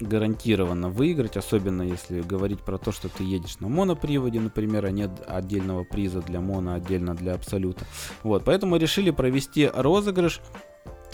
гарантированно 0.01 0.89
выиграть, 0.89 1.36
особенно 1.36 1.82
если 1.82 2.20
говорить 2.20 2.61
про 2.61 2.78
то, 2.78 2.93
что 2.93 3.09
ты 3.09 3.24
едешь 3.24 3.59
на 3.61 3.68
моноприводе, 3.68 4.41
например, 4.41 4.86
а 4.86 4.91
нет 4.91 5.11
отдельного 5.26 5.84
приза 5.84 6.20
для 6.20 6.41
моно, 6.41 6.74
отдельно 6.74 7.14
для 7.14 7.34
абсолюта. 7.34 7.84
Вот, 8.22 8.45
поэтому 8.45 8.76
решили 8.76 9.11
провести 9.11 9.70
розыгрыш 9.72 10.41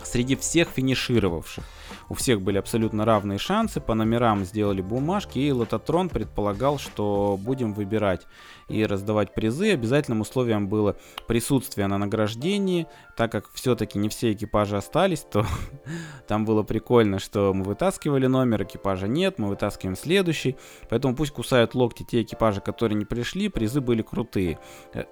среди 0.02 0.36
всех 0.36 0.68
финишировавших. 0.68 1.64
У 2.08 2.14
всех 2.14 2.42
были 2.42 2.58
абсолютно 2.58 3.04
равные 3.04 3.38
шансы, 3.38 3.80
по 3.80 3.94
номерам 3.94 4.44
сделали 4.44 4.82
бумажки, 4.82 5.38
и 5.38 5.52
Лототрон 5.52 6.08
предполагал, 6.08 6.78
что 6.78 7.38
будем 7.40 7.72
выбирать 7.72 8.26
и 8.68 8.84
раздавать 8.84 9.34
призы. 9.34 9.72
Обязательным 9.72 10.20
условием 10.20 10.68
было 10.68 10.96
присутствие 11.26 11.86
на 11.86 11.98
награждении, 11.98 12.86
так 13.16 13.32
как 13.32 13.50
все-таки 13.52 13.98
не 13.98 14.08
все 14.08 14.32
экипажи 14.32 14.76
остались, 14.76 15.20
то 15.20 15.44
там 16.28 16.44
было 16.44 16.62
прикольно, 16.62 17.18
что 17.18 17.52
мы 17.54 17.64
вытаскивали 17.64 18.26
номер, 18.26 18.64
экипажа 18.64 19.08
нет, 19.08 19.38
мы 19.38 19.48
вытаскиваем 19.48 19.96
следующий, 19.96 20.56
поэтому 20.88 21.14
пусть 21.14 21.32
кусают 21.32 21.74
локти 21.74 22.04
те 22.04 22.22
экипажи, 22.22 22.60
которые 22.60 22.96
не 22.96 23.04
пришли, 23.04 23.48
призы 23.48 23.80
были 23.80 24.02
крутые. 24.02 24.58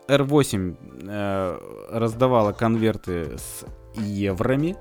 R8 0.09 0.77
э, 1.09 1.59
раздавала 1.91 2.53
конверты 2.53 3.39
с 3.39 3.65
евроми, 3.95 4.77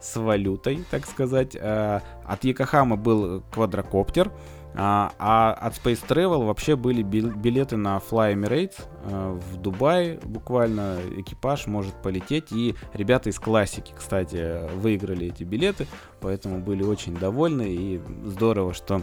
с 0.00 0.16
валютой, 0.16 0.84
так 0.90 1.06
сказать. 1.06 1.54
Э, 1.54 2.00
от 2.24 2.44
Якохама 2.44 2.96
был 2.96 3.42
квадрокоптер, 3.52 4.30
А, 4.74 5.12
а 5.18 5.52
от 5.52 5.74
Space 5.74 6.06
Travel 6.06 6.46
вообще 6.46 6.76
были 6.76 7.02
билеты 7.02 7.76
на 7.76 7.98
Fly 7.98 8.34
Emirates 8.34 8.80
э, 9.04 9.38
в 9.38 9.56
Дубай. 9.58 10.18
Буквально 10.24 10.98
экипаж 11.18 11.66
может 11.66 11.94
полететь. 12.02 12.52
И 12.52 12.74
ребята 12.94 13.28
из 13.28 13.38
классики, 13.38 13.92
кстати, 13.94 14.66
выиграли 14.76 15.26
эти 15.26 15.44
билеты. 15.44 15.86
Поэтому 16.20 16.58
были 16.58 16.82
очень 16.82 17.14
довольны. 17.14 17.74
И 17.74 18.00
здорово, 18.24 18.72
что 18.72 19.02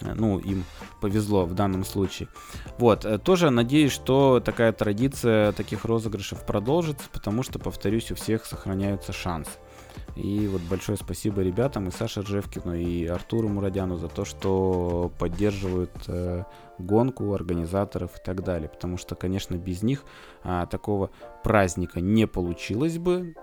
э, 0.00 0.14
ну, 0.14 0.40
им 0.40 0.64
повезло 1.00 1.44
в 1.44 1.54
данном 1.54 1.84
случае. 1.84 2.28
Вот, 2.78 3.06
тоже 3.22 3.50
надеюсь, 3.50 3.92
что 3.92 4.40
такая 4.40 4.72
традиция 4.72 5.52
таких 5.52 5.84
розыгрышев 5.84 6.44
продолжится, 6.44 7.08
потому 7.12 7.44
что, 7.44 7.60
повторюсь, 7.60 8.10
у 8.10 8.16
всех 8.16 8.44
сохраняются 8.44 9.12
шансы. 9.12 9.52
И 10.16 10.48
вот 10.48 10.62
большое 10.62 10.96
спасибо 10.96 11.42
ребятам 11.42 11.88
и 11.88 11.90
Саше 11.90 12.22
Джевкину, 12.22 12.74
и 12.74 13.04
Артуру 13.06 13.48
Мурадяну 13.48 13.96
за 13.98 14.08
то, 14.08 14.24
что 14.24 15.12
поддерживают 15.18 15.92
э, 16.08 16.44
гонку, 16.78 17.34
организаторов 17.34 18.16
и 18.16 18.24
так 18.24 18.42
далее. 18.42 18.70
Потому 18.70 18.96
что, 18.96 19.14
конечно, 19.14 19.56
без 19.56 19.82
них 19.82 20.04
а, 20.42 20.66
такого 20.66 21.10
праздника 21.44 22.00
не 22.00 22.26
получилось 22.26 22.96
бы. 22.96 23.34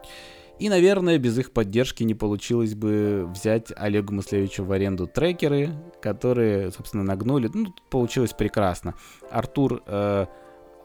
И, 0.59 0.69
наверное, 0.69 1.17
без 1.17 1.37
их 1.37 1.51
поддержки 1.51 2.03
не 2.03 2.15
получилось 2.15 2.73
бы 2.73 3.27
взять 3.31 3.71
Олегу 3.75 4.13
Мыслевичу 4.13 4.63
в 4.63 4.71
аренду 4.71 5.07
трекеры, 5.07 5.71
которые, 6.01 6.71
собственно, 6.71 7.03
нагнули. 7.03 7.49
Ну, 7.53 7.73
получилось 7.89 8.33
прекрасно. 8.33 8.95
Артур 9.29 9.83
э, 9.85 10.25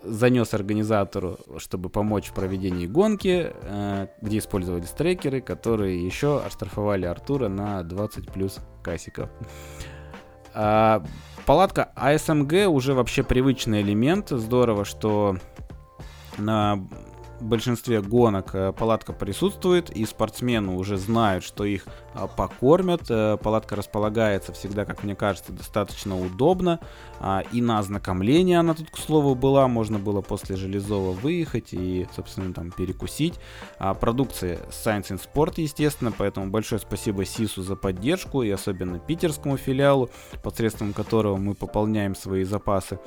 занес 0.03 0.55
организатору, 0.55 1.39
чтобы 1.59 1.89
помочь 1.89 2.29
в 2.29 2.33
проведении 2.33 2.87
гонки, 2.87 3.53
э, 3.53 4.07
где 4.21 4.39
использовались 4.39 4.91
трекеры, 4.91 5.41
которые 5.41 6.05
еще 6.05 6.41
оштрафовали 6.41 7.07
Артура 7.07 7.49
на 7.49 7.83
20 7.83 8.31
плюс 8.33 8.59
касиков. 8.83 9.31
А, 10.55 11.05
палатка 11.47 11.93
ASMG 11.97 12.67
уже 12.67 12.95
вообще 12.95 13.23
привычный 13.23 13.83
элемент. 13.83 14.31
Здорово, 14.31 14.85
что 14.85 15.37
на 16.37 16.87
большинстве 17.45 18.01
гонок 18.03 18.55
э, 18.55 18.73
палатка 18.73 19.13
присутствует, 19.13 19.91
и 19.91 20.05
спортсмены 20.05 20.73
уже 20.73 20.97
знают, 20.97 21.45
что 21.45 21.65
их 21.65 21.85
а, 22.15 22.27
покормят. 22.27 23.03
Э, 23.09 23.37
палатка 23.37 23.77
располагается 23.77 24.53
всегда, 24.53 24.85
как 24.85 25.05
мне 25.05 25.15
кажется, 25.15 25.53
достаточно 25.53 26.21
удобно. 26.21 26.81
А, 27.21 27.43
и 27.53 27.61
на 27.61 27.79
ознакомление 27.79 28.59
она 28.59 28.75
тут, 28.75 28.91
к 28.91 28.99
слову, 28.99 29.35
была. 29.35 29.69
Можно 29.69 29.99
было 29.99 30.21
после 30.21 30.57
Железова 30.57 31.13
выехать 31.13 31.73
и, 31.73 32.07
собственно, 32.15 32.53
там 32.53 32.71
перекусить. 32.71 33.35
А, 33.79 33.95
продукция 33.95 34.59
Science 34.71 35.11
in 35.11 35.21
Sport, 35.21 35.55
естественно, 35.57 36.13
поэтому 36.17 36.51
большое 36.51 36.81
спасибо 36.81 37.25
СИСу 37.25 37.63
за 37.63 37.77
поддержку 37.77 38.43
и 38.43 38.51
особенно 38.51 38.99
питерскому 38.99 39.57
филиалу, 39.57 40.11
посредством 40.43 40.93
которого 40.93 41.37
мы 41.37 41.55
пополняем 41.55 42.15
свои 42.15 42.45
запасы. 42.45 42.99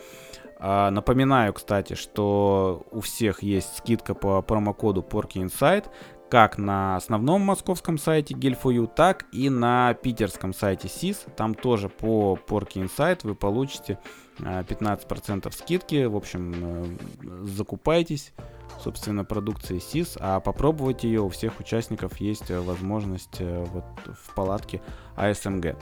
А, 0.64 0.92
напоминаю, 0.92 1.54
кстати, 1.54 1.96
что 1.96 2.86
у 2.92 3.02
всех 3.02 3.42
есть 3.42 3.78
скидка 3.78 4.14
по 4.14 4.44
промокоду 4.44 5.02
Porky 5.02 5.44
Insight, 5.44 5.86
как 6.30 6.60
на 6.60 6.96
основном 6.96 7.42
московском 7.42 7.98
сайте 7.98 8.36
Gel4U, 8.36 8.88
так 8.96 9.26
и 9.34 9.50
на 9.50 9.96
питерском 9.96 10.54
сайте 10.54 10.88
SIS. 10.88 11.34
Там 11.36 11.56
тоже 11.56 11.90
по 11.90 12.38
Porky 12.48 12.88
Insight 12.88 13.22
вы 13.24 13.34
получите 13.34 13.98
15% 14.38 15.48
а, 15.48 15.52
скидки. 15.52 16.06
В 16.06 16.16
общем, 16.16 16.54
э, 16.56 17.46
закупайтесь, 17.48 18.32
собственно, 18.80 19.26
продукции 19.26 19.78
SIS, 19.78 20.18
а 20.22 20.40
попробовать 20.40 21.04
ее 21.04 21.22
у 21.22 21.30
всех 21.30 21.60
участников 21.60 22.18
есть 22.18 22.52
возможность 22.52 23.38
э, 23.40 23.66
вот 23.74 23.84
в 24.16 24.36
палатке 24.36 24.80
ASMG. 25.18 25.76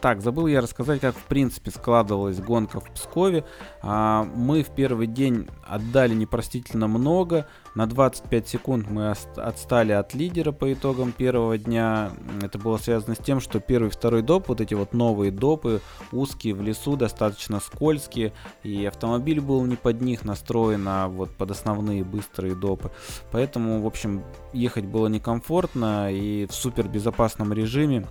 Так, 0.00 0.20
забыл 0.22 0.46
я 0.46 0.60
рассказать, 0.60 1.00
как 1.00 1.14
в 1.16 1.24
принципе 1.24 1.70
складывалась 1.70 2.40
гонка 2.40 2.80
в 2.80 2.90
Пскове. 2.90 3.44
А, 3.82 4.24
мы 4.34 4.62
в 4.62 4.70
первый 4.70 5.06
день 5.06 5.48
отдали 5.66 6.14
непростительно 6.14 6.88
много. 6.88 7.46
На 7.74 7.86
25 7.86 8.48
секунд 8.48 8.90
мы 8.90 9.10
отстали 9.10 9.92
от 9.92 10.14
лидера 10.14 10.50
по 10.50 10.72
итогам 10.72 11.12
первого 11.12 11.58
дня. 11.58 12.10
Это 12.42 12.58
было 12.58 12.76
связано 12.78 13.14
с 13.14 13.18
тем, 13.18 13.40
что 13.40 13.60
первый 13.60 13.88
и 13.88 13.90
второй 13.90 14.22
доп, 14.22 14.48
вот 14.48 14.60
эти 14.60 14.74
вот 14.74 14.94
новые 14.94 15.30
допы, 15.30 15.80
узкие 16.10 16.54
в 16.54 16.62
лесу, 16.62 16.96
достаточно 16.96 17.60
скользкие. 17.60 18.32
И 18.64 18.84
автомобиль 18.84 19.40
был 19.40 19.64
не 19.64 19.76
под 19.76 20.00
них 20.00 20.24
настроен, 20.24 20.86
а 20.88 21.08
вот 21.08 21.30
под 21.36 21.52
основные 21.52 22.02
быстрые 22.02 22.56
допы. 22.56 22.90
Поэтому, 23.30 23.80
в 23.80 23.86
общем, 23.86 24.24
ехать 24.52 24.86
было 24.86 25.06
некомфортно 25.06 26.12
и 26.12 26.46
в 26.46 26.54
супер 26.54 26.88
безопасном 26.88 27.52
режиме 27.52 28.06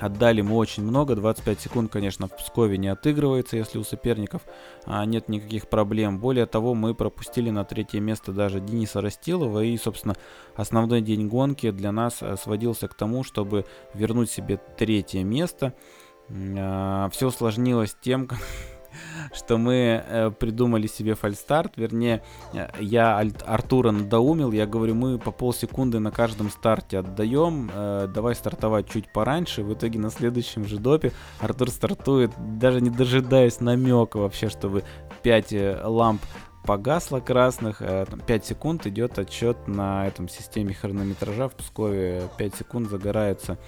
Отдали 0.00 0.40
мы 0.42 0.56
очень 0.56 0.82
много, 0.82 1.14
25 1.14 1.60
секунд, 1.60 1.92
конечно, 1.92 2.26
в 2.26 2.36
Пскове 2.36 2.78
не 2.78 2.88
отыгрывается, 2.88 3.56
если 3.56 3.78
у 3.78 3.84
соперников 3.84 4.42
а, 4.86 5.04
нет 5.04 5.28
никаких 5.28 5.68
проблем. 5.68 6.18
Более 6.18 6.46
того, 6.46 6.74
мы 6.74 6.94
пропустили 6.94 7.50
на 7.50 7.64
третье 7.64 8.00
место 8.00 8.32
даже 8.32 8.60
Дениса 8.60 9.00
Растилова, 9.00 9.62
и, 9.62 9.76
собственно, 9.76 10.16
основной 10.56 11.00
день 11.00 11.28
гонки 11.28 11.70
для 11.70 11.92
нас 11.92 12.18
а, 12.22 12.36
сводился 12.36 12.88
к 12.88 12.94
тому, 12.94 13.22
чтобы 13.22 13.66
вернуть 13.94 14.30
себе 14.30 14.60
третье 14.76 15.22
место. 15.22 15.74
А, 16.28 17.08
все 17.10 17.28
усложнилось 17.28 17.96
тем, 18.00 18.28
что 19.32 19.58
мы 19.58 20.04
э, 20.06 20.30
придумали 20.30 20.86
себе 20.86 21.14
фальстарт, 21.14 21.76
вернее, 21.76 22.22
э, 22.52 22.68
я 22.80 23.18
Артура 23.46 23.90
надоумил, 23.90 24.52
я 24.52 24.66
говорю, 24.66 24.94
мы 24.94 25.18
по 25.18 25.30
полсекунды 25.30 25.98
на 25.98 26.10
каждом 26.10 26.50
старте 26.50 26.98
отдаем, 26.98 27.70
э, 27.72 28.08
давай 28.12 28.34
стартовать 28.34 28.88
чуть 28.88 29.12
пораньше, 29.12 29.62
в 29.62 29.72
итоге 29.72 29.98
на 29.98 30.10
следующем 30.10 30.64
же 30.64 30.78
допе 30.78 31.12
Артур 31.40 31.70
стартует, 31.70 32.32
даже 32.58 32.80
не 32.80 32.90
дожидаясь 32.90 33.60
намека 33.60 34.18
вообще, 34.18 34.48
чтобы 34.48 34.84
5 35.22 35.52
э, 35.52 35.80
ламп 35.84 36.22
погасло 36.64 37.20
красных, 37.20 37.78
5 37.78 38.28
э, 38.28 38.40
секунд 38.44 38.86
идет 38.86 39.18
отчет 39.18 39.68
на 39.68 40.06
этом 40.06 40.28
системе 40.28 40.74
хронометража. 40.74 41.48
В 41.48 41.54
Пскове 41.54 42.28
5 42.38 42.54
секунд 42.54 42.88
загораются 42.88 43.58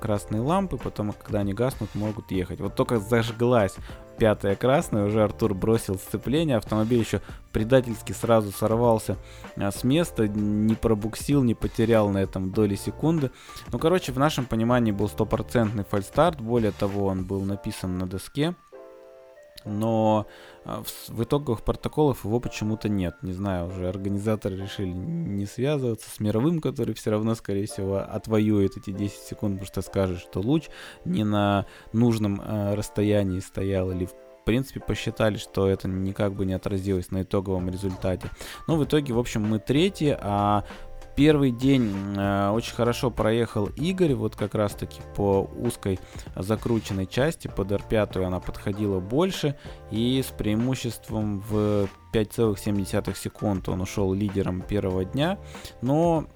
красные 0.00 0.42
лампы, 0.42 0.76
потом, 0.76 1.12
когда 1.12 1.40
они 1.40 1.54
гаснут, 1.54 1.94
могут 1.94 2.30
ехать. 2.30 2.60
Вот 2.60 2.74
только 2.74 2.98
зажглась 2.98 3.76
пятая 4.18 4.56
красная, 4.56 5.04
уже 5.04 5.22
Артур 5.22 5.54
бросил 5.54 5.96
сцепление, 5.96 6.56
автомобиль 6.56 7.00
еще 7.00 7.20
предательски 7.52 8.12
сразу 8.12 8.52
сорвался 8.52 9.16
э, 9.56 9.70
с 9.70 9.84
места, 9.84 10.28
не 10.28 10.74
пробуксил, 10.74 11.42
не 11.42 11.54
потерял 11.54 12.08
на 12.08 12.18
этом 12.18 12.50
доли 12.52 12.74
секунды. 12.74 13.30
Ну, 13.72 13.78
короче, 13.78 14.12
в 14.12 14.18
нашем 14.18 14.46
понимании 14.46 14.92
был 14.92 15.08
стопроцентный 15.08 15.84
фальстарт, 15.84 16.40
более 16.40 16.72
того, 16.72 17.06
он 17.06 17.24
был 17.24 17.42
написан 17.42 17.98
на 17.98 18.06
доске 18.06 18.54
но 19.64 20.26
а, 20.26 20.53
в, 20.64 20.84
в 21.08 21.22
итоговых 21.22 21.62
протоколах 21.62 22.24
его 22.24 22.40
почему-то 22.40 22.88
нет. 22.88 23.16
Не 23.22 23.32
знаю, 23.32 23.68
уже 23.68 23.88
организаторы 23.88 24.56
решили 24.56 24.92
не 24.92 25.46
связываться 25.46 26.08
с 26.10 26.20
мировым, 26.20 26.60
который 26.60 26.94
все 26.94 27.10
равно, 27.10 27.34
скорее 27.34 27.66
всего, 27.66 27.98
отвоюет 27.98 28.76
эти 28.76 28.90
10 28.90 29.14
секунд, 29.14 29.54
потому 29.60 29.66
что 29.66 29.82
скажет, 29.82 30.18
что 30.20 30.40
луч 30.40 30.68
не 31.04 31.24
на 31.24 31.66
нужном 31.92 32.40
э, 32.40 32.74
расстоянии 32.74 33.40
стоял 33.40 33.90
или 33.90 34.06
в 34.06 34.44
принципе, 34.44 34.80
посчитали, 34.80 35.38
что 35.38 35.68
это 35.68 35.88
никак 35.88 36.34
бы 36.34 36.44
не 36.44 36.52
отразилось 36.52 37.10
на 37.10 37.22
итоговом 37.22 37.70
результате. 37.70 38.30
Но 38.68 38.76
в 38.76 38.84
итоге, 38.84 39.14
в 39.14 39.18
общем, 39.18 39.42
мы 39.42 39.58
третьи, 39.58 40.14
а 40.20 40.64
Первый 41.16 41.52
день 41.52 41.92
э, 42.16 42.50
очень 42.50 42.74
хорошо 42.74 43.08
проехал 43.08 43.66
Игорь, 43.76 44.14
вот 44.14 44.34
как 44.34 44.56
раз 44.56 44.72
таки 44.72 45.00
по 45.14 45.48
узкой 45.56 46.00
закрученной 46.34 47.06
части, 47.06 47.46
под 47.46 47.70
R5 47.70 48.24
она 48.24 48.40
подходила 48.40 48.98
больше, 48.98 49.56
и 49.92 50.20
с 50.26 50.32
преимуществом 50.32 51.40
в 51.48 51.88
5,7 52.12 53.16
секунд 53.16 53.68
он 53.68 53.80
ушел 53.80 54.12
лидером 54.12 54.60
первого 54.60 55.04
дня, 55.04 55.38
но 55.82 56.26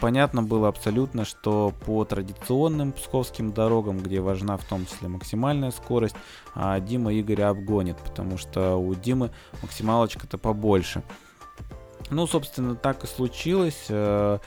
понятно 0.00 0.42
было 0.42 0.68
абсолютно, 0.68 1.26
что 1.26 1.74
по 1.84 2.02
традиционным 2.06 2.92
псковским 2.92 3.52
дорогам, 3.52 3.98
где 3.98 4.20
важна 4.20 4.56
в 4.56 4.64
том 4.64 4.86
числе 4.86 5.08
максимальная 5.08 5.72
скорость, 5.72 6.16
а 6.54 6.80
Дима 6.80 7.12
Игоря 7.18 7.50
обгонит, 7.50 7.98
потому 7.98 8.38
что 8.38 8.76
у 8.76 8.94
Димы 8.94 9.30
максималочка-то 9.62 10.38
побольше. 10.38 11.02
Ну, 12.12 12.26
собственно, 12.26 12.74
так 12.74 13.04
и 13.04 13.06
случилось. 13.06 13.86
Э, 13.88 14.38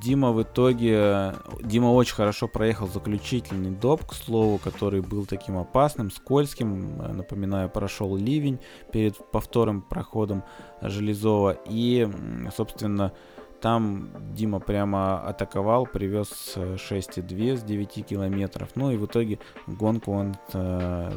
Дима 0.00 0.30
в 0.30 0.42
итоге... 0.42 1.34
Дима 1.60 1.88
очень 1.88 2.14
хорошо 2.14 2.46
проехал 2.46 2.86
заключительный 2.86 3.72
доп, 3.72 4.04
к 4.06 4.14
слову, 4.14 4.58
который 4.58 5.00
был 5.00 5.26
таким 5.26 5.58
опасным, 5.58 6.12
скользким. 6.12 7.02
Э, 7.02 7.12
напоминаю, 7.12 7.68
прошел 7.68 8.14
ливень 8.14 8.60
перед 8.92 9.16
повторным 9.32 9.82
проходом 9.82 10.44
Железова. 10.82 11.58
И, 11.66 12.08
собственно, 12.56 13.12
там 13.60 14.10
Дима 14.34 14.60
прямо 14.60 15.20
атаковал, 15.20 15.86
привез 15.86 16.54
6,2 16.56 17.56
с 17.56 17.62
9 17.62 18.06
километров. 18.06 18.70
Ну 18.74 18.90
и 18.90 18.96
в 18.96 19.06
итоге 19.06 19.38
гонку 19.66 20.12
он 20.12 20.36
э, 20.52 21.12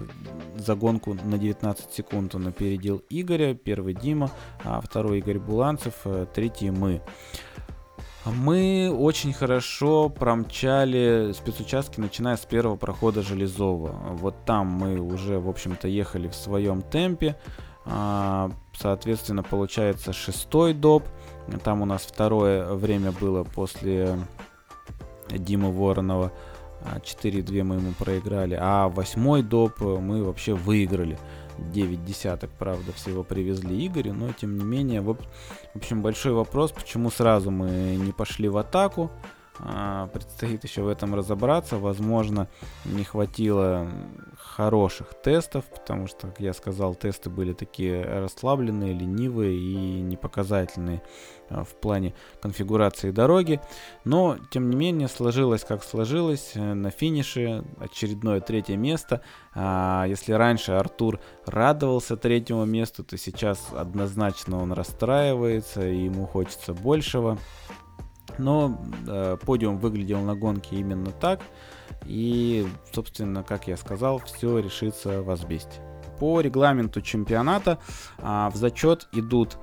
за 0.55 0.75
гонку 0.75 1.13
на 1.13 1.37
19 1.37 1.91
секунд 1.91 2.35
он 2.35 2.47
опередил 2.47 3.03
Игоря. 3.09 3.53
Первый 3.53 3.93
Дима, 3.93 4.29
а 4.63 4.81
второй 4.81 5.19
Игорь 5.19 5.39
Буланцев, 5.39 5.93
э, 6.05 6.25
третий 6.33 6.71
мы. 6.71 7.01
Мы 8.25 8.89
очень 8.89 9.33
хорошо 9.33 10.07
промчали 10.07 11.33
спецучастки, 11.33 11.99
начиная 11.99 12.37
с 12.37 12.45
первого 12.45 12.77
прохода 12.77 13.21
Железова. 13.21 13.91
Вот 14.11 14.45
там 14.45 14.67
мы 14.67 14.99
уже, 14.99 15.39
в 15.39 15.49
общем-то, 15.49 15.89
ехали 15.89 16.29
в 16.29 16.35
своем 16.35 16.81
темпе. 16.81 17.35
А, 17.85 18.49
соответственно, 18.77 19.43
получается 19.43 20.13
шестой 20.13 20.73
доп. 20.73 21.03
Там 21.63 21.81
у 21.81 21.85
нас 21.85 22.03
второе 22.03 22.73
время 22.73 23.11
было 23.11 23.43
после 23.43 24.17
Димы 25.29 25.71
Воронова. 25.71 26.31
4-2 26.83 27.61
а, 27.61 27.63
мы 27.63 27.75
ему 27.75 27.93
проиграли. 27.93 28.57
А 28.59 28.89
восьмой 28.89 29.41
доп 29.41 29.79
мы 29.79 30.23
вообще 30.23 30.53
выиграли. 30.53 31.17
9 31.57 32.03
десяток, 32.03 32.49
правда, 32.57 32.91
всего 32.93 33.23
привезли 33.23 33.85
Игорю, 33.85 34.13
но 34.13 34.31
тем 34.33 34.57
не 34.57 34.63
менее, 34.63 35.01
в 35.01 35.15
общем, 35.75 36.01
большой 36.01 36.33
вопрос, 36.33 36.71
почему 36.71 37.11
сразу 37.11 37.51
мы 37.51 37.95
не 37.95 38.11
пошли 38.11 38.49
в 38.49 38.57
атаку, 38.57 39.11
а, 39.59 40.07
предстоит 40.07 40.63
еще 40.63 40.81
в 40.81 40.87
этом 40.87 41.13
разобраться. 41.13 41.77
Возможно, 41.77 42.47
не 42.85 43.03
хватило 43.03 43.87
хороших 44.55 45.15
тестов, 45.15 45.65
потому 45.65 46.07
что, 46.07 46.27
как 46.27 46.39
я 46.39 46.53
сказал, 46.53 46.93
тесты 46.93 47.31
были 47.31 47.53
такие 47.53 48.03
расслабленные, 48.03 48.93
ленивые 48.93 49.57
и 49.57 50.01
непоказательные 50.01 51.01
а, 51.49 51.63
в 51.63 51.69
плане 51.69 52.13
конфигурации 52.39 53.09
дороги. 53.09 53.59
Но, 54.05 54.37
тем 54.51 54.69
не 54.69 54.75
менее, 54.75 55.07
сложилось 55.07 55.63
как 55.63 55.83
сложилось. 55.83 56.51
На 56.55 56.91
финише 56.91 57.63
очередное 57.79 58.41
третье 58.41 58.77
место. 58.77 59.21
А, 59.55 60.05
если 60.07 60.33
раньше 60.33 60.73
Артур 60.73 61.19
радовался 61.47 62.15
третьему 62.15 62.65
месту, 62.65 63.03
то 63.03 63.17
сейчас 63.17 63.69
однозначно 63.75 64.61
он 64.61 64.71
расстраивается 64.71 65.87
и 65.87 66.03
ему 66.03 66.27
хочется 66.27 66.75
большего. 66.75 67.39
Но 68.37 68.79
э, 69.07 69.37
подиум 69.45 69.77
выглядел 69.77 70.21
на 70.21 70.35
гонке 70.35 70.75
именно 70.75 71.11
так. 71.11 71.41
И, 72.05 72.67
собственно, 72.91 73.43
как 73.43 73.67
я 73.67 73.77
сказал, 73.77 74.19
все 74.19 74.59
решится 74.59 75.21
в 75.21 75.29
Азбесте. 75.29 75.81
По 76.19 76.41
регламенту 76.41 77.01
чемпионата 77.01 77.79
э, 78.17 78.49
в 78.51 78.55
зачет 78.55 79.07
идут 79.11 79.57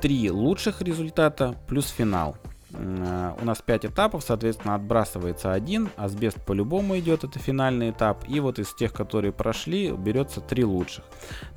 три 0.00 0.30
лучших 0.30 0.82
результата 0.82 1.54
плюс 1.66 1.88
финал. 1.88 2.36
Э, 2.76 3.34
у 3.40 3.44
нас 3.44 3.62
5 3.62 3.86
этапов, 3.86 4.24
соответственно, 4.24 4.74
отбрасывается 4.74 5.52
один, 5.52 5.88
асбест 5.96 6.40
по-любому 6.44 6.98
идет, 6.98 7.24
это 7.24 7.38
финальный 7.38 7.90
этап, 7.90 8.24
и 8.28 8.40
вот 8.40 8.58
из 8.58 8.74
тех, 8.74 8.92
которые 8.92 9.32
прошли, 9.32 9.92
берется 9.92 10.40
3 10.40 10.64
лучших. 10.64 11.04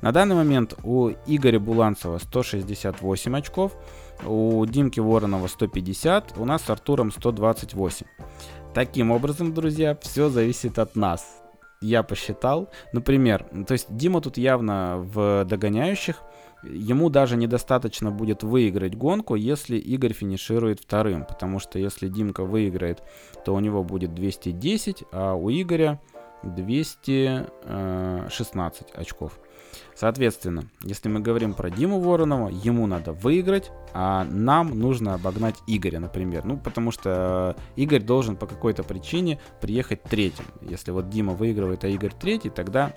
На 0.00 0.12
данный 0.12 0.36
момент 0.36 0.74
у 0.84 1.10
Игоря 1.26 1.58
Буланцева 1.58 2.18
168 2.18 3.36
очков, 3.36 3.72
у 4.24 4.64
Димки 4.66 5.00
Воронова 5.00 5.46
150, 5.46 6.38
у 6.38 6.44
нас 6.44 6.62
с 6.62 6.70
Артуром 6.70 7.10
128. 7.12 8.06
Таким 8.78 9.10
образом, 9.10 9.54
друзья, 9.54 9.98
все 10.00 10.28
зависит 10.28 10.78
от 10.78 10.94
нас. 10.94 11.42
Я 11.80 12.04
посчитал, 12.04 12.70
например, 12.92 13.44
то 13.66 13.72
есть 13.72 13.86
Дима 13.88 14.20
тут 14.20 14.38
явно 14.38 14.98
в 14.98 15.44
догоняющих, 15.44 16.22
ему 16.62 17.10
даже 17.10 17.36
недостаточно 17.36 18.12
будет 18.12 18.44
выиграть 18.44 18.94
гонку, 18.94 19.34
если 19.34 19.76
Игорь 19.76 20.12
финиширует 20.12 20.78
вторым, 20.78 21.24
потому 21.24 21.58
что 21.58 21.80
если 21.80 22.06
Димка 22.06 22.44
выиграет, 22.44 23.02
то 23.44 23.52
у 23.52 23.58
него 23.58 23.82
будет 23.82 24.14
210, 24.14 25.02
а 25.10 25.34
у 25.34 25.50
Игоря 25.50 26.00
216 26.44 28.92
очков. 28.94 29.40
Соответственно, 29.94 30.64
если 30.82 31.08
мы 31.08 31.20
говорим 31.20 31.54
про 31.54 31.70
Диму 31.70 32.00
Воронова, 32.00 32.48
ему 32.48 32.86
надо 32.86 33.12
выиграть, 33.12 33.70
а 33.92 34.24
нам 34.24 34.78
нужно 34.78 35.14
обогнать 35.14 35.56
Игоря, 35.66 35.98
например. 35.98 36.44
Ну, 36.44 36.56
потому 36.56 36.92
что 36.92 37.56
э, 37.56 37.80
Игорь 37.80 38.02
должен 38.02 38.36
по 38.36 38.46
какой-то 38.46 38.84
причине 38.84 39.40
приехать 39.60 40.02
третьим. 40.04 40.44
Если 40.62 40.92
вот 40.92 41.10
Дима 41.10 41.34
выигрывает, 41.34 41.84
а 41.84 41.88
Игорь 41.88 42.12
третий, 42.18 42.50
тогда 42.50 42.92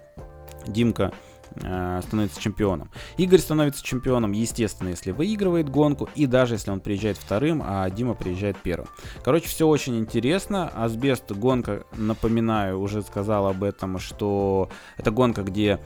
Димка 0.67 1.11
э, 1.55 2.01
становится 2.03 2.39
чемпионом. 2.39 2.91
Игорь 3.17 3.39
становится 3.39 3.83
чемпионом, 3.83 4.31
естественно, 4.33 4.89
если 4.89 5.11
выигрывает 5.11 5.69
гонку, 5.69 6.09
и 6.15 6.25
даже 6.25 6.55
если 6.55 6.71
он 6.71 6.81
приезжает 6.81 7.17
вторым, 7.17 7.63
а 7.65 7.89
Дима 7.89 8.13
приезжает 8.13 8.57
первым. 8.57 8.87
Короче, 9.23 9.47
все 9.47 9.67
очень 9.67 9.97
интересно. 9.97 10.69
Асбест 10.69 11.31
гонка, 11.31 11.85
напоминаю, 11.95 12.79
уже 12.79 13.01
сказал 13.01 13.47
об 13.47 13.63
этом, 13.63 13.97
что 13.97 14.69
это 14.97 15.11
гонка, 15.11 15.41
где 15.43 15.79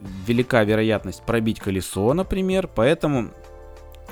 велика 0.00 0.62
вероятность 0.64 1.22
пробить 1.24 1.60
колесо, 1.60 2.12
например, 2.14 2.68
поэтому 2.68 3.30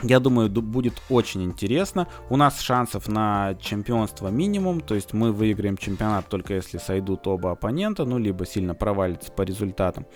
я 0.03 0.21
думаю, 0.21 0.51
будет 0.51 1.01
очень 1.09 1.43
интересно. 1.43 2.07
У 2.29 2.37
нас 2.37 2.61
шансов 2.61 3.09
на 3.09 3.55
чемпионство 3.61 4.29
минимум, 4.29 4.81
то 4.81 4.95
есть 4.95 5.15
мы 5.15 5.33
выиграем 5.33 5.79
чемпионат 5.79 6.29
только 6.29 6.55
если 6.55 6.79
сойдут 6.79 7.27
оба 7.27 7.53
оппонента, 7.53 8.05
ну 8.05 8.19
либо 8.19 8.45
сильно 8.45 8.75
провалится 8.75 9.33
по 9.33 9.43
результатам. 9.43 10.07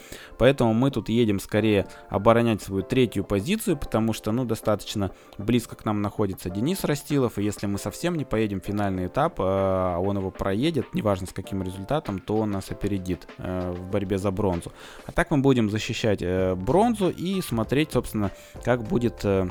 Поэтому 0.41 0.73
мы 0.73 0.91
тут 0.91 1.11
едем 1.11 1.39
скорее 1.39 1.87
оборонять 2.09 2.63
свою 2.63 2.83
третью 2.83 3.25
позицию, 3.25 3.77
потому 3.77 4.15
что 4.15 4.33
ну 4.33 4.47
достаточно 4.47 5.11
близко 5.37 5.77
к 5.77 5.85
нам 5.85 6.01
находится 6.01 6.49
Денис 6.49 6.83
Растилов, 6.83 7.39
и 7.39 7.43
если 7.43 7.67
мы 7.67 7.77
совсем 7.77 8.17
не 8.17 8.25
поедем 8.25 8.63
в 8.63 8.65
финальный 8.65 9.09
этап, 9.09 9.35
а 9.39 9.99
он 9.99 10.17
его 10.17 10.31
проедет, 10.31 10.95
неважно 10.95 11.27
с 11.27 11.35
каким 11.35 11.63
результатом, 11.63 12.21
то 12.21 12.39
он 12.39 12.53
нас 12.53 12.71
опередит 12.71 13.29
э, 13.37 13.75
в 13.77 13.91
борьбе 13.91 14.17
за 14.17 14.31
бронзу. 14.31 14.73
А 15.05 15.13
так 15.13 15.31
мы 15.31 15.37
будем 15.43 15.69
защищать 15.69 16.23
э, 16.23 16.55
бронзу 16.55 17.11
и 17.11 17.43
смотреть, 17.43 17.93
собственно, 17.93 18.31
как 18.65 18.83
будет 18.83 19.23
э, 19.25 19.47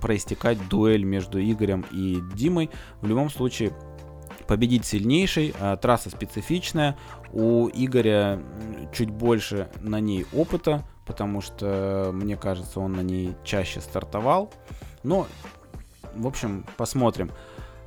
проистекать 0.00 0.58
дуэль 0.68 1.04
между 1.04 1.40
Игорем 1.40 1.84
и 1.92 2.18
Димой. 2.34 2.70
В 3.00 3.06
любом 3.06 3.30
случае, 3.30 3.72
победить 4.48 4.84
сильнейший, 4.84 5.54
трасса 5.80 6.10
специфичная, 6.10 6.96
у 7.36 7.68
Игоря 7.68 8.40
чуть 8.94 9.10
больше 9.10 9.68
на 9.80 10.00
ней 10.00 10.26
опыта, 10.32 10.82
потому 11.04 11.42
что, 11.42 12.10
мне 12.14 12.34
кажется, 12.34 12.80
он 12.80 12.94
на 12.94 13.02
ней 13.02 13.36
чаще 13.44 13.82
стартовал. 13.82 14.50
Но, 15.02 15.26
в 16.14 16.26
общем, 16.26 16.64
посмотрим, 16.78 17.30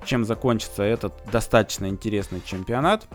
чем 0.05 0.23
закончится 0.23 0.83
этот 0.83 1.13
достаточно 1.31 1.89
интересный 1.89 2.41
чемпионат. 2.45 3.07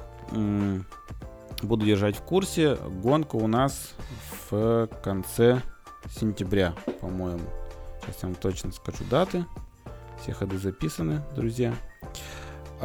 Буду 1.63 1.87
держать 1.87 2.17
в 2.17 2.23
курсе. 2.23 2.75
Гонка 2.75 3.37
у 3.37 3.47
нас 3.47 3.95
в 4.51 4.89
конце 5.05 5.63
сентября, 6.19 6.75
по-моему. 7.01 7.45
Сейчас 8.03 8.23
я 8.23 8.29
вам 8.29 8.35
точно 8.35 8.73
скажу 8.73 9.05
даты. 9.09 9.47
Все 10.21 10.33
ходы 10.33 10.59
записаны, 10.59 11.23
друзья. 11.37 11.73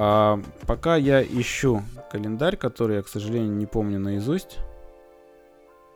А, 0.01 0.41
пока 0.65 0.95
я 0.95 1.21
ищу 1.21 1.83
календарь, 2.09 2.55
который 2.55 2.95
я, 2.95 3.01
к 3.01 3.09
сожалению, 3.09 3.51
не 3.51 3.65
помню 3.65 3.99
наизусть. 3.99 4.59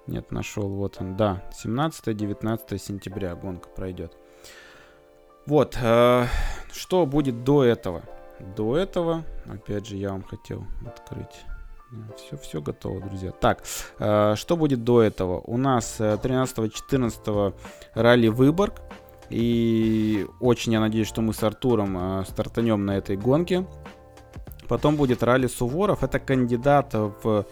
Нет, 0.07 0.29
нашел. 0.29 0.67
Вот 0.67 0.97
он. 0.99 1.15
Да, 1.15 1.41
17-19 1.63 2.77
сентября 2.77 3.33
гонка 3.35 3.69
пройдет. 3.69 4.11
Вот. 5.45 5.77
Э, 5.81 6.25
что 6.73 7.05
будет 7.05 7.45
до 7.45 7.63
этого? 7.63 8.03
До 8.57 8.75
этого, 8.75 9.23
опять 9.49 9.87
же, 9.87 9.95
я 9.95 10.09
вам 10.09 10.23
хотел 10.23 10.65
открыть. 10.85 11.45
Все, 12.17 12.35
все 12.35 12.61
готово, 12.61 12.99
друзья. 12.99 13.31
Так, 13.31 13.63
э, 13.99 14.35
что 14.35 14.57
будет 14.57 14.83
до 14.83 15.01
этого? 15.01 15.39
У 15.39 15.55
нас 15.55 16.01
13-14 16.01 17.53
э, 17.95 18.01
ралли 18.01 18.27
Выборг. 18.27 18.81
И 19.33 20.27
очень 20.39 20.73
я 20.73 20.79
надеюсь, 20.79 21.07
что 21.07 21.21
мы 21.21 21.33
с 21.33 21.41
Артуром 21.41 21.97
э, 21.97 22.25
стартанем 22.25 22.85
на 22.85 22.97
этой 22.97 23.17
гонке. 23.17 23.65
Потом 24.67 24.95
будет 24.95 25.23
ралли 25.23 25.47
Суворов. 25.47 26.03
Это 26.03 26.19
кандидат 26.19 26.93
в 26.93 27.47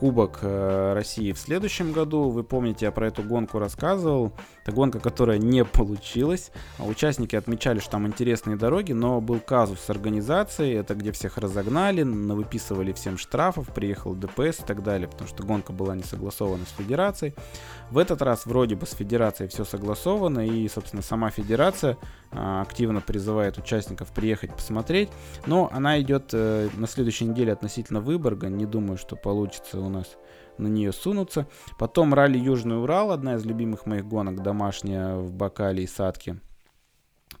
Кубок 0.00 0.40
э, 0.42 0.94
России 0.94 1.30
в 1.30 1.38
следующем 1.38 1.92
году. 1.92 2.30
Вы 2.30 2.42
помните, 2.42 2.86
я 2.86 2.90
про 2.90 3.06
эту 3.06 3.22
гонку 3.22 3.60
рассказывал. 3.60 4.32
Это 4.62 4.72
гонка, 4.72 5.00
которая 5.00 5.38
не 5.38 5.64
получилась. 5.64 6.50
А 6.78 6.84
участники 6.84 7.34
отмечали, 7.34 7.80
что 7.80 7.92
там 7.92 8.06
интересные 8.06 8.56
дороги, 8.56 8.92
но 8.92 9.20
был 9.20 9.40
казус 9.40 9.80
с 9.80 9.90
организацией. 9.90 10.74
Это 10.74 10.94
где 10.94 11.10
всех 11.12 11.36
разогнали, 11.38 12.02
выписывали 12.02 12.92
всем 12.92 13.18
штрафов, 13.18 13.68
приехал 13.68 14.14
ДПС 14.14 14.60
и 14.60 14.64
так 14.64 14.82
далее, 14.82 15.08
потому 15.08 15.28
что 15.28 15.42
гонка 15.42 15.72
была 15.72 15.96
не 15.96 16.04
согласована 16.04 16.64
с 16.64 16.76
федерацией. 16.76 17.34
В 17.90 17.98
этот 17.98 18.22
раз 18.22 18.46
вроде 18.46 18.76
бы 18.76 18.86
с 18.86 18.92
федерацией 18.92 19.48
все 19.48 19.64
согласовано, 19.64 20.46
и, 20.46 20.68
собственно, 20.68 21.02
сама 21.02 21.30
федерация 21.30 21.98
а, 22.30 22.62
активно 22.62 23.00
призывает 23.00 23.58
участников 23.58 24.12
приехать 24.12 24.54
посмотреть. 24.54 25.10
Но 25.46 25.68
она 25.72 26.00
идет 26.00 26.30
э, 26.32 26.68
на 26.74 26.86
следующей 26.86 27.26
неделе 27.26 27.52
относительно 27.52 28.00
Выборга. 28.00 28.48
Не 28.48 28.66
думаю, 28.66 28.96
что 28.96 29.16
получится 29.16 29.80
у 29.80 29.88
нас 29.88 30.16
на 30.58 30.66
нее 30.68 30.92
сунуться. 30.92 31.46
Потом 31.78 32.14
ралли 32.14 32.38
Южный 32.38 32.80
Урал, 32.80 33.10
одна 33.10 33.36
из 33.36 33.44
любимых 33.44 33.86
моих 33.86 34.06
гонок, 34.06 34.42
домашняя 34.42 35.16
в 35.16 35.32
Бакале 35.32 35.84
и 35.84 35.86
Садке. 35.86 36.36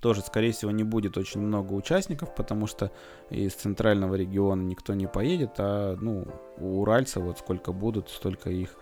Тоже, 0.00 0.22
скорее 0.22 0.52
всего, 0.52 0.70
не 0.72 0.82
будет 0.82 1.16
очень 1.16 1.40
много 1.40 1.74
участников, 1.74 2.34
потому 2.34 2.66
что 2.66 2.90
из 3.30 3.54
центрального 3.54 4.16
региона 4.16 4.60
никто 4.60 4.94
не 4.94 5.06
поедет, 5.06 5.52
а 5.58 5.96
ну, 6.00 6.26
у 6.58 6.80
уральцев 6.80 7.22
вот 7.22 7.38
сколько 7.38 7.72
будут, 7.72 8.08
столько 8.08 8.50
их 8.50 8.74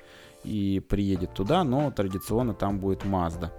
и 0.45 0.81
приедет 0.81 1.35
туда, 1.35 1.63
но 1.65 1.91
традиционно 1.91 2.55
там 2.55 2.79
будет 2.79 3.05
Mazda. 3.05 3.51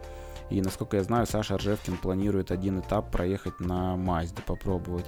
И, 0.49 0.61
насколько 0.61 0.97
я 0.97 1.03
знаю, 1.03 1.27
Саша 1.27 1.57
Ржевкин 1.57 1.97
планирует 1.97 2.51
один 2.51 2.79
этап 2.79 3.11
проехать 3.11 3.59
на 3.59 3.95
Мазде, 3.95 4.41
попробовать. 4.45 5.05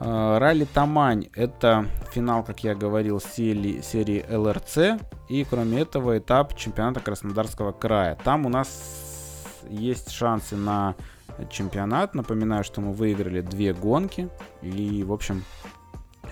А, 0.00 0.38
ралли 0.38 0.64
Тамань– 0.64 1.28
это 1.34 1.86
финал, 2.12 2.44
как 2.44 2.64
я 2.64 2.74
говорил, 2.74 3.20
серии, 3.20 3.80
серии 3.80 4.24
ЛРЦ. 4.28 5.00
И, 5.28 5.44
кроме 5.44 5.80
этого, 5.80 6.18
этап 6.18 6.56
чемпионата 6.56 7.00
Краснодарского 7.00 7.72
края. 7.72 8.18
Там 8.24 8.46
у 8.46 8.48
нас 8.48 9.62
есть 9.68 10.10
шансы 10.10 10.56
на 10.56 10.94
чемпионат. 11.50 12.14
Напоминаю, 12.14 12.64
что 12.64 12.80
мы 12.80 12.92
выиграли 12.92 13.40
две 13.40 13.72
гонки. 13.72 14.28
И, 14.62 15.02
в 15.04 15.12
общем, 15.12 15.44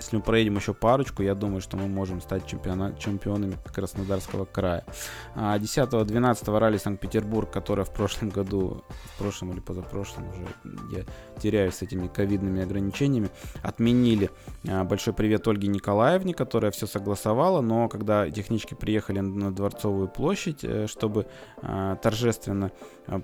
если 0.03 0.17
мы 0.17 0.21
проедем 0.21 0.57
еще 0.57 0.73
парочку, 0.73 1.23
я 1.23 1.33
думаю, 1.33 1.61
что 1.61 1.77
мы 1.77 1.87
можем 1.87 2.19
стать 2.21 2.45
чемпиона, 2.45 2.93
чемпионами 2.99 3.57
Краснодарского 3.73 4.43
края. 4.43 4.83
10-12 5.35 6.43
а 6.45 6.59
ралли 6.59 6.77
Санкт-Петербург, 6.77 7.49
которое 7.49 7.85
в 7.85 7.93
прошлом 7.93 8.29
году, 8.29 8.83
в 8.89 9.17
прошлом 9.17 9.51
или 9.53 9.61
позапрошлом 9.61 10.27
уже, 10.29 10.45
я 10.91 11.03
теряюсь 11.39 11.75
с 11.75 11.81
этими 11.81 12.07
ковидными 12.07 12.61
ограничениями, 12.61 13.29
отменили. 13.61 14.29
А, 14.67 14.83
большой 14.83 15.13
привет 15.13 15.47
Ольге 15.47 15.69
Николаевне, 15.69 16.33
которая 16.33 16.71
все 16.71 16.85
согласовала, 16.85 17.61
но 17.61 17.87
когда 17.87 18.29
технички 18.29 18.73
приехали 18.73 19.21
на 19.21 19.53
Дворцовую 19.53 20.09
площадь, 20.09 20.63
э, 20.63 20.87
чтобы 20.87 21.27
а, 21.61 21.95
торжественно 21.95 22.71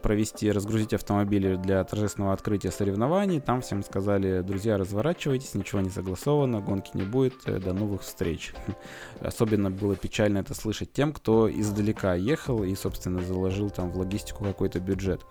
провести, 0.01 0.51
разгрузить 0.51 0.93
автомобили 0.93 1.55
для 1.55 1.83
торжественного 1.83 2.33
открытия 2.33 2.71
соревнований, 2.71 3.39
там 3.39 3.61
всем 3.61 3.83
сказали, 3.83 4.41
друзья, 4.41 4.77
разворачивайтесь, 4.77 5.53
ничего 5.53 5.81
не 5.81 5.89
согласовано, 5.89 6.61
гонки 6.61 6.91
не 6.93 7.03
будет, 7.03 7.33
э, 7.45 7.59
до 7.59 7.73
новых 7.73 8.01
встреч. 8.01 8.53
Особенно 9.21 9.71
было 9.71 9.95
печально 9.95 10.39
это 10.39 10.53
слышать 10.53 10.91
тем, 10.93 11.13
кто 11.13 11.49
издалека 11.49 12.15
ехал 12.15 12.63
и, 12.63 12.75
собственно, 12.75 13.21
заложил 13.21 13.69
там 13.69 13.91
в 13.91 13.97
логистику 13.97 14.43
какой-то 14.43 14.79
бюджет. 14.79 15.25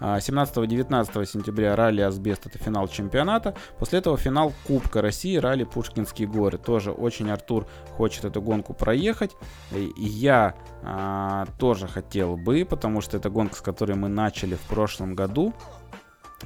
17-19 0.00 1.10
а, 1.14 1.24
сентября 1.26 1.76
ралли 1.76 2.00
Асбест 2.00 2.46
это 2.46 2.58
финал 2.58 2.88
чемпионата. 2.88 3.54
После 3.78 3.98
этого 3.98 4.16
финал 4.16 4.52
Кубка 4.66 5.02
России, 5.02 5.36
ралли 5.36 5.64
Пушкинские 5.64 6.28
горы. 6.28 6.58
Тоже 6.58 6.92
очень 6.92 7.30
Артур 7.30 7.66
хочет 7.96 8.24
эту 8.24 8.42
гонку 8.42 8.74
проехать. 8.74 9.32
И 9.74 9.92
я 10.04 10.54
а, 10.82 11.46
тоже 11.58 11.88
хотел 11.88 12.36
бы, 12.36 12.64
потому 12.68 13.00
что 13.00 13.16
это 13.16 13.30
гонка, 13.30 13.56
с 13.56 13.60
которой 13.60 13.85
мы 13.94 14.08
начали 14.08 14.54
в 14.54 14.62
прошлом 14.62 15.14
году 15.14 15.54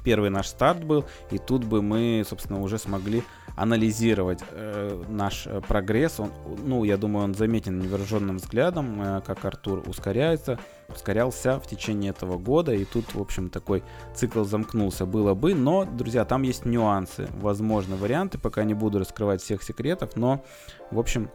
первый 0.05 0.31
наш 0.31 0.49
старт 0.49 0.85
был, 0.85 1.05
и 1.31 1.39
тут 1.39 1.65
бы 1.65 1.83
мы, 1.83 2.25
собственно, 2.29 2.61
уже 2.61 2.79
смогли 2.79 3.23
анализировать 3.57 4.41
э, 4.53 5.03
наш 5.09 5.47
э, 5.47 5.61
прогресс. 5.61 6.21
Он, 6.21 6.31
ну, 6.65 6.85
я 6.85 6.97
думаю, 6.97 7.25
он 7.25 7.35
заметен 7.35 7.79
невооруженным 7.79 8.39
взглядом, 8.39 9.03
э, 9.03 9.21
как 9.27 9.45
Артур 9.45 9.83
ускоряется, 9.87 10.59
ускорялся 10.89 11.59
в 11.61 11.67
течение 11.67 12.11
этого 12.11 12.39
года, 12.39 12.73
и 12.73 12.85
тут, 12.85 13.15
в 13.15 13.21
общем, 13.21 13.51
такой 13.51 13.83
цикл 14.15 14.45
замкнулся. 14.45 15.05
Было 15.05 15.35
бы, 15.35 15.55
но, 15.55 15.85
друзья, 15.85 16.25
там 16.25 16.43
есть 16.43 16.65
нюансы, 16.65 17.29
возможно, 17.35 17.97
варианты, 17.97 18.39
пока 18.39 18.65
не 18.65 18.75
буду 18.75 18.99
раскрывать 18.99 19.43
всех 19.43 19.63
секретов, 19.63 20.17
но, 20.17 20.45
в 20.91 20.99
общем, 20.99 21.31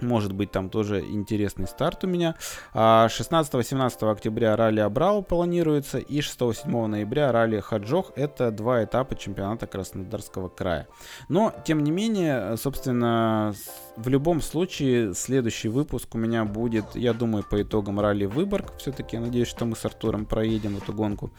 может 0.00 0.32
быть, 0.32 0.50
там 0.50 0.70
тоже 0.70 1.00
интересный 1.00 1.66
старт 1.66 2.04
у 2.04 2.06
меня. 2.06 2.34
16-17 2.74 3.96
а 4.00 4.10
октября 4.10 4.56
ралли 4.56 4.80
Абрау 4.80 5.22
планируется. 5.22 5.98
И 5.98 6.20
6-7 6.20 6.86
ноября 6.86 7.32
ралли 7.32 7.60
Хаджох. 7.60 8.12
Это 8.16 8.50
два 8.50 8.84
этапа 8.84 9.14
чемпионата 9.16 9.66
Краснодарского 9.66 10.48
края. 10.48 10.88
Но, 11.28 11.54
тем 11.64 11.82
не 11.82 11.90
менее, 11.90 12.56
собственно, 12.56 13.54
в 13.96 14.08
любом 14.08 14.40
случае, 14.40 15.14
следующий 15.14 15.68
выпуск 15.68 16.14
у 16.14 16.18
меня 16.18 16.44
будет, 16.44 16.94
я 16.94 17.12
думаю, 17.12 17.44
по 17.48 17.62
итогам 17.62 18.00
ралли 18.00 18.24
Выборг. 18.24 18.76
Все-таки 18.78 19.16
я 19.16 19.22
надеюсь, 19.22 19.48
что 19.48 19.64
мы 19.64 19.76
с 19.76 19.84
Артуром 19.84 20.26
проедем 20.26 20.76
эту 20.76 20.92
гонку. 20.92 21.32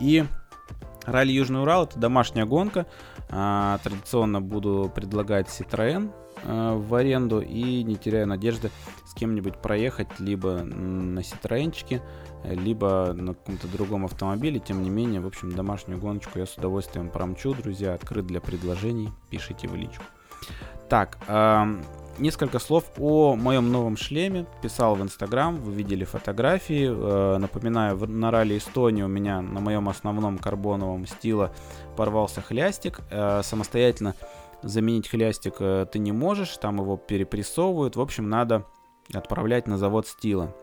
И 0.00 0.24
Ралли 1.04 1.32
Южный 1.32 1.62
Урал 1.62 1.84
это 1.84 1.98
домашняя 1.98 2.44
гонка. 2.44 2.86
А, 3.28 3.78
традиционно 3.82 4.40
буду 4.40 4.90
предлагать 4.94 5.46
Citroën 5.48 6.10
а, 6.44 6.76
в 6.76 6.94
аренду 6.94 7.40
и 7.40 7.82
не 7.82 7.96
теряю 7.96 8.26
надежды 8.26 8.70
с 9.06 9.14
кем-нибудь 9.14 9.56
проехать 9.58 10.08
либо 10.18 10.62
на 10.62 11.20
Citroёнчике, 11.20 12.02
либо 12.44 13.12
на 13.12 13.34
каком-то 13.34 13.68
другом 13.68 14.04
автомобиле. 14.04 14.60
Тем 14.60 14.82
не 14.82 14.90
менее, 14.90 15.20
в 15.20 15.26
общем, 15.26 15.52
домашнюю 15.52 16.00
гоночку 16.00 16.38
я 16.38 16.46
с 16.46 16.56
удовольствием 16.56 17.10
промчу, 17.10 17.54
друзья. 17.54 17.94
Открыт 17.94 18.26
для 18.26 18.40
предложений. 18.40 19.10
Пишите 19.30 19.68
в 19.68 19.74
личку. 19.74 20.04
Так, 20.88 21.18
несколько 22.20 22.58
слов 22.58 22.84
о 22.98 23.34
моем 23.34 23.72
новом 23.72 23.96
шлеме. 23.96 24.46
Писал 24.62 24.94
в 24.94 25.02
Инстаграм, 25.02 25.56
вы 25.56 25.72
видели 25.72 26.04
фотографии. 26.04 26.88
Э, 26.90 27.38
напоминаю, 27.38 27.96
на 28.06 28.30
ралли 28.30 28.58
Эстонии 28.58 29.02
у 29.02 29.08
меня 29.08 29.40
на 29.40 29.60
моем 29.60 29.88
основном 29.88 30.38
карбоновом 30.38 31.06
стила 31.06 31.52
порвался 31.96 32.42
хлястик. 32.42 33.00
Э, 33.10 33.42
самостоятельно 33.42 34.14
заменить 34.62 35.08
хлястик 35.08 35.54
э, 35.60 35.86
ты 35.90 35.98
не 35.98 36.12
можешь, 36.12 36.56
там 36.58 36.76
его 36.76 36.96
перепрессовывают. 36.96 37.96
В 37.96 38.00
общем, 38.00 38.28
надо 38.28 38.66
отправлять 39.12 39.66
на 39.66 39.78
завод 39.78 40.06
стила. 40.06 40.54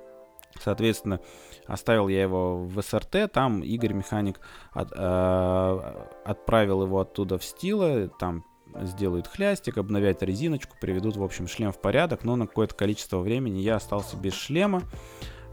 Соответственно, 0.60 1.20
оставил 1.66 2.08
я 2.08 2.22
его 2.22 2.58
в 2.58 2.82
СРТ, 2.82 3.32
там 3.32 3.62
Игорь 3.62 3.94
механик 3.94 4.40
от, 4.72 4.92
э, 4.96 6.06
отправил 6.26 6.84
его 6.84 7.00
оттуда 7.00 7.38
в 7.38 7.44
стила, 7.44 8.08
там 8.08 8.46
сделают 8.82 9.28
хлястик, 9.28 9.78
обновят 9.78 10.24
резиночку, 10.24 10.76
приведут, 10.80 11.18
в 11.18 11.24
общем, 11.24 11.48
шлем 11.48 11.72
в 11.72 11.80
порядок, 11.80 12.24
но 12.24 12.36
на 12.36 12.48
какое-то 12.48 12.76
количество 12.76 13.20
времени 13.20 13.60
я 13.60 13.76
остался 13.76 14.18
без 14.18 14.34
шлема, 14.34 14.84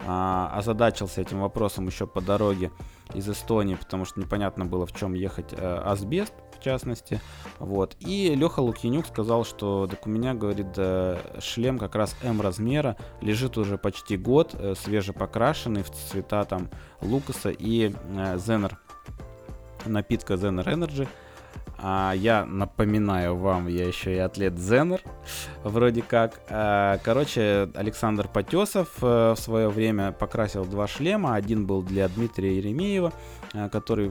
а, 0.07 0.51
озадачился 0.55 1.21
этим 1.21 1.41
вопросом 1.41 1.87
еще 1.87 2.07
по 2.07 2.21
дороге 2.21 2.71
из 3.15 3.29
Эстонии, 3.29 3.75
потому 3.75 4.05
что 4.05 4.21
непонятно 4.21 4.65
было, 4.65 4.87
в 4.87 4.95
чем 4.95 5.15
ехать 5.15 5.53
а, 5.53 5.83
асбест, 5.93 6.35
в 6.59 6.63
частности, 6.63 7.21
вот, 7.59 7.97
и 8.01 8.35
Леха 8.35 8.61
Лукьянюк 8.61 9.07
сказал, 9.07 9.45
что 9.45 9.87
так 9.87 10.07
у 10.07 10.11
меня, 10.11 10.33
говорит, 10.35 10.69
э, 10.77 11.19
шлем 11.41 11.79
как 11.79 11.95
раз 11.95 12.17
М 12.23 12.41
размера, 12.41 12.97
лежит 13.21 13.59
уже 13.59 13.77
почти 13.77 14.17
год, 14.17 14.55
э, 14.55 14.75
свежепокрашенный 14.75 15.83
в 15.83 15.91
цвета 15.91 16.45
там 16.45 16.71
Лукаса 17.03 17.51
и 17.51 17.95
Зенер, 18.37 18.79
напитка 19.85 20.35
Zener 20.35 20.65
Energy, 20.65 21.07
а, 21.87 22.15
я 22.15 22.47
напоминаю 22.47 23.37
вам, 23.37 23.69
я 23.69 23.87
еще 23.87 24.17
и 24.17 24.19
атлет 24.19 24.59
Зенер, 24.59 25.03
вроде 25.65 26.01
как. 26.01 26.41
А, 26.49 26.97
короче, 27.05 27.69
Александр 27.75 28.27
Потесов 28.27 28.89
а, 29.03 29.35
в 29.35 29.39
свое 29.39 29.69
время 29.69 30.11
покрасил 30.11 30.65
два 30.65 30.87
шлема. 30.87 31.35
Один 31.35 31.67
был 31.67 31.83
для 31.83 32.09
Дмитрия 32.09 32.57
Еремеева, 32.57 33.13
а, 33.53 33.69
который 33.69 34.11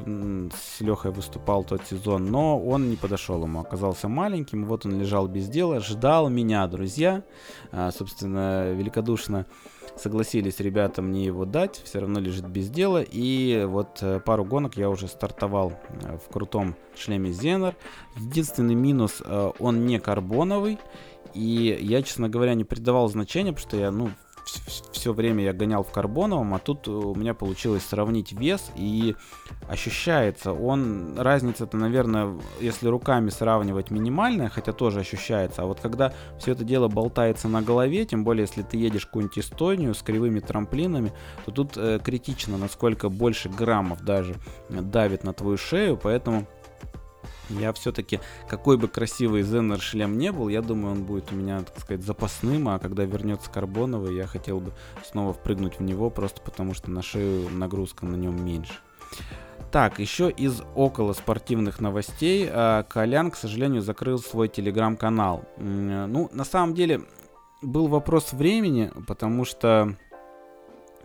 с 0.51 0.81
Лехой 0.81 1.09
выступал 1.09 1.63
тот 1.63 1.81
сезон, 1.87 2.27
но 2.27 2.63
он 2.63 2.91
не 2.91 2.95
подошел 2.95 3.41
ему, 3.41 3.61
оказался 3.61 4.07
маленьким. 4.07 4.65
Вот 4.65 4.85
он 4.85 4.99
лежал 4.99 5.27
без 5.27 5.49
дела, 5.49 5.79
ждал 5.79 6.29
меня, 6.29 6.67
друзья. 6.67 7.23
А, 7.71 7.89
собственно, 7.91 8.71
великодушно 8.71 9.47
согласились 9.95 10.59
ребята 10.59 11.01
мне 11.01 11.25
его 11.25 11.45
дать, 11.45 11.81
все 11.83 11.99
равно 11.99 12.19
лежит 12.19 12.47
без 12.47 12.69
дела. 12.69 13.03
И 13.03 13.65
вот 13.67 13.99
э, 14.01 14.19
пару 14.19 14.45
гонок 14.45 14.77
я 14.77 14.89
уже 14.89 15.07
стартовал 15.07 15.73
э, 16.03 16.17
в 16.17 16.31
крутом 16.31 16.75
шлеме 16.95 17.31
Зенер. 17.31 17.75
Единственный 18.15 18.75
минус, 18.75 19.21
э, 19.23 19.51
он 19.59 19.85
не 19.85 19.99
карбоновый. 19.99 20.79
И 21.33 21.77
я, 21.81 22.03
честно 22.03 22.29
говоря, 22.29 22.53
не 22.53 22.63
придавал 22.63 23.09
значения, 23.09 23.53
потому 23.53 23.67
что 23.67 23.77
я, 23.77 23.91
ну, 23.91 24.11
все 24.45 25.13
время 25.13 25.43
я 25.43 25.53
гонял 25.53 25.83
в 25.83 25.91
карбоновом, 25.91 26.53
а 26.53 26.59
тут 26.59 26.87
у 26.87 27.15
меня 27.15 27.33
получилось 27.33 27.83
сравнить 27.83 28.31
вес 28.33 28.71
и 28.75 29.15
ощущается 29.67 30.53
он, 30.53 31.17
разница-то, 31.17 31.77
наверное, 31.77 32.35
если 32.59 32.87
руками 32.87 33.29
сравнивать 33.29 33.91
минимальная, 33.91 34.49
хотя 34.49 34.73
тоже 34.73 35.01
ощущается, 35.01 35.63
а 35.63 35.65
вот 35.65 35.79
когда 35.79 36.13
все 36.39 36.51
это 36.51 36.63
дело 36.63 36.87
болтается 36.87 37.47
на 37.47 37.61
голове, 37.61 38.05
тем 38.05 38.23
более 38.23 38.43
если 38.43 38.61
ты 38.61 38.77
едешь 38.77 39.05
какую-нибудь 39.05 39.39
Эстонию 39.39 39.93
с 39.93 40.01
кривыми 40.01 40.39
трамплинами, 40.39 41.13
то 41.45 41.51
тут 41.51 41.77
э, 41.77 41.99
критично, 42.03 42.57
насколько 42.57 43.09
больше 43.09 43.49
граммов 43.49 44.03
даже 44.03 44.35
давит 44.69 45.23
на 45.23 45.33
твою 45.33 45.57
шею, 45.57 45.97
поэтому 45.97 46.47
я 47.49 47.73
все-таки, 47.73 48.19
какой 48.47 48.77
бы 48.77 48.87
красивый 48.87 49.43
Зенер 49.43 49.79
шлем 49.79 50.17
не 50.17 50.31
был, 50.31 50.49
я 50.49 50.61
думаю, 50.61 50.93
он 50.93 51.03
будет 51.03 51.31
у 51.31 51.35
меня, 51.35 51.61
так 51.61 51.79
сказать, 51.79 52.03
запасным, 52.03 52.69
а 52.69 52.79
когда 52.79 53.03
вернется 53.03 53.49
карбоновый, 53.49 54.15
я 54.15 54.27
хотел 54.27 54.59
бы 54.59 54.71
снова 55.05 55.33
впрыгнуть 55.33 55.79
в 55.79 55.83
него, 55.83 56.09
просто 56.09 56.41
потому 56.41 56.73
что 56.73 56.89
на 56.89 57.01
шею 57.01 57.49
нагрузка 57.49 58.05
на 58.05 58.15
нем 58.15 58.43
меньше. 58.43 58.73
Так, 59.71 59.97
еще 59.97 60.29
из 60.29 60.61
около 60.75 61.13
спортивных 61.13 61.79
новостей. 61.79 62.47
А, 62.47 62.83
Колян, 62.83 63.31
к 63.31 63.35
сожалению, 63.35 63.81
закрыл 63.81 64.19
свой 64.19 64.47
телеграм-канал. 64.47 65.45
Ну, 65.57 66.29
на 66.31 66.43
самом 66.43 66.75
деле, 66.75 67.01
был 67.63 67.87
вопрос 67.87 68.33
времени, 68.33 68.91
потому 69.07 69.45
что 69.45 69.95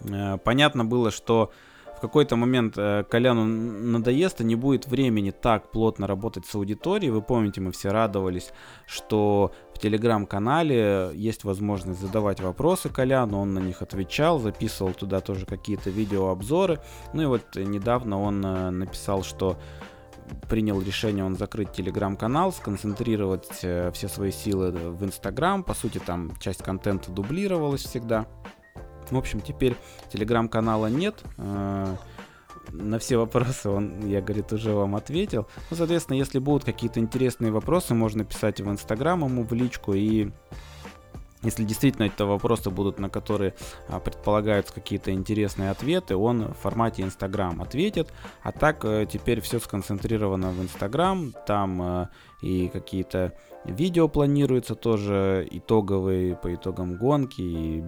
э, 0.01 0.37
понятно 0.45 0.85
было, 0.85 1.11
что 1.11 1.51
в 1.99 2.01
какой-то 2.01 2.37
момент 2.37 2.75
э, 2.79 3.03
Коляну 3.11 3.45
надоест, 3.45 4.41
и 4.41 4.45
не 4.45 4.55
будет 4.55 4.87
времени 4.87 5.33
так 5.33 5.73
плотно 5.73 6.07
работать 6.07 6.47
с 6.47 6.55
аудиторией. 6.55 7.11
Вы 7.11 7.23
помните, 7.23 7.61
мы 7.61 7.73
все 7.73 7.91
радовались, 7.91 8.53
что 8.87 9.51
в 9.75 9.81
телеграм-канале 9.81 11.11
есть 11.15 11.43
возможность 11.43 12.01
задавать 12.01 12.41
вопросы 12.41 12.89
Коляну, 12.89 13.41
он 13.41 13.53
на 13.53 13.59
них 13.59 13.83
отвечал, 13.83 14.39
записывал 14.39 14.93
туда 14.93 15.21
тоже 15.21 15.45
какие-то 15.45 15.91
видеообзоры. 15.91 16.79
Ну 17.15 17.23
и 17.23 17.27
вот 17.27 17.57
недавно 17.57 18.23
он 18.23 18.47
э, 18.47 18.71
написал, 18.71 19.25
что 19.25 19.59
принял 20.49 20.81
решение 20.81 21.25
он 21.25 21.37
закрыть 21.37 21.73
телеграм-канал, 21.73 22.53
сконцентрировать 22.53 23.59
э, 23.63 23.91
все 23.93 24.07
свои 24.07 24.31
силы 24.31 24.71
в 24.71 25.05
Инстаграм. 25.05 25.65
По 25.65 25.75
сути, 25.75 25.99
там 25.99 26.31
часть 26.39 26.63
контента 26.63 27.11
дублировалась 27.11 27.83
всегда. 27.83 28.27
В 29.11 29.17
общем, 29.17 29.41
теперь 29.41 29.77
телеграм-канала 30.13 30.87
нет. 30.87 31.23
Э, 31.37 31.97
на 32.71 32.99
все 32.99 33.17
вопросы 33.17 33.69
он, 33.69 34.07
я, 34.07 34.21
говорит, 34.21 34.53
уже 34.53 34.73
вам 34.73 34.97
ответил. 34.97 35.47
Ну, 35.71 35.77
соответственно, 35.77 36.17
если 36.17 36.39
будут 36.39 36.65
какие-то 36.65 37.01
интересные 37.01 37.51
вопросы, 37.53 37.95
можно 37.95 38.25
писать 38.25 38.61
в 38.61 38.71
Инстаграм 38.71 39.25
ему 39.25 39.45
в 39.45 39.53
личку 39.53 39.95
и 39.95 40.31
если 41.43 41.65
действительно 41.65 42.07
это 42.07 42.27
вопросы 42.27 42.71
будут, 42.71 42.99
на 42.99 43.09
которые 43.09 43.55
а, 43.89 44.01
предполагаются 44.01 44.75
какие-то 44.75 45.13
интересные 45.13 45.71
ответы, 45.71 46.17
он 46.17 46.49
в 46.49 46.55
формате 46.55 47.03
Инстаграм 47.03 47.61
ответит. 47.63 48.13
А 48.43 48.51
так 48.53 48.85
э, 48.85 49.07
теперь 49.11 49.41
все 49.41 49.61
сконцентрировано 49.61 50.51
в 50.51 50.61
Инстаграм. 50.61 51.33
Там 51.47 51.83
э, 51.83 52.09
и 52.43 52.69
какие-то 52.69 53.35
видео 53.65 54.09
планируются 54.09 54.75
тоже 54.75 55.47
итоговые 55.51 56.37
по 56.37 56.53
итогам 56.55 56.97
гонки, 56.97 57.41
и 57.41 57.85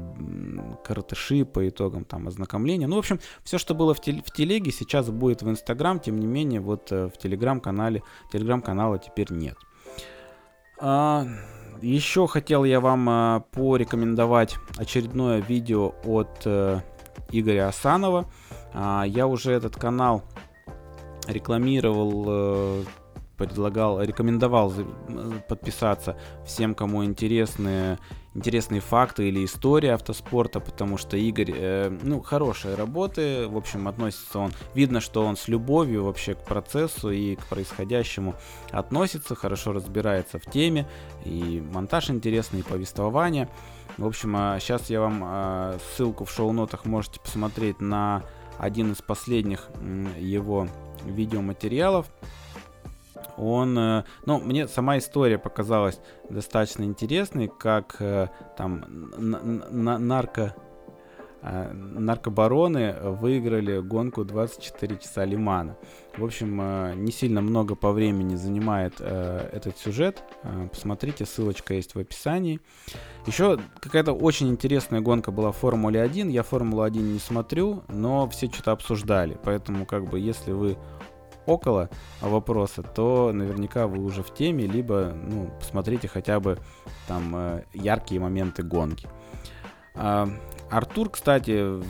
картыши 0.85 1.45
по 1.45 1.69
итогам 1.69 2.05
там 2.05 2.29
ознакомления. 2.29 2.87
Ну, 2.87 2.97
в 2.97 3.01
общем, 3.01 3.19
все, 3.43 3.59
что 3.59 3.75
было 3.75 3.95
в, 3.95 4.01
тел- 4.01 4.23
в 4.25 4.31
телеге, 4.31 4.71
сейчас 4.71 5.11
будет 5.11 5.43
в 5.43 5.51
Инстаграм. 5.51 5.99
Тем 5.99 6.21
не 6.21 6.27
менее, 6.27 6.61
вот 6.61 6.93
э, 6.93 7.09
в 7.09 7.19
Телеграм-канале, 7.19 8.03
Телеграм-канала 8.33 8.99
теперь 8.99 9.33
нет. 9.33 9.57
А, 10.79 11.27
еще 11.83 12.27
хотел 12.27 12.65
я 12.65 12.81
вам 12.81 13.09
э, 13.09 13.41
порекомендовать 13.53 14.57
очередное 14.77 15.41
видео 15.41 15.95
от 16.05 16.43
э, 16.45 16.81
Игоря 17.31 17.69
Асанова. 17.69 18.31
Э, 18.75 19.03
я 19.07 19.27
уже 19.27 19.53
этот 19.53 19.77
канал 19.77 20.23
рекламировал 21.27 22.25
э, 22.27 22.85
предлагал, 23.37 24.03
рекомендовал 24.03 24.73
подписаться 25.49 26.17
всем, 26.45 26.75
кому 26.75 27.05
интересны 27.05 27.99
интересные 28.35 28.81
факты 28.81 29.29
или 29.29 29.45
история 29.45 29.95
автоспорта, 29.95 30.61
потому 30.61 30.97
что 30.99 31.17
Игорь, 31.17 31.53
э, 31.55 31.99
ну, 32.03 32.21
хорошие 32.21 32.75
работы, 32.75 33.49
в 33.49 33.57
общем, 33.57 33.89
относится 33.89 34.39
он, 34.39 34.53
видно, 34.75 35.01
что 35.01 35.25
он 35.25 35.37
с 35.37 35.49
любовью 35.49 36.05
вообще 36.05 36.35
к 36.35 36.45
процессу 36.45 37.11
и 37.11 37.37
к 37.37 37.47
происходящему 37.47 38.35
относится, 38.71 39.35
хорошо 39.35 39.73
разбирается 39.73 40.39
в 40.39 40.45
теме, 40.45 40.89
и 41.25 41.63
монтаж 41.73 42.11
интересный, 42.11 42.61
и 42.61 42.63
повествование. 42.63 43.49
В 43.99 44.07
общем, 44.07 44.33
сейчас 44.61 44.83
а, 44.89 44.93
я 44.93 45.01
вам 45.01 45.23
а, 45.25 45.79
ссылку 45.95 46.25
в 46.25 46.31
шоу-нотах 46.31 46.85
можете 46.85 47.21
посмотреть 47.21 47.81
на 47.81 48.23
один 48.59 48.93
из 48.93 49.03
последних 49.03 49.69
его 50.19 50.69
видеоматериалов 51.05 52.07
он, 53.37 53.79
э, 53.79 54.05
ну, 54.27 54.39
мне 54.39 54.69
сама 54.69 54.99
история 54.99 55.39
показалась 55.39 56.01
достаточно 56.29 56.85
интересной, 56.85 57.49
как 57.49 57.97
э, 58.01 58.29
там 58.57 58.85
нарко 59.19 60.55
э, 61.43 61.73
наркобароны 61.73 62.95
выиграли 63.03 63.81
гонку 63.81 64.25
24 64.25 64.97
часа 64.99 65.25
Лимана. 65.25 65.77
В 66.17 66.25
общем, 66.25 67.03
не 67.05 67.13
сильно 67.13 67.41
много 67.41 67.77
по 67.77 67.93
времени 67.93 68.35
занимает 68.35 69.01
этот 69.01 69.79
сюжет. 69.79 70.23
Посмотрите, 70.71 71.25
ссылочка 71.25 71.73
есть 71.73 71.95
в 71.95 71.99
описании. 71.99 72.61
Еще 73.27 73.59
какая-то 73.81 74.13
очень 74.13 74.49
интересная 74.49 75.01
гонка 75.01 75.31
была 75.31 75.53
в 75.53 75.57
Формуле 75.57 76.03
1. 76.03 76.29
Я 76.29 76.43
Формулу 76.43 76.83
1 76.83 77.13
не 77.13 77.21
смотрю, 77.21 77.85
но 77.89 78.29
все 78.29 78.49
что-то 78.49 78.73
обсуждали. 78.73 79.39
Поэтому, 79.45 79.87
как 79.87 80.11
бы, 80.11 80.19
если 80.19 80.51
вы 80.53 80.77
около 81.51 81.91
вопроса, 82.21 82.83
то 82.83 83.33
наверняка 83.33 83.87
вы 83.87 84.03
уже 84.03 84.23
в 84.23 84.33
теме, 84.33 84.67
либо 84.67 85.13
ну, 85.15 85.51
посмотрите 85.59 86.09
хотя 86.09 86.41
бы 86.41 86.59
там 87.07 87.35
э, 87.35 87.65
яркие 87.75 88.21
моменты 88.21 88.63
гонки. 88.63 89.09
А, 89.95 90.29
Артур, 90.71 91.11
кстати, 91.11 91.83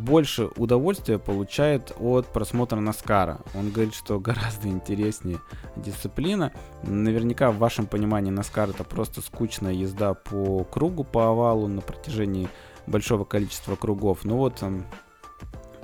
больше 0.00 0.50
удовольствия 0.56 1.18
получает 1.18 1.92
от 1.98 2.26
просмотра 2.26 2.80
Наскара. 2.80 3.40
Он 3.54 3.70
говорит, 3.70 3.94
что 3.94 4.18
гораздо 4.18 4.68
интереснее 4.68 5.38
дисциплина. 5.76 6.52
Наверняка 6.82 7.50
в 7.50 7.58
вашем 7.58 7.86
понимании 7.86 8.30
Наскар 8.30 8.70
это 8.70 8.84
просто 8.84 9.20
скучная 9.20 9.72
езда 9.72 10.14
по 10.14 10.64
кругу, 10.64 11.04
по 11.04 11.28
овалу 11.28 11.68
на 11.68 11.80
протяжении 11.80 12.48
большого 12.86 13.24
количества 13.24 13.76
кругов. 13.76 14.24
Ну 14.24 14.36
вот 14.36 14.62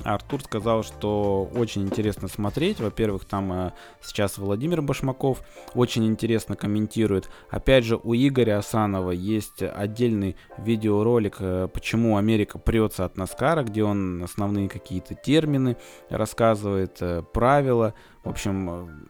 Артур 0.07 0.43
сказал, 0.43 0.85
что 0.85 1.51
очень 1.55 1.83
интересно 1.83 2.29
смотреть. 2.29 2.81
Во-первых, 2.81 3.25
там 3.25 3.53
э, 3.53 3.73
сейчас 4.01 4.39
Владимир 4.39 4.81
Башмаков 4.81 5.43
очень 5.75 6.07
интересно 6.07 6.55
комментирует. 6.55 7.29
Опять 7.51 7.85
же, 7.85 7.97
у 7.97 8.15
Игоря 8.15 8.59
Асанова 8.59 9.11
есть 9.11 9.63
отдельный 9.63 10.37
видеоролик, 10.59 11.37
э, 11.41 11.69
почему 11.73 12.17
Америка 12.17 12.59
прется 12.59 13.05
от 13.05 13.17
Наскара, 13.17 13.65
где 13.65 13.83
он 13.83 14.23
основные 14.23 14.69
какие-то 14.69 15.15
термины 15.15 15.77
рассказывает, 16.09 16.99
э, 17.01 17.23
правила. 17.33 17.95
В 18.23 18.29
общем, 18.29 19.09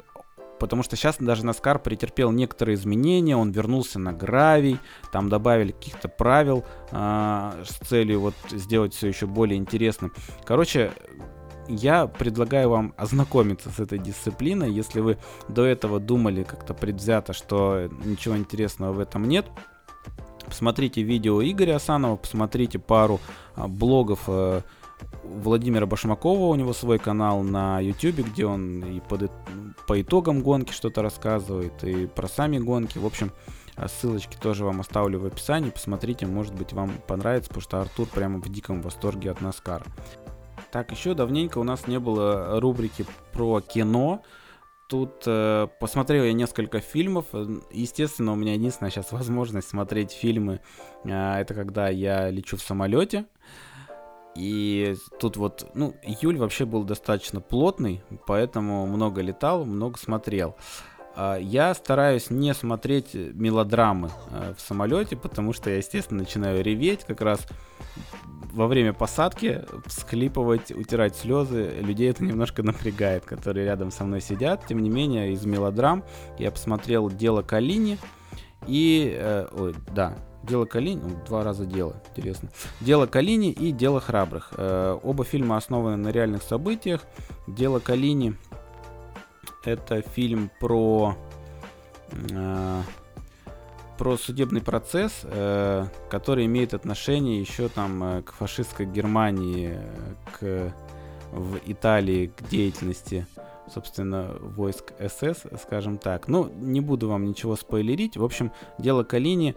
потому 0.58 0.82
что 0.82 0.96
сейчас 0.96 1.16
даже 1.18 1.44
Наскар 1.44 1.78
претерпел 1.78 2.30
некоторые 2.32 2.74
изменения, 2.74 3.36
он 3.36 3.50
вернулся 3.50 3.98
на 3.98 4.12
гравий, 4.12 4.78
там 5.12 5.28
добавили 5.28 5.72
каких-то 5.72 6.08
правил 6.08 6.64
э, 6.90 7.64
с 7.64 7.86
целью 7.86 8.20
вот 8.20 8.34
сделать 8.50 8.94
все 8.94 9.08
еще 9.08 9.26
более 9.26 9.58
интересным. 9.58 10.12
Короче, 10.44 10.92
я 11.68 12.06
предлагаю 12.06 12.70
вам 12.70 12.94
ознакомиться 12.96 13.70
с 13.70 13.80
этой 13.80 13.98
дисциплиной, 13.98 14.72
если 14.72 15.00
вы 15.00 15.18
до 15.48 15.64
этого 15.64 15.98
думали 15.98 16.42
как-то 16.42 16.74
предвзято, 16.74 17.32
что 17.32 17.88
ничего 18.04 18.36
интересного 18.36 18.92
в 18.92 19.00
этом 19.00 19.26
нет. 19.26 19.46
Посмотрите 20.46 21.02
видео 21.02 21.42
Игоря 21.42 21.76
Асанова, 21.76 22.16
посмотрите 22.16 22.78
пару 22.78 23.20
а, 23.56 23.66
блогов 23.66 24.20
э, 24.28 24.62
Владимира 25.26 25.86
Башмакова, 25.86 26.46
у 26.46 26.54
него 26.54 26.72
свой 26.72 26.98
канал 26.98 27.42
на 27.42 27.80
YouTube, 27.80 28.26
где 28.26 28.46
он 28.46 28.84
и 28.84 29.00
под, 29.00 29.30
по 29.86 30.00
итогам 30.00 30.42
гонки 30.42 30.72
что-то 30.72 31.02
рассказывает, 31.02 31.84
и 31.84 32.06
про 32.06 32.28
сами 32.28 32.58
гонки. 32.58 32.98
В 32.98 33.06
общем, 33.06 33.32
ссылочки 33.86 34.36
тоже 34.36 34.64
вам 34.64 34.80
оставлю 34.80 35.20
в 35.20 35.26
описании. 35.26 35.70
Посмотрите, 35.70 36.26
может 36.26 36.54
быть, 36.54 36.72
вам 36.72 36.92
понравится, 37.06 37.48
потому 37.48 37.62
что 37.62 37.80
Артур 37.80 38.08
прямо 38.08 38.40
в 38.40 38.48
диком 38.48 38.82
восторге 38.82 39.30
от 39.30 39.40
Наскара. 39.40 39.84
Так, 40.70 40.90
еще 40.90 41.14
давненько 41.14 41.58
у 41.58 41.64
нас 41.64 41.86
не 41.86 41.98
было 41.98 42.60
рубрики 42.60 43.06
про 43.32 43.60
кино. 43.60 44.22
Тут 44.88 45.24
э, 45.26 45.66
посмотрел 45.80 46.24
я 46.24 46.32
несколько 46.32 46.80
фильмов. 46.80 47.26
Естественно, 47.72 48.32
у 48.32 48.36
меня 48.36 48.54
единственная 48.54 48.90
сейчас 48.90 49.10
возможность 49.10 49.68
смотреть 49.68 50.12
фильмы. 50.12 50.60
Э, 51.04 51.40
это 51.40 51.54
когда 51.54 51.88
я 51.88 52.30
лечу 52.30 52.56
в 52.56 52.62
самолете. 52.62 53.26
И 54.36 54.96
тут 55.18 55.36
вот, 55.36 55.70
ну, 55.74 55.94
июль 56.02 56.36
вообще 56.36 56.66
был 56.66 56.84
достаточно 56.84 57.40
плотный, 57.40 58.02
поэтому 58.26 58.86
много 58.86 59.22
летал, 59.22 59.64
много 59.64 59.98
смотрел. 59.98 60.56
А, 61.16 61.36
я 61.38 61.74
стараюсь 61.74 62.30
не 62.30 62.52
смотреть 62.52 63.14
мелодрамы 63.14 64.10
э, 64.30 64.54
в 64.56 64.60
самолете, 64.60 65.16
потому 65.16 65.54
что 65.54 65.70
я, 65.70 65.78
естественно, 65.78 66.20
начинаю 66.20 66.62
реветь 66.62 67.04
как 67.04 67.22
раз 67.22 67.40
во 68.52 68.66
время 68.66 68.92
посадки, 68.92 69.64
всхлипывать, 69.86 70.70
утирать 70.70 71.16
слезы. 71.16 71.72
Людей 71.80 72.10
это 72.10 72.22
немножко 72.22 72.62
напрягает, 72.62 73.24
которые 73.24 73.64
рядом 73.64 73.90
со 73.90 74.04
мной 74.04 74.20
сидят. 74.20 74.66
Тем 74.66 74.80
не 74.80 74.90
менее, 74.90 75.32
из 75.32 75.44
мелодрам 75.46 76.04
я 76.38 76.50
посмотрел 76.50 77.10
«Дело 77.10 77.42
Калини» 77.42 77.98
и... 78.66 79.16
Э, 79.18 79.48
ой, 79.52 79.74
да, 79.94 80.16
Дело 80.46 80.64
Калини, 80.64 81.02
два 81.26 81.42
раза 81.42 81.66
дело, 81.66 81.96
интересно. 82.10 82.50
Дело 82.80 83.06
Калини 83.06 83.50
и 83.50 83.72
Дело 83.72 84.00
храбрых. 84.00 84.52
Э, 84.56 84.98
оба 85.02 85.24
фильма 85.24 85.56
основаны 85.56 85.96
на 85.96 86.08
реальных 86.08 86.42
событиях. 86.42 87.02
Дело 87.46 87.80
Калини 87.80 88.36
это 89.64 90.02
фильм 90.02 90.50
про 90.60 91.16
э, 92.30 92.82
про 93.98 94.16
судебный 94.16 94.60
процесс, 94.60 95.22
э, 95.24 95.86
который 96.10 96.46
имеет 96.46 96.74
отношение 96.74 97.40
еще 97.40 97.68
там 97.68 98.02
э, 98.04 98.22
к 98.22 98.32
фашистской 98.32 98.86
Германии, 98.86 99.78
к 100.38 100.72
в 101.32 101.58
Италии 101.66 102.28
к 102.28 102.48
деятельности 102.48 103.26
собственно, 103.72 104.36
войск 104.40 104.92
СС, 105.00 105.42
скажем 105.60 105.98
так. 105.98 106.28
Ну, 106.28 106.48
не 106.54 106.80
буду 106.80 107.08
вам 107.08 107.24
ничего 107.24 107.56
спойлерить. 107.56 108.16
В 108.16 108.22
общем, 108.22 108.52
дело 108.78 109.02
Калини 109.02 109.56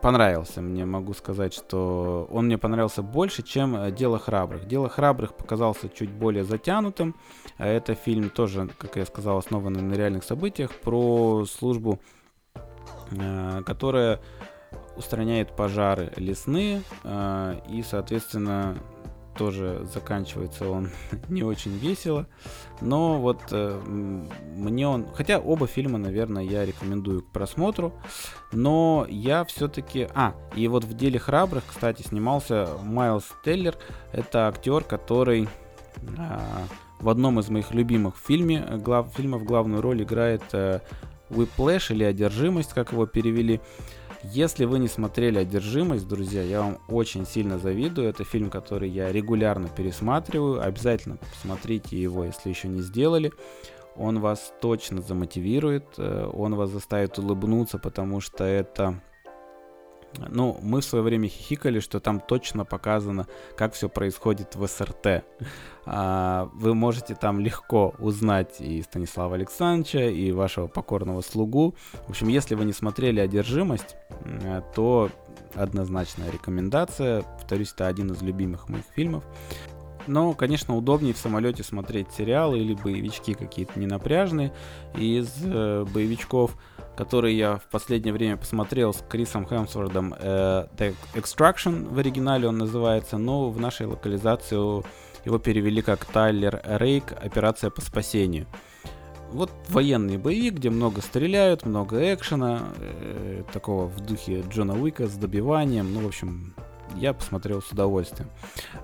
понравился. 0.00 0.60
Мне 0.60 0.84
могу 0.84 1.12
сказать, 1.14 1.54
что 1.54 2.28
он 2.30 2.46
мне 2.46 2.58
понравился 2.58 3.02
больше, 3.02 3.42
чем 3.42 3.76
э, 3.76 3.90
«Дело 3.90 4.18
храбрых». 4.18 4.66
«Дело 4.66 4.88
храбрых» 4.88 5.34
показался 5.34 5.88
чуть 5.88 6.10
более 6.10 6.44
затянутым. 6.44 7.14
А 7.58 7.66
это 7.66 7.94
фильм 7.94 8.30
тоже, 8.30 8.68
как 8.78 8.96
я 8.96 9.06
сказал, 9.06 9.38
основанный 9.38 9.82
на 9.82 9.94
реальных 9.94 10.24
событиях 10.24 10.72
про 10.72 11.44
службу 11.46 12.00
э, 13.10 13.62
которая 13.64 14.20
устраняет 14.96 15.54
пожары 15.54 16.12
лесные, 16.16 16.82
э, 17.04 17.60
и, 17.68 17.82
соответственно, 17.82 18.76
тоже 19.36 19.86
заканчивается 19.92 20.68
он 20.68 20.90
не 21.28 21.42
очень 21.42 21.76
весело. 21.76 22.26
Но 22.80 23.18
вот 23.18 23.40
э, 23.50 23.80
мне 23.86 24.86
он... 24.88 25.06
Хотя 25.14 25.38
оба 25.38 25.66
фильма, 25.66 25.98
наверное, 25.98 26.42
я 26.42 26.64
рекомендую 26.64 27.22
к 27.22 27.32
просмотру. 27.32 27.92
Но 28.52 29.06
я 29.08 29.44
все-таки... 29.44 30.08
А, 30.14 30.34
и 30.54 30.68
вот 30.68 30.84
в 30.84 30.94
«Деле 30.94 31.18
храбрых», 31.18 31.64
кстати, 31.66 32.02
снимался 32.02 32.68
Майлз 32.82 33.24
Теллер. 33.44 33.76
Это 34.12 34.48
актер, 34.48 34.82
который... 34.84 35.48
Э, 36.18 36.38
в 37.00 37.08
одном 37.08 37.38
из 37.40 37.48
моих 37.50 37.72
любимых 37.72 38.14
фильме, 38.16 38.64
глав, 38.82 39.12
фильмов 39.14 39.44
главную 39.44 39.82
роль 39.82 40.02
играет 40.02 40.42
э, 40.52 40.80
Whiplash 41.30 41.92
или 41.92 42.04
«Одержимость», 42.04 42.72
как 42.72 42.92
его 42.92 43.06
перевели. 43.06 43.60
Если 44.32 44.64
вы 44.64 44.80
не 44.80 44.88
смотрели 44.88 45.38
«Одержимость», 45.38 46.08
друзья, 46.08 46.42
я 46.42 46.60
вам 46.60 46.78
очень 46.88 47.24
сильно 47.24 47.58
завидую. 47.58 48.08
Это 48.08 48.24
фильм, 48.24 48.50
который 48.50 48.90
я 48.90 49.12
регулярно 49.12 49.68
пересматриваю. 49.68 50.60
Обязательно 50.62 51.16
посмотрите 51.16 52.00
его, 52.00 52.24
если 52.24 52.48
еще 52.48 52.66
не 52.66 52.80
сделали. 52.80 53.32
Он 53.94 54.18
вас 54.18 54.52
точно 54.60 55.00
замотивирует, 55.00 55.84
э, 55.98 56.28
он 56.32 56.56
вас 56.56 56.70
заставит 56.70 57.18
улыбнуться, 57.18 57.78
потому 57.78 58.20
что 58.20 58.42
это 58.42 59.00
ну, 60.28 60.58
мы 60.62 60.80
в 60.80 60.84
свое 60.84 61.04
время 61.04 61.28
хихикали, 61.28 61.80
что 61.80 62.00
там 62.00 62.20
точно 62.20 62.64
показано, 62.64 63.26
как 63.56 63.74
все 63.74 63.88
происходит 63.88 64.56
в 64.56 64.66
СРТ. 64.66 65.24
А, 65.84 66.50
вы 66.54 66.74
можете 66.74 67.14
там 67.14 67.40
легко 67.40 67.94
узнать 67.98 68.60
и 68.60 68.82
Станислава 68.82 69.36
Александровича, 69.36 70.04
и 70.04 70.32
вашего 70.32 70.66
покорного 70.66 71.20
слугу. 71.20 71.74
В 72.06 72.10
общем, 72.10 72.28
если 72.28 72.54
вы 72.54 72.64
не 72.64 72.72
смотрели 72.72 73.20
«Одержимость», 73.20 73.96
то 74.74 75.10
однозначная 75.54 76.30
рекомендация. 76.30 77.22
Повторюсь, 77.22 77.72
это 77.72 77.86
один 77.86 78.12
из 78.12 78.22
любимых 78.22 78.68
моих 78.68 78.84
фильмов. 78.94 79.24
Но, 80.06 80.34
конечно, 80.34 80.76
удобнее 80.76 81.14
в 81.14 81.18
самолете 81.18 81.62
смотреть 81.62 82.12
сериалы 82.12 82.58
или 82.60 82.74
боевички 82.74 83.34
какие-то 83.34 83.78
ненапряжные. 83.78 84.52
Из 84.96 85.28
э, 85.42 85.84
боевичков 85.92 86.56
который 86.96 87.34
я 87.34 87.56
в 87.56 87.64
последнее 87.70 88.12
время 88.12 88.36
посмотрел 88.36 88.94
с 88.94 89.04
Крисом 89.08 89.46
Хемсвордом. 89.46 90.14
Э, 90.18 90.66
The 90.76 90.94
Extraction 91.14 91.92
в 91.92 91.98
оригинале 91.98 92.48
он 92.48 92.58
называется, 92.58 93.18
но 93.18 93.50
в 93.50 93.60
нашей 93.60 93.86
локализации 93.86 94.56
его 95.24 95.38
перевели 95.38 95.82
как 95.82 96.04
Тайлер 96.04 96.60
Рейк 96.64 97.12
«Операция 97.12 97.70
по 97.70 97.80
спасению». 97.80 98.46
Вот 99.32 99.50
военный 99.68 100.18
боевик, 100.18 100.54
где 100.54 100.70
много 100.70 101.00
стреляют, 101.00 101.66
много 101.66 102.14
экшена, 102.14 102.68
э, 102.78 103.42
такого 103.52 103.86
в 103.86 104.00
духе 104.00 104.44
Джона 104.48 104.80
Уика 104.80 105.08
с 105.08 105.14
добиванием. 105.14 105.92
Ну, 105.92 106.00
в 106.00 106.06
общем, 106.06 106.54
я 106.94 107.12
посмотрел 107.12 107.60
с 107.60 107.72
удовольствием. 107.72 108.30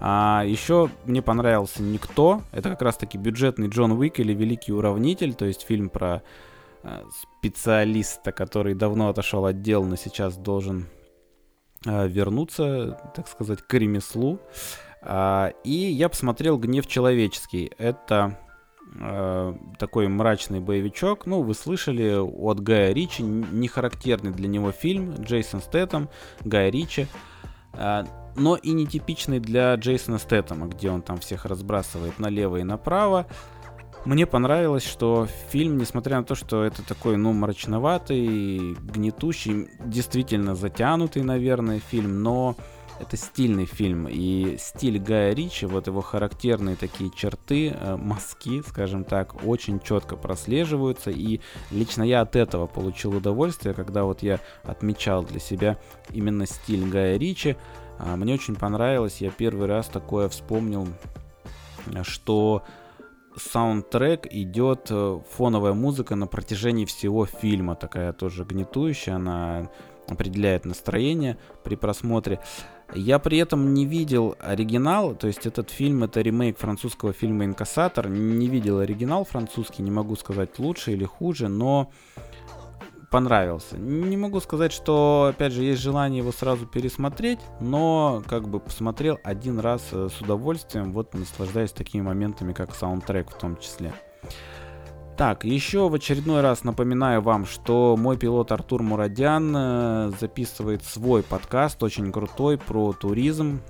А 0.00 0.42
еще 0.44 0.90
мне 1.04 1.22
понравился 1.22 1.82
«Никто». 1.82 2.42
Это 2.50 2.70
как 2.70 2.82
раз-таки 2.82 3.18
бюджетный 3.18 3.68
Джон 3.68 3.92
Уик 3.92 4.18
или 4.18 4.34
Великий 4.34 4.72
Уравнитель, 4.72 5.34
то 5.34 5.44
есть 5.44 5.62
фильм 5.62 5.88
про 5.88 6.22
специалиста, 7.10 8.32
который 8.32 8.74
давно 8.74 9.08
отошел 9.08 9.46
от 9.46 9.62
дел, 9.62 9.84
но 9.84 9.96
сейчас 9.96 10.36
должен 10.36 10.86
э, 11.86 12.08
вернуться, 12.08 12.98
так 13.14 13.28
сказать, 13.28 13.62
к 13.62 13.74
ремеслу. 13.74 14.40
А, 15.00 15.52
и 15.64 15.70
я 15.70 16.08
посмотрел 16.08 16.58
«Гнев 16.58 16.86
человеческий». 16.86 17.72
Это 17.78 18.38
э, 18.94 19.54
такой 19.78 20.08
мрачный 20.08 20.60
боевичок. 20.60 21.26
Ну, 21.26 21.42
вы 21.42 21.54
слышали 21.54 22.14
от 22.16 22.60
Гая 22.60 22.92
Ричи, 22.92 23.22
не 23.22 23.68
характерный 23.68 24.32
для 24.32 24.48
него 24.48 24.72
фильм. 24.72 25.14
Джейсон 25.20 25.60
Стэттем, 25.60 26.08
Гая 26.44 26.70
Ричи. 26.70 27.06
но 28.34 28.56
и 28.56 28.72
нетипичный 28.72 29.40
для 29.40 29.74
Джейсона 29.74 30.18
Стэттема, 30.18 30.66
где 30.66 30.90
он 30.90 31.02
там 31.02 31.18
всех 31.18 31.44
разбрасывает 31.44 32.18
налево 32.18 32.56
и 32.56 32.64
направо. 32.64 33.26
Мне 34.04 34.26
понравилось, 34.26 34.84
что 34.84 35.28
фильм, 35.50 35.78
несмотря 35.78 36.16
на 36.16 36.24
то, 36.24 36.34
что 36.34 36.64
это 36.64 36.82
такой, 36.82 37.16
ну, 37.16 37.32
мрачноватый, 37.32 38.74
гнетущий, 38.74 39.68
действительно 39.84 40.56
затянутый, 40.56 41.22
наверное, 41.22 41.78
фильм, 41.78 42.20
но 42.20 42.56
это 42.98 43.16
стильный 43.16 43.64
фильм, 43.64 44.08
и 44.10 44.56
стиль 44.58 44.98
Гая 44.98 45.34
Ричи, 45.34 45.66
вот 45.66 45.86
его 45.86 46.00
характерные 46.00 46.74
такие 46.74 47.10
черты, 47.10 47.70
э, 47.70 47.96
мазки, 47.96 48.62
скажем 48.66 49.04
так, 49.04 49.44
очень 49.44 49.78
четко 49.78 50.16
прослеживаются, 50.16 51.10
и 51.10 51.40
лично 51.70 52.02
я 52.02 52.22
от 52.22 52.34
этого 52.34 52.66
получил 52.66 53.16
удовольствие, 53.16 53.72
когда 53.72 54.02
вот 54.02 54.24
я 54.24 54.40
отмечал 54.64 55.22
для 55.22 55.38
себя 55.38 55.78
именно 56.10 56.46
стиль 56.46 56.88
Гая 56.88 57.18
Ричи. 57.18 57.56
А, 57.98 58.16
мне 58.16 58.34
очень 58.34 58.56
понравилось, 58.56 59.20
я 59.20 59.30
первый 59.30 59.68
раз 59.68 59.86
такое 59.86 60.28
вспомнил, 60.28 60.88
что 62.02 62.64
саундтрек 63.36 64.26
идет 64.30 64.88
э, 64.90 65.20
фоновая 65.30 65.72
музыка 65.72 66.14
на 66.16 66.26
протяжении 66.26 66.84
всего 66.84 67.26
фильма, 67.26 67.74
такая 67.74 68.12
тоже 68.12 68.44
гнетущая, 68.44 69.16
она 69.16 69.70
определяет 70.08 70.64
настроение 70.64 71.38
при 71.62 71.76
просмотре. 71.76 72.40
Я 72.94 73.18
при 73.18 73.38
этом 73.38 73.72
не 73.72 73.86
видел 73.86 74.36
оригинал, 74.38 75.14
то 75.14 75.26
есть 75.26 75.46
этот 75.46 75.70
фильм 75.70 76.04
это 76.04 76.20
ремейк 76.20 76.58
французского 76.58 77.14
фильма 77.14 77.46
«Инкассатор». 77.46 78.08
Не 78.08 78.48
видел 78.48 78.80
оригинал 78.80 79.24
французский, 79.24 79.82
не 79.82 79.90
могу 79.90 80.14
сказать 80.16 80.58
лучше 80.58 80.92
или 80.92 81.04
хуже, 81.04 81.48
но 81.48 81.90
понравился. 83.12 83.78
Не 83.78 84.16
могу 84.16 84.40
сказать, 84.40 84.72
что, 84.72 85.28
опять 85.30 85.52
же, 85.52 85.62
есть 85.62 85.80
желание 85.82 86.18
его 86.18 86.32
сразу 86.32 86.66
пересмотреть, 86.66 87.38
но 87.60 88.22
как 88.26 88.48
бы 88.48 88.58
посмотрел 88.58 89.20
один 89.22 89.60
раз 89.60 89.82
э, 89.92 90.08
с 90.08 90.20
удовольствием, 90.22 90.92
вот 90.92 91.14
наслаждаясь 91.14 91.72
такими 91.72 92.02
моментами, 92.02 92.54
как 92.54 92.74
саундтрек 92.74 93.30
в 93.30 93.34
том 93.38 93.58
числе. 93.58 93.92
Так, 95.18 95.44
еще 95.44 95.90
в 95.90 95.94
очередной 95.94 96.40
раз 96.40 96.64
напоминаю 96.64 97.20
вам, 97.20 97.44
что 97.44 97.96
мой 97.98 98.16
пилот 98.16 98.50
Артур 98.50 98.82
Мурадян 98.82 99.54
э, 99.54 100.12
записывает 100.18 100.82
свой 100.82 101.22
подкаст, 101.22 101.82
очень 101.82 102.10
крутой, 102.10 102.56
про 102.56 102.94
туризм. 102.94 103.60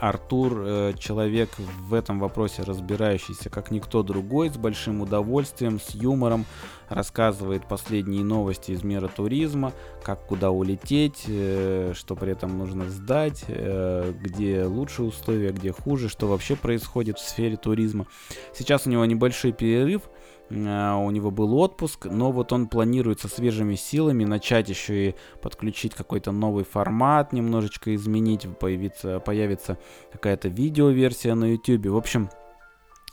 Артур 0.00 0.62
э, 0.64 0.92
человек 0.98 1.50
в 1.58 1.94
этом 1.94 2.20
вопросе 2.20 2.62
разбирающийся 2.62 3.50
как 3.50 3.70
никто 3.70 4.02
другой, 4.02 4.50
с 4.50 4.56
большим 4.56 5.00
удовольствием, 5.00 5.80
с 5.80 5.94
юмором, 5.94 6.46
рассказывает 6.88 7.66
последние 7.66 8.24
новости 8.24 8.72
из 8.72 8.82
мира 8.82 9.08
туризма, 9.08 9.72
как 10.02 10.26
куда 10.26 10.50
улететь, 10.50 11.24
э, 11.26 11.92
что 11.94 12.14
при 12.16 12.32
этом 12.32 12.56
нужно 12.58 12.88
сдать, 12.88 13.44
э, 13.48 14.12
где 14.20 14.64
лучшие 14.64 15.08
условия, 15.08 15.50
где 15.50 15.72
хуже, 15.72 16.08
что 16.08 16.26
вообще 16.26 16.56
происходит 16.56 17.18
в 17.18 17.28
сфере 17.28 17.56
туризма. 17.56 18.06
Сейчас 18.54 18.86
у 18.86 18.90
него 18.90 19.04
небольшой 19.04 19.52
перерыв, 19.52 20.02
у 20.50 21.10
него 21.10 21.30
был 21.30 21.54
отпуск, 21.58 22.06
но 22.06 22.32
вот 22.32 22.52
он 22.52 22.68
планирует 22.68 23.20
со 23.20 23.28
свежими 23.28 23.74
силами 23.74 24.24
начать 24.24 24.68
еще 24.68 25.10
и 25.10 25.14
подключить 25.42 25.94
какой-то 25.94 26.32
новый 26.32 26.64
формат, 26.64 27.32
немножечко 27.32 27.94
изменить, 27.94 28.46
появится, 28.58 29.20
появится 29.20 29.78
какая-то 30.12 30.48
видеоверсия 30.48 31.34
на 31.34 31.52
YouTube. 31.52 31.86
В 31.86 31.96
общем, 31.96 32.30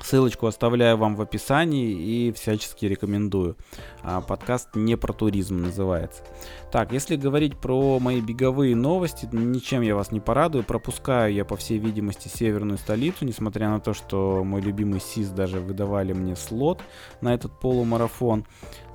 Ссылочку 0.01 0.47
оставляю 0.47 0.97
вам 0.97 1.15
в 1.15 1.21
описании 1.21 1.91
и 1.91 2.31
всячески 2.33 2.85
рекомендую. 2.85 3.55
А, 4.03 4.21
подкаст 4.21 4.69
не 4.75 4.97
про 4.97 5.13
туризм 5.13 5.61
называется. 5.61 6.23
Так, 6.71 6.91
если 6.91 7.15
говорить 7.15 7.57
про 7.57 7.99
мои 7.99 8.21
беговые 8.21 8.75
новости, 8.75 9.27
ничем 9.31 9.81
я 9.81 9.95
вас 9.95 10.11
не 10.11 10.19
порадую. 10.19 10.63
Пропускаю 10.63 11.33
я, 11.33 11.45
по 11.45 11.55
всей 11.55 11.79
видимости, 11.79 12.27
северную 12.27 12.77
столицу, 12.77 13.25
несмотря 13.25 13.69
на 13.69 13.79
то, 13.79 13.93
что 13.93 14.43
мой 14.43 14.61
любимый 14.61 14.99
СИС 14.99 15.29
даже 15.29 15.59
выдавали 15.59 16.13
мне 16.13 16.35
слот 16.35 16.81
на 17.21 17.33
этот 17.33 17.59
полумарафон. 17.59 18.45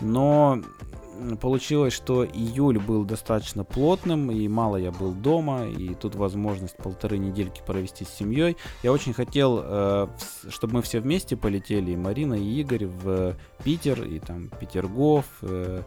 Но 0.01 0.61
получилось, 1.41 1.93
что 1.93 2.25
июль 2.25 2.79
был 2.79 3.05
достаточно 3.05 3.65
плотным, 3.65 4.31
и 4.31 4.49
мало 4.49 4.77
я 4.77 4.91
был 4.91 5.13
дома, 5.13 5.67
и 5.67 5.95
тут 5.95 6.15
возможность 6.15 6.77
полторы 6.77 7.19
недельки 7.19 7.63
провести 7.65 8.05
с 8.05 8.09
семьей. 8.09 8.57
Я 8.83 8.93
очень 8.93 9.13
хотел, 9.13 9.61
э, 9.63 10.09
чтобы 10.49 10.75
мы 10.75 10.83
все 10.83 11.01
вместе 11.01 11.37
полетели, 11.37 11.93
и 11.93 11.97
Марина, 11.97 12.35
и 12.35 12.61
Игорь 12.61 12.87
в 12.87 13.37
Питер, 13.65 14.03
и 14.03 14.19
там 14.19 14.49
Петергоф, 14.49 15.27
э, 15.43 15.83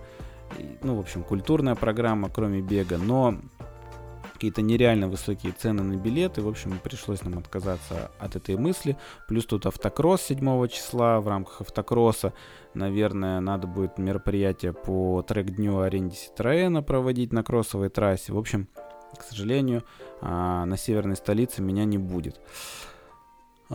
ну, 0.82 0.96
в 0.96 1.00
общем, 1.00 1.24
культурная 1.24 1.76
программа, 1.76 2.30
кроме 2.30 2.62
бега, 2.62 2.98
но 2.98 3.36
какие-то 4.44 4.62
нереально 4.62 5.08
высокие 5.08 5.54
цены 5.54 5.84
на 5.84 5.96
билеты. 5.96 6.42
В 6.42 6.50
общем, 6.50 6.78
пришлось 6.84 7.24
нам 7.24 7.38
отказаться 7.38 8.12
от 8.20 8.36
этой 8.36 8.58
мысли. 8.58 8.98
Плюс 9.26 9.46
тут 9.46 9.66
автокросс 9.66 10.24
7 10.24 10.68
числа. 10.68 11.22
В 11.22 11.30
рамках 11.30 11.62
автокросса, 11.62 12.34
наверное, 12.74 13.40
надо 13.40 13.68
будет 13.68 13.98
мероприятие 13.98 14.74
по 14.74 15.22
трек-дню 15.22 15.80
аренде 15.80 16.18
Citroёn 16.18 16.82
проводить 16.82 17.32
на 17.32 17.42
кроссовой 17.42 17.88
трассе. 17.88 18.34
В 18.34 18.38
общем, 18.38 18.68
к 19.18 19.24
сожалению, 19.24 19.86
а, 20.20 20.66
на 20.66 20.76
северной 20.76 21.16
столице 21.16 21.62
меня 21.62 21.86
не 21.86 21.98
будет. 21.98 22.42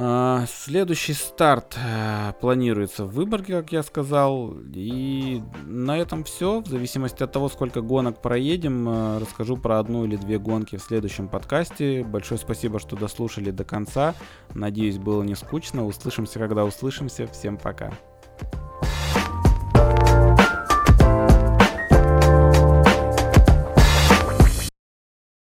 А, 0.01 0.45
следующий 0.47 1.13
старт 1.13 1.77
э, 1.77 2.33
планируется 2.41 3.05
в 3.05 3.15
Выборге, 3.15 3.55
как 3.55 3.73
я 3.73 3.83
сказал. 3.83 4.55
И 4.73 5.43
на 5.65 5.99
этом 5.99 6.23
все. 6.23 6.61
В 6.61 6.69
зависимости 6.69 7.25
от 7.25 7.33
того, 7.33 7.49
сколько 7.49 7.81
гонок 7.81 8.23
проедем, 8.23 8.89
э, 8.89 9.19
расскажу 9.19 9.57
про 9.57 9.81
одну 9.81 10.05
или 10.05 10.15
две 10.15 10.39
гонки 10.39 10.77
в 10.77 10.83
следующем 10.83 11.27
подкасте. 11.27 12.05
Большое 12.05 12.39
спасибо, 12.39 12.79
что 12.79 12.95
дослушали 12.95 13.51
до 13.51 13.65
конца. 13.65 14.15
Надеюсь, 14.55 14.99
было 14.99 15.25
не 15.25 15.35
скучно. 15.35 15.85
Услышимся, 15.85 16.39
когда 16.39 16.65
услышимся. 16.65 17.27
Всем 17.27 17.57
пока. 17.57 17.93